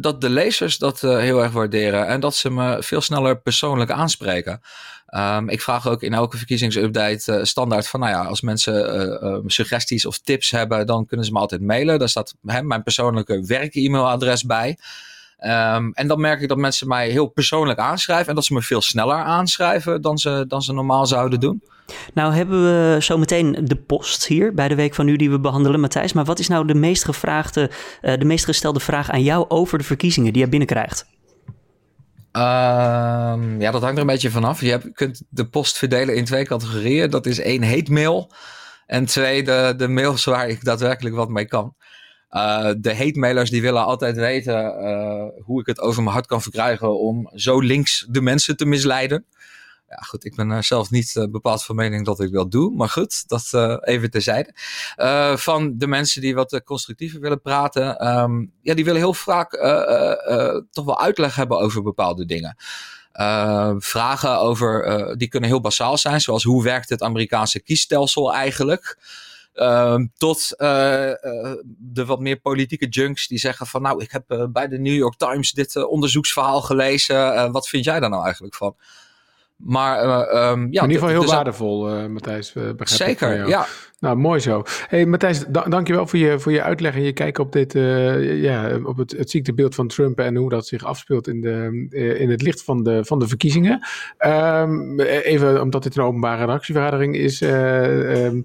dat 0.00 0.20
de 0.20 0.30
lezers 0.30 0.78
dat 0.78 1.00
heel 1.00 1.42
erg 1.42 1.52
waarderen 1.52 2.06
en 2.06 2.20
dat 2.20 2.34
ze 2.34 2.50
me 2.50 2.82
veel 2.82 3.00
sneller 3.00 3.40
persoonlijk 3.40 3.90
aanspreken. 3.90 4.60
Um, 5.16 5.48
ik 5.48 5.60
vraag 5.60 5.88
ook 5.88 6.02
in 6.02 6.14
elke 6.14 6.36
verkiezingsupdate 6.36 7.38
uh, 7.38 7.44
standaard 7.44 7.88
van, 7.88 8.00
nou 8.00 8.12
ja, 8.12 8.24
als 8.24 8.40
mensen 8.40 9.42
suggesties 9.46 10.06
of 10.06 10.18
tips 10.18 10.50
hebben, 10.50 10.86
dan 10.86 11.06
kunnen 11.06 11.26
ze 11.26 11.32
me 11.32 11.38
altijd 11.38 11.60
mailen. 11.60 11.98
Daar 11.98 12.08
staat 12.08 12.34
hè, 12.46 12.62
mijn 12.62 12.82
persoonlijke 12.82 13.44
werk-e-mailadres 13.46 14.44
bij. 14.44 14.78
Um, 15.40 15.92
en 15.92 16.06
dan 16.06 16.20
merk 16.20 16.40
ik 16.40 16.48
dat 16.48 16.56
mensen 16.56 16.88
mij 16.88 17.08
heel 17.08 17.26
persoonlijk 17.26 17.78
aanschrijven 17.78 18.28
en 18.28 18.34
dat 18.34 18.44
ze 18.44 18.52
me 18.52 18.62
veel 18.62 18.80
sneller 18.80 19.16
aanschrijven 19.16 20.02
dan 20.02 20.18
ze, 20.18 20.44
dan 20.48 20.62
ze 20.62 20.72
normaal 20.72 21.06
zouden 21.06 21.40
doen. 21.40 21.62
Nou 22.14 22.34
hebben 22.34 22.62
we 22.62 23.00
zometeen 23.00 23.58
de 23.64 23.76
post 23.76 24.26
hier 24.26 24.54
bij 24.54 24.68
de 24.68 24.74
Week 24.74 24.94
van 24.94 25.04
Nu 25.04 25.16
die 25.16 25.30
we 25.30 25.40
behandelen, 25.40 25.80
Matthijs. 25.80 26.12
Maar 26.12 26.24
wat 26.24 26.38
is 26.38 26.48
nou 26.48 26.66
de 26.66 26.74
meest 26.74 27.04
gevraagde, 27.04 27.70
de 28.00 28.24
meest 28.24 28.44
gestelde 28.44 28.80
vraag 28.80 29.10
aan 29.10 29.22
jou 29.22 29.44
over 29.48 29.78
de 29.78 29.84
verkiezingen 29.84 30.32
die 30.32 30.42
je 30.42 30.48
binnenkrijgt? 30.48 31.06
Um, 32.32 33.60
ja, 33.60 33.70
dat 33.70 33.82
hangt 33.82 33.96
er 33.96 34.00
een 34.00 34.06
beetje 34.06 34.30
vanaf. 34.30 34.60
Je 34.60 34.70
hebt, 34.70 34.92
kunt 34.92 35.22
de 35.28 35.48
post 35.48 35.78
verdelen 35.78 36.16
in 36.16 36.24
twee 36.24 36.44
categorieën. 36.44 37.10
Dat 37.10 37.26
is 37.26 37.38
één 37.38 37.62
hate 37.62 37.92
mail 37.92 38.32
en 38.86 39.04
twee 39.04 39.42
de, 39.42 39.74
de 39.76 39.88
mails 39.88 40.24
waar 40.24 40.48
ik 40.48 40.64
daadwerkelijk 40.64 41.14
wat 41.14 41.28
mee 41.28 41.46
kan. 41.46 41.74
Uh, 42.30 42.70
de 42.78 42.96
hate-mailers 42.96 43.50
die 43.50 43.62
willen 43.62 43.84
altijd 43.84 44.16
weten 44.16 44.54
uh, 44.54 45.44
hoe 45.44 45.60
ik 45.60 45.66
het 45.66 45.80
over 45.80 46.02
mijn 46.02 46.14
hart 46.14 46.26
kan 46.26 46.42
verkrijgen 46.42 47.00
om 47.00 47.30
zo 47.34 47.60
links 47.60 48.06
de 48.08 48.20
mensen 48.20 48.56
te 48.56 48.66
misleiden. 48.66 49.24
Ja, 49.88 49.96
goed, 49.96 50.24
ik 50.24 50.34
ben 50.34 50.64
zelf 50.64 50.90
niet 50.90 51.14
uh, 51.14 51.24
bepaald 51.30 51.64
van 51.64 51.76
mening 51.76 52.04
dat 52.04 52.20
ik 52.20 52.32
dat 52.32 52.50
doe. 52.50 52.74
Maar 52.74 52.88
goed, 52.88 53.28
dat 53.28 53.50
uh, 53.54 53.76
even 53.80 54.10
terzijde. 54.10 54.52
Van 55.36 55.78
de 55.78 55.86
mensen 55.86 56.20
die 56.20 56.34
wat 56.34 56.62
constructiever 56.64 57.20
willen 57.20 57.40
praten. 57.40 58.06
Um, 58.08 58.52
ja, 58.62 58.74
die 58.74 58.84
willen 58.84 59.00
heel 59.00 59.14
vaak 59.14 59.50
toch 60.70 60.84
wel 60.84 61.00
uitleg 61.00 61.34
hebben 61.34 61.58
over 61.58 61.82
bepaalde 61.82 62.24
dingen. 62.24 62.56
vragen 63.78 64.38
over, 64.38 65.16
die 65.16 65.28
kunnen 65.28 65.48
heel 65.48 65.60
basaal 65.60 65.98
zijn. 65.98 66.20
Zoals 66.20 66.42
hoe 66.42 66.62
werkt 66.62 66.88
het 66.88 67.02
Amerikaanse 67.02 67.60
kiesstelsel 67.60 68.34
eigenlijk? 68.34 68.98
Uh, 69.54 69.96
tot 70.16 70.48
de 70.58 72.04
wat 72.06 72.20
meer 72.20 72.40
politieke 72.40 72.88
junks 72.88 73.26
die 73.26 73.38
zeggen 73.38 73.66
van 73.66 73.82
nou, 73.82 74.02
ik 74.02 74.10
heb 74.10 74.48
bij 74.52 74.68
de 74.68 74.78
New 74.78 74.96
York 74.96 75.16
Times 75.16 75.52
dit 75.52 75.86
onderzoeksverhaal 75.86 76.60
gelezen. 76.60 77.52
wat 77.52 77.68
vind 77.68 77.84
jij 77.84 78.00
daar 78.00 78.10
nou 78.10 78.24
eigenlijk 78.24 78.54
van? 78.54 78.76
Maar 79.58 80.04
uh, 80.04 80.50
um, 80.50 80.68
ja, 80.70 80.82
in 80.82 80.90
ieder 80.90 80.90
geval 80.90 81.08
heel 81.08 81.24
waardevol, 81.24 81.96
uh, 81.96 82.06
Matthijs. 82.06 82.54
Uh, 82.54 82.70
zeker, 82.76 83.48
ja. 83.48 83.66
Nou, 84.00 84.16
mooi 84.16 84.40
zo. 84.40 84.62
Hey, 84.88 85.06
Matthijs, 85.06 85.44
da 85.48 85.62
dankjewel 85.62 86.06
voor 86.06 86.18
je, 86.18 86.38
voor 86.38 86.52
je 86.52 86.62
uitleg 86.62 86.94
en 86.94 87.02
je 87.02 87.12
kijk 87.12 87.38
op, 87.38 87.52
dit, 87.52 87.72
ja, 88.42 88.78
op 88.82 88.96
het, 88.96 89.10
het 89.10 89.30
ziektebeeld 89.30 89.74
van 89.74 89.88
Trump 89.88 90.18
en 90.18 90.36
hoe 90.36 90.50
dat 90.50 90.66
zich 90.66 90.84
afspeelt 90.84 91.28
in, 91.28 91.40
de, 91.40 91.86
in 92.18 92.30
het 92.30 92.42
licht 92.42 92.64
van 92.64 92.82
de, 92.82 93.04
van 93.04 93.18
de 93.18 93.28
verkiezingen. 93.28 93.86
Um, 94.26 95.00
even 95.00 95.62
omdat 95.62 95.82
dit 95.82 95.96
een 95.96 96.04
openbare 96.04 96.40
redactievergadering 96.40 97.16
is. 97.16 97.40
Um, 97.40 98.44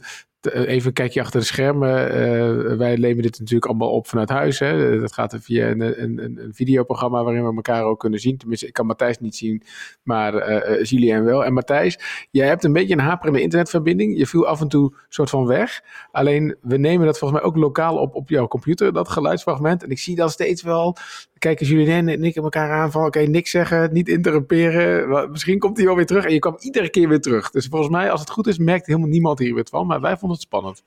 even 0.52 0.88
een 0.88 0.94
kijkje 0.94 1.22
achter 1.22 1.40
de 1.40 1.46
schermen. 1.46 2.08
Uh, 2.08 2.78
wij 2.78 2.96
nemen 2.96 3.24
dit 3.24 3.40
natuurlijk 3.40 3.66
allemaal 3.66 3.92
op 3.92 4.08
vanuit 4.08 4.30
huis. 4.30 4.60
Hè. 4.60 5.00
Dat 5.00 5.14
gaat 5.14 5.36
via 5.40 5.68
een, 5.68 6.02
een, 6.04 6.24
een, 6.24 6.54
videoprogramma 6.54 7.24
waarin 7.24 7.48
we 7.48 7.56
elkaar 7.56 7.84
ook 7.84 8.00
kunnen 8.00 8.20
zien. 8.20 8.38
Tenminste, 8.38 8.68
ik 8.68 8.74
kan 8.74 8.86
Matthijs 8.86 9.20
niet 9.20 9.36
zien, 9.36 9.64
maar 10.04 10.50
uh, 10.50 10.84
Julien 10.84 11.24
wel. 11.24 11.46
En 11.46 11.54
Matthijs, 11.54 12.00
jij 12.32 12.48
hebt 12.48 12.64
een 12.64 12.74
beetje 12.74 12.94
een 12.94 13.00
haperende 13.00 13.42
internetverbinding. 13.42 14.18
Je 14.18 14.28
viel 14.28 14.48
af 14.48 14.62
en 14.62 14.68
toe 14.68 14.94
soort 15.10 15.30
van 15.30 15.46
weg. 15.46 15.82
Alleen, 16.12 16.56
we 16.62 16.78
nemen 16.78 17.06
dat 17.06 17.18
volgens 17.18 17.40
mij 17.40 17.50
ook 17.50 17.58
lokaal 17.58 17.98
op 17.98 18.16
op 18.16 18.30
jouw 18.30 18.48
computer, 18.48 18.94
dat 18.94 19.10
geluidsfragment. 19.10 19.84
En 19.84 19.90
ik 19.90 20.00
zie 20.00 20.16
dan 20.16 20.30
steeds 20.30 20.62
wel 20.62 20.98
kijken 21.44 21.66
Julien 21.66 22.10
en 22.10 22.24
ik 22.24 22.36
elkaar 22.36 22.72
aan 22.72 22.92
van 22.92 23.06
oké, 23.06 23.20
niks 23.20 23.52
zeggen, 23.52 23.94
niet 23.94 24.08
interrumperen. 24.08 25.32
Misschien 25.32 25.60
komt 25.60 25.78
hij 25.78 25.86
wel 25.86 25.96
weer 25.96 26.06
terug 26.06 26.26
en 26.26 26.34
je 26.34 26.40
kwam 26.40 26.56
iedere 26.60 26.90
keer 26.90 27.08
weer 27.08 27.22
terug. 27.22 27.50
Dus 27.50 27.68
volgens 27.68 27.92
mij, 27.92 28.12
als 28.12 28.20
het 28.20 28.30
goed 28.30 28.48
is, 28.48 28.58
merkt 28.58 28.86
helemaal 28.86 29.08
niemand 29.08 29.40
hier 29.40 29.54
weer 29.54 29.68
van. 29.70 29.88
Maar 29.88 30.02
wij 30.02 30.18
vonden 30.18 30.38
het 30.38 30.42
spannend. 30.42 30.84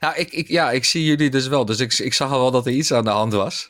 Nou, 0.00 0.14
ik, 0.16 0.32
ik, 0.32 0.48
ja, 0.48 0.70
ik 0.70 0.84
zie 0.84 1.04
jullie 1.04 1.30
dus 1.30 1.48
wel. 1.48 1.64
Dus 1.64 1.80
ik, 1.80 1.98
ik 1.98 2.14
zag 2.14 2.32
al 2.32 2.40
wel 2.40 2.50
dat 2.50 2.66
er 2.66 2.72
iets 2.72 2.92
aan 2.92 3.04
de 3.04 3.10
hand 3.10 3.32
was. 3.32 3.66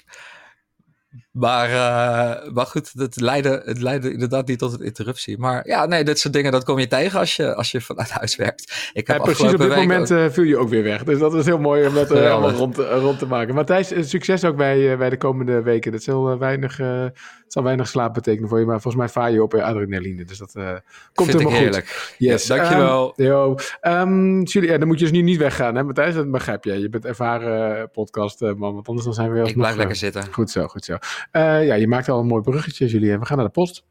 Maar, 1.35 1.69
uh, 1.69 2.53
maar 2.53 2.67
goed, 2.67 2.93
het 2.97 3.21
leidde, 3.21 3.63
het 3.65 3.81
leidde 3.81 4.13
inderdaad 4.13 4.47
niet 4.47 4.59
tot 4.59 4.73
een 4.73 4.85
interruptie. 4.85 5.39
Maar 5.39 5.67
ja, 5.69 5.87
nee, 5.87 6.05
dit 6.05 6.19
soort 6.19 6.35
dingen, 6.35 6.53
dat 6.53 6.65
kom 6.65 6.79
je 6.79 6.87
tegen 6.87 7.19
als 7.19 7.37
je, 7.37 7.55
als 7.55 7.71
je 7.71 7.81
vanuit 7.81 8.11
huis 8.11 8.37
werkt. 8.37 8.91
Ik 8.93 9.07
heb 9.07 9.17
ja, 9.17 9.23
precies 9.23 9.53
op 9.53 9.59
dit 9.59 9.77
moment 9.77 10.13
ook... 10.13 10.19
uh, 10.19 10.31
viel 10.31 10.45
je 10.45 10.59
ook 10.59 10.69
weer 10.69 10.83
weg. 10.83 11.05
Dus 11.05 11.19
dat 11.19 11.35
is 11.35 11.45
heel 11.45 11.59
mooi 11.59 11.87
om 11.87 11.95
dat 11.95 12.13
uh, 12.13 12.33
allemaal 12.33 12.51
rond, 12.51 12.77
rond 12.77 13.19
te 13.19 13.27
maken. 13.27 13.55
Matthijs, 13.55 13.93
succes 14.11 14.45
ook 14.45 14.57
bij, 14.57 14.97
bij 14.99 15.11
de 15.11 15.17
komende 15.17 15.63
weken. 15.63 15.93
Dat 15.93 16.03
zal 16.03 16.39
weinig, 16.39 16.77
het 16.77 17.15
zal 17.55 17.63
weinig 17.63 17.89
slaap 17.89 18.15
betekenen 18.15 18.49
voor 18.49 18.59
je. 18.59 18.65
Maar 18.65 18.81
volgens 18.81 19.03
mij 19.03 19.13
vaar 19.13 19.33
je 19.33 19.43
op 19.43 19.55
adrenaline. 19.55 20.25
Dus 20.25 20.39
dat 20.39 20.53
komt 20.53 21.31
Vind 21.31 21.33
helemaal 21.33 21.61
heerlijk. 21.61 21.87
goed. 21.87 22.15
Yes, 22.19 22.47
ja, 22.47 22.57
dankjewel. 22.57 23.15
Um, 23.17 23.27
yo, 23.27 23.57
um, 23.83 24.43
Julie, 24.43 24.71
ja, 24.71 24.79
dan 24.79 24.87
moet 24.87 24.99
je 24.99 25.05
dus 25.05 25.15
nu 25.15 25.23
niet 25.23 25.39
weggaan, 25.39 25.75
hè 25.75 25.83
Matthijs? 25.83 26.15
Dat 26.15 26.31
begrijp 26.31 26.65
je. 26.65 26.81
Je 26.81 26.89
bent 26.89 27.05
ervaren 27.05 27.91
podcastman, 27.91 28.75
want 28.75 28.89
anders 28.89 29.05
dan 29.05 29.15
zijn 29.15 29.33
we... 29.33 29.49
Ik 29.49 29.57
blijf 29.57 29.77
lekker 29.77 29.97
zitten. 29.97 30.33
Goed 30.33 30.51
zo, 30.51 30.67
goed 30.67 30.85
zo. 30.85 30.93
Uh, 30.93 31.67
ja, 31.67 31.75
je 31.75 31.89
maakt 31.89 32.09
al 32.09 32.21
een 32.21 32.27
mooi 32.27 32.43
bruggetje, 32.43 32.87
jullie. 32.87 33.19
We 33.19 33.27
gaan 33.27 33.37
naar 33.37 33.47
de 33.47 33.53
post. 33.53 33.85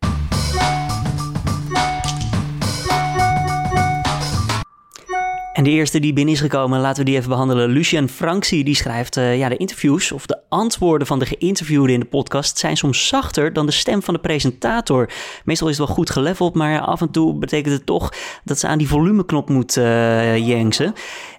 En 5.54 5.64
de 5.64 5.70
eerste 5.70 6.00
die 6.00 6.14
binnen 6.14 6.34
is 6.34 6.40
gekomen, 6.40 6.80
laten 6.80 7.04
we 7.04 7.10
die 7.10 7.18
even 7.18 7.30
behandelen. 7.30 7.70
Lucien 7.70 8.10
Franksi, 8.10 8.64
die 8.64 8.76
schrijft... 8.76 9.18
Uh, 9.18 9.38
ja, 9.38 9.50
de 9.50 9.58
interviews 9.58 10.12
of 10.12 10.26
de 10.26 10.40
antwoorden 10.50 11.08
van 11.08 11.20
de 11.20 11.26
geïnterviewden 11.26 11.94
in 11.94 12.00
de 12.00 12.06
podcast... 12.06 12.58
zijn 12.58 12.78
soms 12.78 13.08
zachter 13.08 13.54
dan 13.54 13.66
de 13.66 13.72
stem 13.72 14.04
van 14.04 14.14
de 14.14 14.20
presentator. 14.20 15.10
Meestal 15.46 15.68
is 15.68 15.78
het 15.78 15.86
wel 15.86 15.96
goed 15.96 16.10
geleveld, 16.10 16.56
maar 16.56 16.80
af 16.80 17.02
en 17.02 17.12
toe 17.12 17.34
betekent 17.34 17.74
het 17.74 17.86
toch... 17.86 18.14
dat 18.44 18.60
ze 18.60 18.68
aan 18.68 18.78
die 18.78 18.88
volumeknop 18.88 19.50
moet 19.50 19.78
uh, 19.78 20.48
jenksen. 20.48 20.94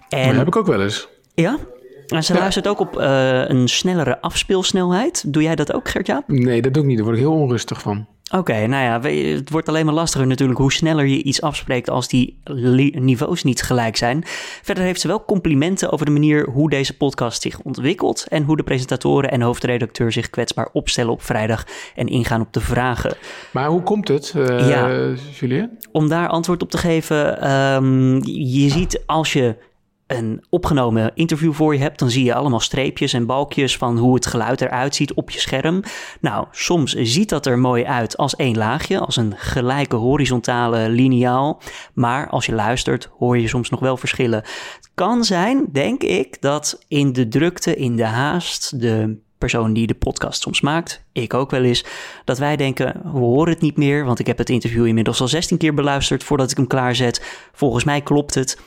En... 0.09 0.27
Dat 0.27 0.35
heb 0.35 0.47
ik 0.47 0.55
ook 0.55 0.67
wel 0.67 0.81
eens. 0.81 1.07
Ja? 1.33 1.57
En 2.07 2.23
ze 2.23 2.33
ja. 2.33 2.39
luistert 2.39 2.67
ook 2.67 2.79
op 2.79 2.99
uh, 2.99 3.47
een 3.47 3.67
snellere 3.67 4.21
afspeelsnelheid. 4.21 5.33
Doe 5.33 5.43
jij 5.43 5.55
dat 5.55 5.73
ook, 5.73 5.89
Gert-Jaap? 5.89 6.27
Nee, 6.27 6.61
dat 6.61 6.73
doe 6.73 6.83
ik 6.83 6.87
niet. 6.87 6.97
Daar 6.97 7.05
word 7.05 7.17
ik 7.17 7.23
heel 7.23 7.33
onrustig 7.33 7.81
van. 7.81 8.07
Oké, 8.31 8.67
nou 8.67 8.83
ja, 8.83 9.09
het 9.35 9.49
wordt 9.49 9.69
alleen 9.69 9.85
maar 9.85 9.93
lastiger 9.93 10.27
natuurlijk 10.27 10.59
hoe 10.59 10.73
sneller 10.73 11.05
je 11.05 11.23
iets 11.23 11.41
afspreekt 11.41 11.89
als 11.89 12.07
die 12.07 12.37
niveaus 12.91 13.43
niet 13.43 13.61
gelijk 13.61 13.97
zijn. 13.97 14.23
Verder 14.61 14.83
heeft 14.83 15.01
ze 15.01 15.07
wel 15.07 15.25
complimenten 15.25 15.91
over 15.91 16.05
de 16.05 16.11
manier 16.11 16.49
hoe 16.49 16.69
deze 16.69 16.97
podcast 16.97 17.41
zich 17.41 17.59
ontwikkelt 17.59 18.25
en 18.27 18.43
hoe 18.43 18.57
de 18.57 18.63
presentatoren 18.63 19.31
en 19.31 19.41
hoofdredacteur 19.41 20.11
zich 20.11 20.29
kwetsbaar 20.29 20.69
opstellen 20.73 21.11
op 21.11 21.21
vrijdag 21.21 21.65
en 21.95 22.07
ingaan 22.07 22.41
op 22.41 22.53
de 22.53 22.59
vragen. 22.59 23.15
Maar 23.51 23.67
hoe 23.67 23.83
komt 23.83 24.07
het, 24.07 24.33
uh, 24.37 24.69
ja, 24.69 25.13
Julien? 25.39 25.77
Om 25.91 26.09
daar 26.09 26.27
antwoord 26.27 26.61
op 26.61 26.69
te 26.69 26.77
geven, 26.77 27.51
um, 27.51 28.21
je 28.25 28.69
ziet 28.69 29.03
als 29.05 29.33
je 29.33 29.55
een 30.07 30.45
opgenomen 30.49 31.11
interview 31.15 31.53
voor 31.53 31.73
je 31.73 31.81
hebt, 31.81 31.99
dan 31.99 32.09
zie 32.09 32.23
je 32.23 32.33
allemaal 32.33 32.59
streepjes 32.59 33.13
en 33.13 33.25
balkjes 33.25 33.77
van 33.77 33.97
hoe 33.97 34.15
het 34.15 34.25
geluid 34.25 34.61
eruit 34.61 34.95
ziet 34.95 35.13
op 35.13 35.29
je 35.29 35.39
scherm. 35.39 35.83
Nou, 36.21 36.47
soms 36.51 36.93
ziet 36.93 37.29
dat 37.29 37.45
er 37.45 37.59
mooi 37.59 37.83
uit 37.83 38.17
als 38.17 38.35
één 38.35 38.57
laagje, 38.57 38.99
als 38.99 39.15
een 39.15 39.33
gelijke 39.37 39.95
horizontale 39.95 40.89
lineaal. 40.89 41.61
Maar 41.93 42.29
als 42.29 42.45
je 42.45 42.53
luistert, 42.53 43.09
hoor 43.17 43.37
je 43.37 43.47
soms 43.47 43.69
nog 43.69 43.79
wel 43.79 43.97
verschillen. 43.97 44.39
Het 44.75 44.89
kan 44.93 45.23
zijn, 45.23 45.65
denk 45.71 46.03
ik, 46.03 46.41
dat 46.41 46.83
in 46.87 47.13
de 47.13 47.27
drukte, 47.27 47.75
in 47.75 47.95
de 47.95 48.05
haast, 48.05 48.79
de 48.79 49.17
persoon 49.37 49.73
die 49.73 49.87
de 49.87 49.93
podcast 49.93 50.41
soms 50.41 50.61
maakt, 50.61 51.03
ik 51.11 51.33
ook 51.33 51.51
wel 51.51 51.63
eens, 51.63 51.85
dat 52.23 52.37
wij 52.37 52.55
denken, 52.55 53.01
we 53.03 53.19
horen 53.19 53.53
het 53.53 53.61
niet 53.61 53.77
meer, 53.77 54.05
want 54.05 54.19
ik 54.19 54.27
heb 54.27 54.37
het 54.37 54.49
interview 54.49 54.85
inmiddels 54.85 55.21
al 55.21 55.27
16 55.27 55.57
keer 55.57 55.73
beluisterd 55.73 56.23
voordat 56.23 56.51
ik 56.51 56.57
hem 56.57 56.67
klaarzet. 56.67 57.49
Volgens 57.53 57.83
mij 57.83 58.01
klopt 58.01 58.35
het. 58.35 58.57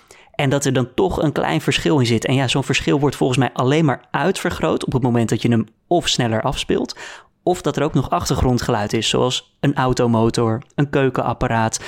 En 0.41 0.51
dat 0.51 0.65
er 0.65 0.73
dan 0.73 0.95
toch 0.95 1.23
een 1.23 1.33
klein 1.33 1.61
verschil 1.61 1.99
in 1.99 2.07
zit. 2.07 2.25
En 2.25 2.35
ja, 2.35 2.49
zo'n 2.49 2.65
verschil 2.65 3.01
wordt 3.01 3.17
volgens 3.17 3.39
mij 3.39 3.51
alleen 3.53 3.85
maar 3.85 4.05
uitvergroot 4.11 4.85
op 4.85 4.93
het 4.93 5.03
moment 5.03 5.29
dat 5.29 5.43
je 5.43 5.49
hem 5.49 5.67
of 5.87 6.09
sneller 6.09 6.43
afspeelt. 6.43 6.97
Of 7.43 7.63
dat 7.63 7.77
er 7.77 7.83
ook 7.83 7.95
nog 7.95 8.11
achtergrondgeluid 8.11 8.93
is, 8.93 9.09
zoals 9.09 9.57
een 9.61 9.75
automotor, 9.75 10.63
een 10.75 10.91
keukenapparaat, 10.91 11.81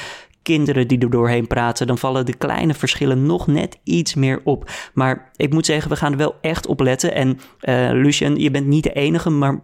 kinderen 0.43 0.89
die 0.89 0.99
er 0.99 1.11
doorheen 1.11 1.47
praten, 1.47 1.87
dan 1.87 1.99
vallen 1.99 2.27
de 2.27 2.37
kleine 2.37 2.75
verschillen 2.75 3.27
nog 3.27 3.47
net 3.47 3.79
iets 3.85 4.15
meer 4.15 4.41
op. 4.45 4.71
Maar 4.95 5.31
ik 5.37 5.53
moet 5.53 5.67
zeggen, 5.67 5.91
we 5.91 5.97
gaan 5.97 6.13
er 6.13 6.19
wel 6.19 6.35
echt 6.41 6.67
op 6.67 6.81
letten. 6.81 7.15
En 7.15 7.39
uh, 7.63 7.91
Lucien, 7.93 8.37
je 8.37 8.51
bent 8.51 8.67
niet 8.67 8.85
de 8.85 8.93
enige, 8.93 9.31
maar 9.31 9.61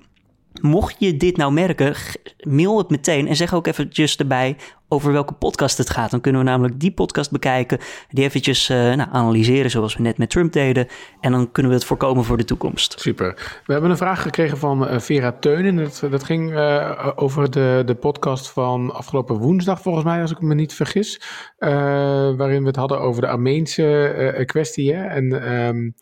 Mocht 0.61 0.97
je 0.99 1.16
dit 1.16 1.37
nou 1.37 1.53
merken, 1.53 1.95
mail 2.40 2.79
het 2.79 2.90
meteen 2.90 3.29
en 3.29 3.37
zeg 3.37 3.55
ook 3.55 3.66
eventjes 3.66 4.16
erbij 4.16 4.57
over 4.88 5.12
welke 5.12 5.33
podcast 5.35 5.79
het 5.79 5.90
gaat. 5.90 6.11
Dan 6.11 6.21
kunnen 6.21 6.40
we 6.40 6.47
namelijk 6.47 6.81
die 6.81 6.92
podcast 6.92 7.31
bekijken, 7.31 7.79
die 8.09 8.25
eventjes 8.25 8.71
uh, 8.71 8.77
nou, 8.77 9.09
analyseren 9.12 9.71
zoals 9.71 9.97
we 9.97 10.03
net 10.03 10.19
met 10.19 10.31
Trump 10.31 10.53
deden. 10.53 10.87
En 11.21 11.33
dan 11.33 11.53
kunnen 11.53 11.73
we 11.73 11.79
het 11.79 11.87
voorkomen 11.87 12.25
voor 12.25 12.37
de 12.37 12.45
toekomst. 12.45 13.01
Super. 13.01 13.61
We 13.66 13.73
hebben 13.73 13.90
een 13.90 13.97
vraag 13.97 14.23
gekregen 14.23 14.59
van 14.59 14.88
uh, 14.88 14.99
Vera 14.99 15.33
Teunen. 15.33 15.77
Dat, 15.77 16.03
dat 16.11 16.25
ging 16.25 16.51
uh, 16.51 17.12
over 17.14 17.51
de, 17.51 17.83
de 17.87 17.95
podcast 17.95 18.51
van 18.51 18.95
afgelopen 18.95 19.37
woensdag 19.37 19.81
volgens 19.81 20.05
mij, 20.05 20.21
als 20.21 20.31
ik 20.31 20.40
me 20.40 20.55
niet 20.55 20.75
vergis. 20.75 21.21
waarin 21.59 22.61
we 22.61 22.66
het 22.66 22.77
hadden 22.77 23.01
over 23.01 23.21
de 23.21 23.29
Armeense 23.29 24.42
kwestie. 24.47 24.95
Hè? 24.95 25.05
En 25.05 25.53
um, 25.59 25.95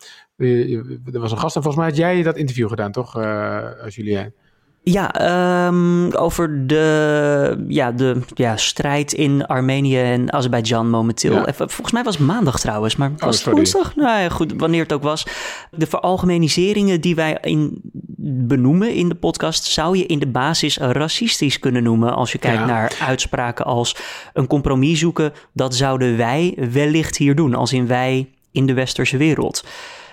er 1.12 1.20
was 1.20 1.32
een 1.32 1.38
gast 1.38 1.56
en 1.56 1.62
volgens 1.62 1.76
mij 1.76 1.86
had 1.86 1.96
jij 1.96 2.22
dat 2.22 2.36
interview 2.36 2.68
gedaan, 2.68 2.92
toch, 2.92 3.12
Julien? 3.88 4.34
Ja, 4.86 5.66
um, 5.66 6.12
over 6.12 6.66
de, 6.66 7.64
ja, 7.68 7.92
de 7.92 8.20
ja, 8.34 8.56
strijd 8.56 9.12
in 9.12 9.46
Armenië 9.46 9.98
en 9.98 10.32
Azerbeidzjan 10.32 10.90
momenteel. 10.90 11.32
Ja. 11.32 11.52
Volgens 11.54 11.92
mij 11.92 12.02
was 12.02 12.16
het 12.16 12.26
maandag 12.26 12.60
trouwens, 12.60 12.96
maar 12.96 13.12
was 13.16 13.38
oh, 13.38 13.44
het 13.44 13.54
woensdag? 13.54 13.96
Nou 13.96 14.20
ja, 14.20 14.28
goed, 14.28 14.54
wanneer 14.56 14.82
het 14.82 14.92
ook 14.92 15.02
was. 15.02 15.26
De 15.70 15.86
veralgemeniseringen 15.86 17.00
die 17.00 17.14
wij 17.14 17.38
in, 17.40 17.80
benoemen 18.46 18.94
in 18.94 19.08
de 19.08 19.14
podcast... 19.14 19.64
zou 19.64 19.98
je 19.98 20.06
in 20.06 20.18
de 20.18 20.26
basis 20.26 20.78
racistisch 20.78 21.58
kunnen 21.58 21.82
noemen... 21.82 22.14
als 22.14 22.32
je 22.32 22.38
kijkt 22.38 22.58
ja. 22.58 22.66
naar 22.66 22.96
uitspraken 23.00 23.64
als 23.64 23.96
een 24.32 24.46
compromis 24.46 24.98
zoeken. 24.98 25.32
Dat 25.52 25.74
zouden 25.74 26.16
wij 26.16 26.56
wellicht 26.72 27.16
hier 27.16 27.34
doen, 27.34 27.54
als 27.54 27.72
in 27.72 27.86
wij 27.86 28.28
in 28.52 28.66
de 28.66 28.74
westerse 28.74 29.16
wereld. 29.16 29.64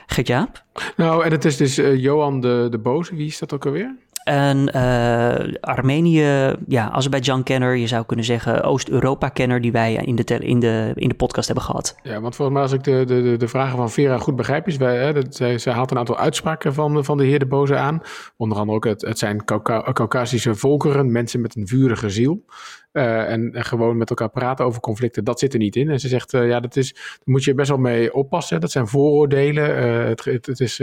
Gert-Jaap? 0.06 0.64
Nou, 0.96 1.24
en 1.26 1.32
het 1.32 1.46
is 1.46 1.58
dus 1.58 1.80
uh, 1.80 1.96
Johan 1.96 2.42
de, 2.42 2.68
de 2.72 2.78
Boze. 2.78 3.16
Wie 3.16 3.28
is 3.28 3.40
dat 3.40 3.54
ook 3.54 3.66
alweer? 3.66 3.96
Een 4.24 4.70
uh, 4.76 5.54
Armenië, 5.62 6.56
ja, 6.68 6.90
Azerbeidzjan-kenner, 6.92 7.76
je 7.76 7.88
zou 7.88 8.06
kunnen 8.06 8.26
zeggen 8.26 8.64
Oost-Europa-kenner, 8.64 9.62
die 9.62 9.72
wij 9.72 9.94
in 9.94 10.16
de, 10.16 10.24
in, 10.40 10.60
de, 10.60 10.92
in 10.96 11.10
de 11.10 11.16
podcast 11.16 11.46
hebben 11.46 11.66
gehad. 11.66 11.96
Ja, 12.04 12.22
want 12.22 12.36
volgens 12.36 12.58
mij, 12.58 12.62
als 12.62 12.74
ik 12.74 12.84
de, 12.84 13.22
de, 13.22 13.38
de 13.38 13.48
vragen 13.48 13.78
van 13.78 13.90
Vera 13.90 14.18
goed 14.18 14.36
begrijp, 14.36 14.68
is 14.68 14.78
wij, 14.78 14.98
hè, 14.98 15.14
dat, 15.14 15.36
zij, 15.36 15.58
zij 15.58 15.74
haalt 15.74 15.92
een 15.92 15.98
aantal 15.98 16.18
uitspraken 16.18 16.74
van, 16.74 17.06
van 17.06 17.18
de 17.18 17.24
heer 17.24 17.40
De 17.40 17.46
Boze 17.46 17.76
aan. 17.76 18.02
Onder 18.38 18.58
andere 18.58 18.78
ook, 18.78 18.86
het, 18.86 19.02
het 19.02 19.20
zijn 19.20 19.46
Caucasische 19.94 20.56
volkeren, 20.56 21.12
mensen 21.12 21.42
met 21.42 21.56
een 21.56 21.68
vurige 21.68 22.10
ziel. 22.10 22.44
Uh, 22.94 23.30
en, 23.30 23.54
en, 23.54 23.66
gewoon 23.66 23.98
met 23.98 24.10
elkaar 24.10 24.30
praten 24.30 24.66
over 24.66 24.82
conflicten, 24.82 25.24
dat 25.24 25.40
zit 25.40 25.54
er 25.54 25.60
niet 25.60 25.76
in. 25.76 25.90
En 25.90 26.00
ze 26.00 26.08
zegt, 26.08 26.34
uh, 26.34 26.48
ja, 26.48 26.60
dat 26.60 26.76
is, 26.76 26.94
daar 26.94 27.20
moet 27.24 27.44
je 27.44 27.54
best 27.54 27.70
wel 27.70 27.78
mee 27.78 28.14
oppassen. 28.14 28.62
Dat 28.62 28.72
zijn 28.72 28.88
vooroordelen. 28.88 29.70
Uh, 29.70 30.08
het, 30.08 30.46
het, 30.46 30.60
is 30.60 30.76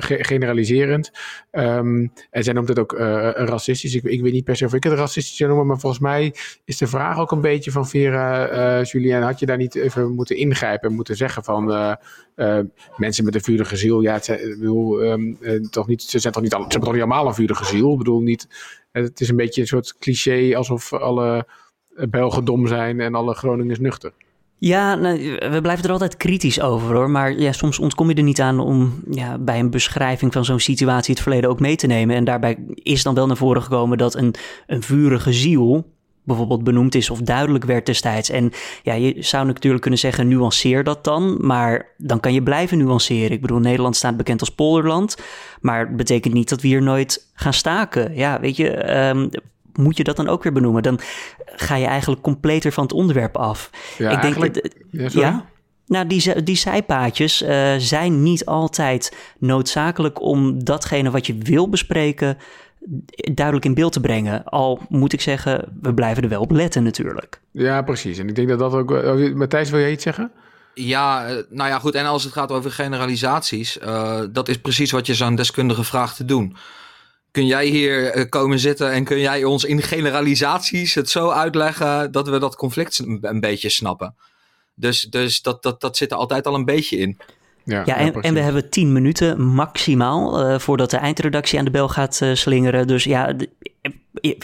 generaliserend. 0.00 1.10
Um, 1.52 2.12
en 2.30 2.44
zij 2.44 2.52
noemt 2.52 2.68
het 2.68 2.78
ook 2.78 2.92
racistisch. 3.36 3.94
Ik, 3.94 4.02
ik, 4.02 4.22
weet 4.22 4.32
niet 4.32 4.44
per 4.44 4.56
se 4.56 4.64
of 4.64 4.74
ik 4.74 4.84
het 4.84 4.92
racistisch 4.92 5.36
zou 5.36 5.48
noemen, 5.48 5.66
maar 5.66 5.78
volgens 5.78 6.02
mij 6.02 6.34
is 6.64 6.78
de 6.78 6.86
vraag 6.86 7.18
ook 7.18 7.32
een 7.32 7.40
beetje 7.40 7.70
van 7.70 7.88
Vera, 7.88 8.82
Julien, 8.82 9.22
had 9.22 9.38
je 9.38 9.46
daar 9.46 9.56
niet 9.56 9.74
even 9.74 10.14
moeten 10.14 10.36
ingrijpen 10.36 10.88
en 10.88 10.94
moeten 10.94 11.16
zeggen 11.16 11.44
van 11.44 11.64
mensen 12.96 13.24
met 13.24 13.34
een 13.34 13.40
vurige 13.40 13.76
ziel, 13.76 14.00
ja, 14.00 14.12
het, 14.12 14.28
ik 14.28 14.58
bedoel, 14.58 15.02
um, 15.02 15.38
toch 15.70 15.86
niet, 15.86 16.02
ze, 16.02 16.18
zijn 16.18 16.32
toch 16.32 16.42
niet, 16.42 16.52
ze 16.52 16.58
hebben 16.58 16.80
toch 16.80 16.92
niet 16.92 17.02
allemaal 17.02 17.26
een 17.26 17.34
vurige 17.34 17.64
ziel? 17.64 17.92
Ik 17.92 17.98
bedoel 17.98 18.20
niet 18.20 18.48
het 19.02 19.20
is 19.20 19.28
een 19.28 19.36
beetje 19.36 19.60
een 19.60 19.66
soort 19.66 19.98
cliché 19.98 20.56
alsof 20.56 20.92
alle 20.92 21.46
Belgen 22.08 22.44
dom 22.44 22.66
zijn 22.66 23.00
en 23.00 23.14
alle 23.14 23.34
Groningers 23.34 23.78
nuchter. 23.78 24.12
Ja, 24.58 24.94
nou, 24.94 25.18
we 25.50 25.58
blijven 25.62 25.84
er 25.84 25.90
altijd 25.90 26.16
kritisch 26.16 26.60
over 26.60 26.94
hoor. 26.94 27.10
Maar 27.10 27.38
ja, 27.38 27.52
soms 27.52 27.78
ontkom 27.78 28.08
je 28.08 28.14
er 28.14 28.22
niet 28.22 28.40
aan 28.40 28.60
om 28.60 29.02
ja, 29.10 29.38
bij 29.38 29.58
een 29.58 29.70
beschrijving 29.70 30.32
van 30.32 30.44
zo'n 30.44 30.60
situatie 30.60 31.14
het 31.14 31.22
verleden 31.22 31.50
ook 31.50 31.60
mee 31.60 31.76
te 31.76 31.86
nemen. 31.86 32.16
En 32.16 32.24
daarbij 32.24 32.58
is 32.74 33.02
dan 33.02 33.14
wel 33.14 33.26
naar 33.26 33.36
voren 33.36 33.62
gekomen 33.62 33.98
dat 33.98 34.14
een, 34.14 34.34
een 34.66 34.82
vurige 34.82 35.32
ziel 35.32 35.94
bijvoorbeeld 36.26 36.64
benoemd 36.64 36.94
is 36.94 37.10
of 37.10 37.20
duidelijk 37.20 37.64
werd 37.64 37.86
destijds. 37.86 38.30
En 38.30 38.52
ja, 38.82 38.94
je 38.94 39.14
zou 39.18 39.46
natuurlijk 39.46 39.82
kunnen 39.82 40.00
zeggen, 40.00 40.28
nuanceer 40.28 40.84
dat 40.84 41.04
dan. 41.04 41.36
Maar 41.40 41.88
dan 41.96 42.20
kan 42.20 42.32
je 42.32 42.42
blijven 42.42 42.78
nuanceren. 42.78 43.30
Ik 43.30 43.40
bedoel, 43.40 43.58
Nederland 43.58 43.96
staat 43.96 44.16
bekend 44.16 44.40
als 44.40 44.50
polderland. 44.50 45.16
Maar 45.60 45.78
het 45.78 45.96
betekent 45.96 46.34
niet 46.34 46.48
dat 46.48 46.60
we 46.60 46.68
hier 46.68 46.82
nooit 46.82 47.30
gaan 47.34 47.52
staken. 47.52 48.14
Ja, 48.14 48.40
weet 48.40 48.56
je, 48.56 48.96
um, 48.96 49.28
moet 49.72 49.96
je 49.96 50.04
dat 50.04 50.16
dan 50.16 50.28
ook 50.28 50.42
weer 50.42 50.52
benoemen? 50.52 50.82
Dan 50.82 51.00
ga 51.46 51.76
je 51.76 51.86
eigenlijk 51.86 52.22
completer 52.22 52.72
van 52.72 52.82
het 52.82 52.92
onderwerp 52.92 53.36
af. 53.36 53.70
Ja, 53.98 54.10
ik 54.10 54.22
denk 54.22 54.54
dat, 54.54 54.70
ja, 54.90 55.08
ja, 55.12 55.44
nou, 55.86 56.06
die, 56.06 56.42
die 56.42 56.56
zijpaadjes 56.56 57.42
uh, 57.42 57.74
zijn 57.78 58.22
niet 58.22 58.46
altijd 58.46 59.16
noodzakelijk 59.38 60.22
om 60.22 60.64
datgene 60.64 61.10
wat 61.10 61.26
je 61.26 61.34
wil 61.34 61.68
bespreken 61.68 62.38
duidelijk 63.34 63.66
in 63.66 63.74
beeld 63.74 63.92
te 63.92 64.00
brengen. 64.00 64.44
Al 64.44 64.80
moet 64.88 65.12
ik 65.12 65.20
zeggen, 65.20 65.78
we 65.80 65.94
blijven 65.94 66.22
er 66.22 66.28
wel 66.28 66.40
op 66.40 66.50
letten 66.50 66.82
natuurlijk. 66.82 67.40
Ja, 67.50 67.82
precies. 67.82 68.18
En 68.18 68.28
ik 68.28 68.34
denk 68.34 68.48
dat 68.48 68.58
dat 68.58 68.72
ook... 68.72 68.90
Oh, 68.90 69.34
Matthijs, 69.34 69.70
wil 69.70 69.80
jij 69.80 69.92
iets 69.92 70.02
zeggen? 70.02 70.30
Ja, 70.74 71.26
eh, 71.26 71.36
nou 71.48 71.70
ja, 71.70 71.78
goed. 71.78 71.94
En 71.94 72.06
als 72.06 72.24
het 72.24 72.32
gaat 72.32 72.50
over 72.50 72.70
generalisaties, 72.70 73.78
uh, 73.78 74.22
dat 74.30 74.48
is 74.48 74.58
precies 74.58 74.90
wat 74.90 75.06
je 75.06 75.14
zo'n 75.14 75.34
deskundige 75.34 75.84
vraagt 75.84 76.16
te 76.16 76.24
doen. 76.24 76.56
Kun 77.30 77.46
jij 77.46 77.66
hier 77.66 78.10
eh, 78.10 78.28
komen 78.28 78.58
zitten 78.58 78.92
en 78.92 79.04
kun 79.04 79.18
jij 79.18 79.44
ons 79.44 79.64
in 79.64 79.82
generalisaties 79.82 80.94
het 80.94 81.10
zo 81.10 81.30
uitleggen 81.30 82.12
dat 82.12 82.28
we 82.28 82.38
dat 82.38 82.56
conflict 82.56 82.98
een 83.20 83.40
beetje 83.40 83.68
snappen? 83.68 84.14
Dus, 84.74 85.00
dus 85.00 85.42
dat, 85.42 85.62
dat, 85.62 85.80
dat 85.80 85.96
zit 85.96 86.10
er 86.10 86.16
altijd 86.16 86.46
al 86.46 86.54
een 86.54 86.64
beetje 86.64 86.96
in. 86.96 87.18
Ja, 87.66 87.82
ja, 87.84 87.96
en, 87.96 88.12
en, 88.20 88.34
we 88.34 88.40
hebben 88.40 88.70
tien 88.70 88.92
minuten 88.92 89.42
maximaal 89.42 90.50
uh, 90.50 90.58
voordat 90.58 90.90
de 90.90 90.96
eindredactie 90.96 91.58
aan 91.58 91.64
de 91.64 91.70
bel 91.70 91.88
gaat 91.88 92.20
uh, 92.22 92.34
slingeren. 92.34 92.86
Dus 92.86 93.04
ja, 93.04 93.36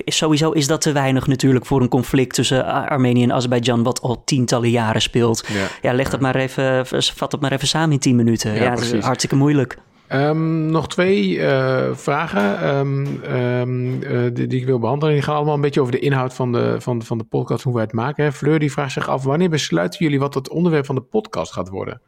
sowieso 0.05 0.51
is 0.51 0.67
dat 0.67 0.81
te 0.81 0.93
weinig 0.93 1.27
natuurlijk 1.27 1.67
voor 1.67 1.81
een 1.81 1.89
conflict 1.89 2.35
tussen 2.35 2.65
Armenië 2.65 3.23
en 3.23 3.33
Azerbeidzjan, 3.33 3.83
wat 3.83 4.01
al 4.01 4.23
tientallen 4.25 4.71
jaren 4.71 5.03
speelt. 5.03 5.45
Ja, 5.49 5.67
ja 5.83 5.93
leg 5.93 6.11
dat 6.11 6.21
maar 6.21 6.37
even, 6.37 6.87
vat 6.87 7.31
dat 7.31 7.41
maar 7.41 7.53
even 7.53 7.69
samen 7.69 7.93
in 7.93 7.99
tien 7.99 8.17
minuten. 8.17 8.55
Ja, 8.55 8.71
dat 8.71 8.81
is 8.81 9.05
hartstikke 9.05 9.37
moeilijk. 9.37 9.79
Um, 10.09 10.67
nog 10.67 10.89
twee 10.89 11.29
uh, 11.29 11.89
vragen 11.93 12.77
um, 12.77 13.21
um, 13.25 14.01
die, 14.35 14.47
die, 14.47 14.61
ik 14.61 14.67
wil 14.67 14.79
behandelen. 14.79 15.15
Die 15.15 15.23
gaan 15.23 15.35
allemaal 15.35 15.55
een 15.55 15.61
beetje 15.61 15.81
over 15.81 15.93
de 15.93 15.99
inhoud 15.99 16.35
van 16.35 16.53
de, 16.53 16.77
van, 16.79 17.03
van 17.03 17.19
de 17.19 17.25
podcast, 17.25 17.65
hoe 17.65 17.75
wij 17.75 17.83
het 17.83 17.93
maken. 17.93 18.25
Hè. 18.25 18.33
Fleur 18.33 18.59
die 18.59 18.73
vraagt 18.73 18.93
zich 18.93 19.09
af, 19.09 19.25
wanneer 19.25 19.51
besluiten 19.51 19.99
jullie 20.05 20.19
wat 20.19 20.35
het 20.35 20.49
onderwerp 20.49 20.87
van 20.87 20.95
de 20.95 21.01
podcast 21.01 21.53
gaat 21.53 21.69
worden? 21.69 22.01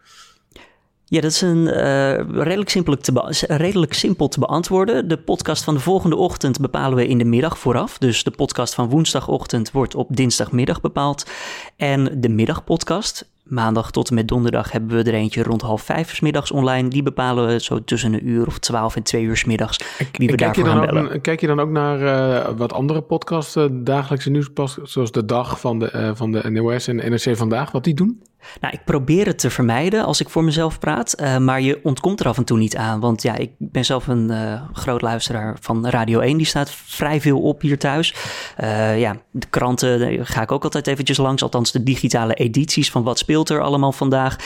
Ja, 1.07 1.21
dat 1.21 1.31
is 1.31 1.41
een 1.41 1.67
uh, 1.67 2.43
redelijk, 2.43 2.71
simpel 2.71 2.97
te 2.97 3.35
redelijk 3.47 3.93
simpel 3.93 4.29
te 4.29 4.41
beantwoorden. 4.41 5.09
De 5.09 5.19
podcast 5.19 5.65
van 5.65 5.75
de 5.75 5.81
volgende 5.81 6.17
ochtend 6.17 6.61
bepalen 6.61 6.97
we 6.97 7.07
in 7.07 7.19
de 7.19 7.25
middag 7.25 7.59
vooraf. 7.59 7.99
Dus 7.99 8.25
de 8.25 8.31
podcast 8.31 8.75
van 8.75 8.89
woensdagochtend 8.89 9.71
wordt 9.71 9.95
op 9.95 10.17
dinsdagmiddag 10.17 10.81
bepaald. 10.81 11.31
En 11.77 12.21
de 12.21 12.29
middagpodcast 12.29 13.33
maandag 13.45 13.91
tot 13.91 14.09
en 14.09 14.15
met 14.15 14.29
donderdag 14.29 14.73
hebben 14.73 14.97
we 14.97 15.03
er 15.03 15.15
eentje 15.15 15.43
rond 15.43 15.63
half 15.63 15.83
vijf 15.83 16.15
s 16.15 16.21
middags 16.21 16.51
online. 16.51 16.89
Die 16.89 17.03
bepalen 17.03 17.47
we 17.47 17.61
zo 17.61 17.85
tussen 17.85 18.13
een 18.13 18.29
uur 18.29 18.47
of 18.47 18.59
twaalf 18.59 18.97
en 18.97 19.03
twee 19.03 19.23
uur 19.23 19.37
s 19.37 19.45
middags. 19.45 19.81
Wie 20.13 20.29
we 20.29 20.37
daarvoor 20.37 20.67
gaan 20.67 20.87
bellen. 20.87 21.13
Ook, 21.13 21.23
kijk 21.23 21.41
je 21.41 21.47
dan 21.47 21.61
ook 21.61 21.71
naar 21.71 22.01
uh, 22.01 22.49
wat 22.57 22.73
andere 22.73 23.01
podcasts, 23.03 23.57
uh, 23.57 23.65
dagelijkse 23.71 24.31
nieuwspodcasts, 24.31 24.93
zoals 24.93 25.13
De 25.13 25.25
Dag 25.25 25.61
van 25.61 25.79
de, 25.79 25.93
uh, 25.95 26.11
van 26.15 26.33
de 26.33 26.51
NOS 26.51 26.89
en 26.89 26.97
NRC 26.97 27.37
Vandaag, 27.37 27.71
wat 27.71 27.85
die 27.85 27.95
doen? 27.95 28.23
Nou, 28.61 28.75
ik 28.75 28.85
probeer 28.85 29.27
het 29.27 29.39
te 29.39 29.51
vermijden 29.51 30.05
als 30.05 30.21
ik 30.21 30.29
voor 30.29 30.45
mezelf 30.45 30.79
praat, 30.79 31.21
uh, 31.21 31.37
maar 31.37 31.61
je 31.61 31.81
ontkomt 31.83 32.21
er 32.21 32.29
af 32.29 32.37
en 32.37 32.45
toe 32.45 32.59
niet 32.59 32.77
aan. 32.77 33.01
Want 33.01 33.23
ja, 33.23 33.37
ik 33.37 33.51
ben 33.59 33.85
zelf 33.85 34.07
een 34.07 34.31
uh, 34.31 34.63
groot 34.73 35.03
luisteraar 35.03 35.57
van 35.61 35.89
Radio 35.89 36.21
1, 36.21 36.37
die 36.37 36.47
staat 36.47 36.71
vrij 36.71 37.21
veel 37.21 37.41
op 37.41 37.61
hier 37.61 37.79
thuis. 37.79 38.15
Uh, 38.61 39.01
ja, 39.01 39.17
de 39.31 39.47
kranten 39.51 40.27
ga 40.27 40.43
ik 40.43 40.53
ook 40.53 40.65
altijd 40.65 40.87
eventjes 40.87 41.17
langs, 41.17 41.43
althans 41.43 41.73
de 41.73 41.83
digitale 41.83 42.35
edities 42.35 42.91
van 42.91 43.03
wat 43.03 43.19
speelt 43.19 43.49
er 43.49 43.61
allemaal 43.61 43.93
vandaag. 43.93 44.37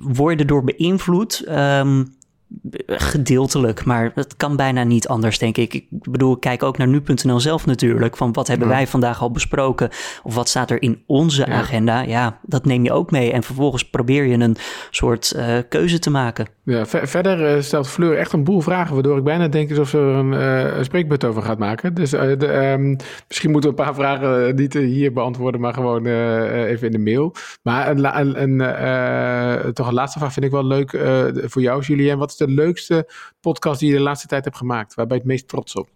Worden 0.00 0.46
door 0.46 0.64
beïnvloed. 0.64 1.44
Um, 1.48 2.18
gedeeltelijk, 2.86 3.84
maar 3.84 4.12
het 4.14 4.36
kan 4.36 4.56
bijna 4.56 4.82
niet 4.82 5.08
anders, 5.08 5.38
denk 5.38 5.56
ik. 5.56 5.74
Ik 5.74 5.86
bedoel, 5.90 6.34
ik 6.34 6.40
kijk 6.40 6.62
ook 6.62 6.78
naar 6.78 6.88
nu.nl 6.88 7.40
zelf 7.40 7.66
natuurlijk. 7.66 8.16
Van 8.16 8.32
wat 8.32 8.48
hebben 8.48 8.68
ja. 8.68 8.74
wij 8.74 8.86
vandaag 8.86 9.20
al 9.22 9.30
besproken? 9.30 9.88
Of 10.22 10.34
wat 10.34 10.48
staat 10.48 10.70
er 10.70 10.82
in 10.82 11.02
onze 11.06 11.46
ja. 11.46 11.52
agenda? 11.52 12.00
Ja, 12.00 12.38
dat 12.42 12.64
neem 12.64 12.84
je 12.84 12.92
ook 12.92 13.10
mee. 13.10 13.32
En 13.32 13.42
vervolgens 13.42 13.90
probeer 13.90 14.24
je 14.24 14.38
een 14.38 14.56
soort 14.90 15.32
uh, 15.36 15.56
keuze 15.68 15.98
te 15.98 16.10
maken. 16.10 16.46
Ja, 16.64 16.86
ver 16.86 17.08
verder 17.08 17.56
uh, 17.56 17.62
stelt 17.62 17.88
Fleur 17.88 18.16
echt 18.16 18.32
een 18.32 18.44
boel 18.44 18.60
vragen, 18.60 18.94
waardoor 18.94 19.18
ik 19.18 19.24
bijna 19.24 19.48
denk 19.48 19.70
alsof 19.70 19.88
ze 19.88 19.98
er 19.98 20.04
een, 20.04 20.32
uh, 20.32 20.82
spreekbeurt 20.82 21.24
over 21.24 21.42
gaat 21.42 21.58
maken. 21.58 21.94
Dus 21.94 22.10
de, 22.10 22.70
um, 22.72 22.96
misschien 23.28 23.50
moeten 23.50 23.70
we 23.70 23.78
een 23.78 23.84
paar 23.84 23.94
vragen 23.94 24.54
niet 24.54 24.74
hier 24.74 25.12
beantwoorden, 25.12 25.60
maar 25.60 25.74
gewoon 25.74 26.06
even 26.06 26.86
in 26.86 26.92
de 26.92 26.98
mail. 26.98 27.34
Maar 27.62 27.90
een, 27.90 28.18
een, 28.18 28.60
een 28.60 29.72
toch 29.72 29.86
een 29.86 29.94
laatste 29.94 30.18
vraag 30.18 30.32
vind 30.32 30.46
ik 30.46 30.52
wel 30.52 30.66
leuk 30.66 30.98
voor 31.34 31.62
jou, 31.62 31.82
Julien. 31.82 32.18
Wat 32.18 32.30
is 32.30 32.36
de 32.46 32.52
leukste 32.52 33.08
podcast 33.40 33.80
die 33.80 33.90
je 33.90 33.96
de 33.96 34.02
laatste 34.02 34.26
tijd 34.26 34.44
hebt 34.44 34.56
gemaakt? 34.56 34.94
Waar 34.94 35.06
je 35.08 35.14
het 35.14 35.24
meest 35.24 35.48
trots 35.48 35.74
op? 35.74 35.88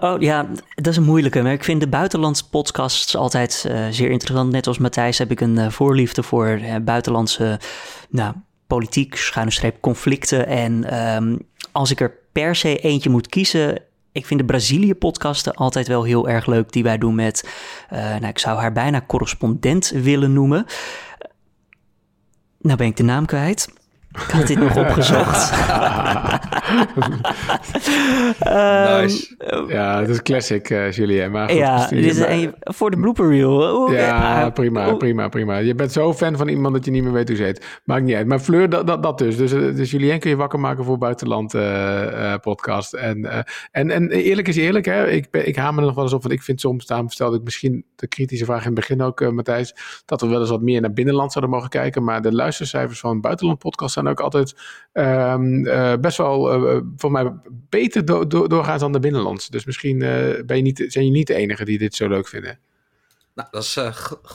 Oh 0.00 0.20
ja, 0.20 0.48
dat 0.74 0.86
is 0.86 0.96
een 0.96 1.02
moeilijke. 1.02 1.42
Maar 1.42 1.52
ik 1.52 1.64
vind 1.64 1.80
de 1.80 1.88
buitenlandse 1.88 2.48
podcasts 2.48 3.16
altijd 3.16 3.64
uh, 3.68 3.86
zeer 3.90 4.10
interessant. 4.10 4.52
Net 4.52 4.66
als 4.66 4.78
Matthijs 4.78 5.18
heb 5.18 5.30
ik 5.30 5.40
een 5.40 5.56
uh, 5.56 5.70
voorliefde 5.70 6.22
voor 6.22 6.48
uh, 6.48 6.76
buitenlandse 6.82 7.60
nou, 8.08 8.34
politiek, 8.66 9.16
schuine 9.16 9.52
streep, 9.52 9.80
conflicten. 9.80 10.46
En 10.46 11.00
um, 11.16 11.38
als 11.72 11.90
ik 11.90 12.00
er 12.00 12.18
per 12.32 12.56
se 12.56 12.78
eentje 12.78 13.10
moet 13.10 13.26
kiezen, 13.26 13.82
ik 14.12 14.26
vind 14.26 14.40
de 14.40 14.46
Brazilië-podcasten 14.46 15.54
altijd 15.54 15.88
wel 15.88 16.02
heel 16.02 16.28
erg 16.28 16.46
leuk, 16.46 16.72
die 16.72 16.82
wij 16.82 16.98
doen 16.98 17.14
met, 17.14 17.48
nou, 17.90 18.26
ik 18.26 18.38
zou 18.38 18.58
haar 18.58 18.72
bijna 18.72 19.04
correspondent 19.06 19.88
willen 19.88 20.32
noemen. 20.32 20.66
Nou 22.58 22.76
ben 22.76 22.86
ik 22.86 22.96
de 22.96 23.02
naam 23.02 23.26
kwijt. 23.26 23.68
Ik 24.22 24.30
had 24.30 24.46
dit 24.46 24.58
nog 24.58 24.76
opgezocht. 24.76 25.50
nice. 29.00 29.34
um, 29.38 29.70
ja, 29.70 30.00
het 30.00 30.08
is 30.08 30.22
classic, 30.22 30.70
uh, 30.70 30.90
Julien. 30.90 31.30
Maar 31.30 31.48
goed, 31.48 31.58
ja, 31.58 31.88
dit 31.88 32.04
is 32.04 32.18
een, 32.18 32.54
voor 32.60 32.90
de 32.90 32.96
blooper 32.96 33.28
reel. 33.28 33.92
Ja, 33.92 33.98
ja, 34.40 34.50
prima, 34.50 34.90
oh. 34.90 34.96
prima, 34.96 35.28
prima. 35.28 35.56
Je 35.56 35.74
bent 35.74 35.92
zo 35.92 36.14
fan 36.14 36.36
van 36.36 36.48
iemand 36.48 36.74
dat 36.74 36.84
je 36.84 36.90
niet 36.90 37.02
meer 37.02 37.12
weet 37.12 37.28
hoe 37.28 37.36
ze 37.36 37.42
heet. 37.42 37.80
Maakt 37.84 38.04
niet 38.04 38.14
uit. 38.14 38.26
Maar 38.26 38.38
Fleur, 38.38 38.68
dat, 38.68 38.86
dat, 38.86 39.02
dat 39.02 39.18
dus. 39.18 39.36
dus. 39.36 39.50
Dus 39.50 39.90
Julien 39.90 40.18
kun 40.18 40.30
je 40.30 40.36
wakker 40.36 40.60
maken 40.60 40.84
voor 40.84 40.98
buitenland 40.98 41.54
uh, 41.54 42.34
podcast. 42.40 42.92
En, 42.92 43.44
en, 43.70 43.90
en 43.90 44.10
eerlijk 44.10 44.48
is 44.48 44.56
eerlijk, 44.56 44.84
hè. 44.84 45.08
Ik, 45.08 45.26
ik 45.30 45.56
hamer 45.56 45.80
er 45.80 45.86
nog 45.86 45.94
wel 45.94 46.04
eens 46.04 46.12
op. 46.12 46.22
Want 46.22 46.34
ik 46.34 46.42
vind 46.42 46.60
soms, 46.60 46.86
daarom 46.86 47.10
stelde 47.10 47.36
ik 47.36 47.42
misschien 47.42 47.84
de 47.96 48.06
kritische 48.06 48.44
vraag 48.44 48.60
in 48.60 48.66
het 48.66 48.74
begin 48.74 49.02
ook, 49.02 49.32
Matthijs, 49.32 49.74
dat 50.04 50.20
we 50.20 50.26
wel 50.26 50.40
eens 50.40 50.50
wat 50.50 50.62
meer 50.62 50.80
naar 50.80 50.92
binnenland 50.92 51.32
zouden 51.32 51.54
mogen 51.54 51.70
kijken. 51.70 52.04
Maar 52.04 52.22
de 52.22 52.32
luistercijfers 52.32 53.00
van 53.00 53.20
buitenland 53.20 53.58
podcast 53.58 53.92
zijn 53.92 54.05
ook 54.08 54.20
altijd 54.20 54.54
um, 54.92 55.66
uh, 55.66 55.92
best 56.00 56.16
wel 56.16 56.54
uh, 56.54 56.80
voor 56.96 57.10
mij 57.10 57.32
beter 57.46 58.04
do 58.04 58.26
do 58.26 58.46
doorgaans 58.46 58.80
dan 58.80 58.92
de 58.92 59.00
binnenlands. 59.00 59.48
Dus 59.48 59.64
misschien 59.64 60.00
uh, 60.00 60.44
ben 60.46 60.56
je 60.56 60.62
niet, 60.62 60.84
zijn 60.88 61.04
je 61.04 61.10
niet 61.10 61.26
de 61.26 61.34
enige 61.34 61.64
die 61.64 61.78
dit 61.78 61.94
zo 61.94 62.08
leuk 62.08 62.28
vinden. 62.28 62.58
Nou, 63.34 63.48
dat 63.50 63.62
is 63.62 63.78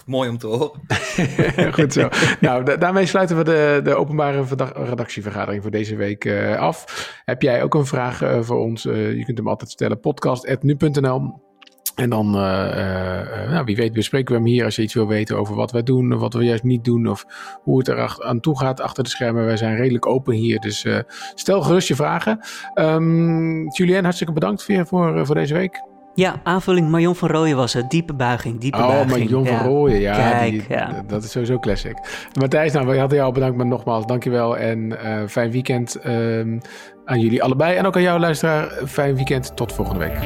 mooi 0.06 0.30
om 0.30 0.38
te 0.38 0.48
horen. 0.48 0.82
Goed 1.74 1.94
zo. 1.94 2.10
nou, 2.40 2.64
da 2.64 2.78
daarmee 2.78 3.06
sluiten 3.06 3.38
we 3.38 3.44
de, 3.44 3.82
de 3.84 3.96
openbare 3.96 4.46
redactievergadering 4.74 5.62
voor 5.62 5.72
deze 5.72 5.96
week 5.96 6.28
af. 6.58 7.10
Heb 7.26 7.42
jij 7.42 7.64
ook 7.64 7.74
een 7.74 7.86
vraag 7.86 8.18
voor 8.46 8.60
ons? 8.60 8.84
je 8.84 9.24
kunt 9.26 9.38
hem 9.38 9.48
altijd 9.48 9.72
stellen. 9.72 10.00
podcast.nu.nl 10.00 11.51
en 11.96 12.10
dan, 12.10 12.36
uh, 12.36 12.42
uh, 12.42 13.52
nou, 13.52 13.66
wie 13.66 13.76
weet, 13.76 13.94
bespreken 13.94 14.34
we 14.34 14.42
hem 14.42 14.50
hier 14.50 14.66
als 14.66 14.76
je 14.76 14.82
iets 14.82 14.94
wil 14.94 15.08
weten 15.08 15.38
over 15.38 15.56
wat 15.56 15.72
wij 15.72 15.84
doen, 15.84 16.14
of 16.14 16.20
wat 16.20 16.34
we 16.34 16.44
juist 16.44 16.64
niet 16.64 16.84
doen, 16.84 17.08
of 17.08 17.26
hoe 17.62 17.78
het 17.78 17.88
er 17.88 18.24
aan 18.24 18.40
toe 18.40 18.60
gaat 18.60 18.82
achter 18.82 19.04
de 19.04 19.10
schermen. 19.10 19.46
Wij 19.46 19.58
zijn 19.58 19.76
redelijk 19.76 20.06
open 20.06 20.34
hier, 20.34 20.60
dus 20.60 20.84
uh, 20.84 20.98
stel 21.36 21.62
gerust 21.62 21.88
je 21.88 21.96
vragen. 21.96 22.40
Um, 22.76 23.70
Julien, 23.72 24.04
hartstikke 24.04 24.34
bedankt 24.34 24.66
weer 24.66 24.88
voor, 24.88 25.26
voor 25.26 25.36
deze 25.36 25.54
week. 25.54 25.84
Ja, 26.16 26.42
aanvulling 26.44 26.90
Marion 26.90 27.16
van 27.16 27.30
Rooyen 27.30 27.56
was 27.56 27.74
het. 27.74 27.90
Diepe 27.90 28.14
buiging, 28.14 28.60
diepe 28.60 28.78
oh, 28.78 28.88
buiging. 28.88 29.12
Oh, 29.12 29.18
Marion 29.18 29.46
van. 29.46 29.68
Rooyen, 29.68 30.00
ja, 30.00 30.14
Kijk, 30.14 30.52
die, 30.52 30.64
ja. 30.70 31.04
Dat 31.08 31.24
is 31.24 31.32
sowieso 31.32 31.60
classic. 31.60 31.98
Matthijs, 32.40 32.74
nou, 32.74 32.88
we 32.88 32.98
hadden 32.98 33.18
jou 33.18 33.34
bedankt, 33.34 33.58
maar 33.58 33.66
nogmaals, 33.66 34.06
dankjewel. 34.06 34.58
En 34.58 34.98
fijn 35.30 35.52
weekend 35.52 36.06
um, 36.06 36.62
aan 37.06 37.20
jullie 37.20 37.44
allebei. 37.44 37.76
En 37.76 37.86
ook 37.86 37.96
aan 37.96 38.02
jou, 38.02 38.20
luisteraar. 38.20 38.72
Fijn 38.86 39.16
weekend. 39.16 39.56
Tot 39.56 39.74
volgende 39.74 40.00
week. 40.00 40.20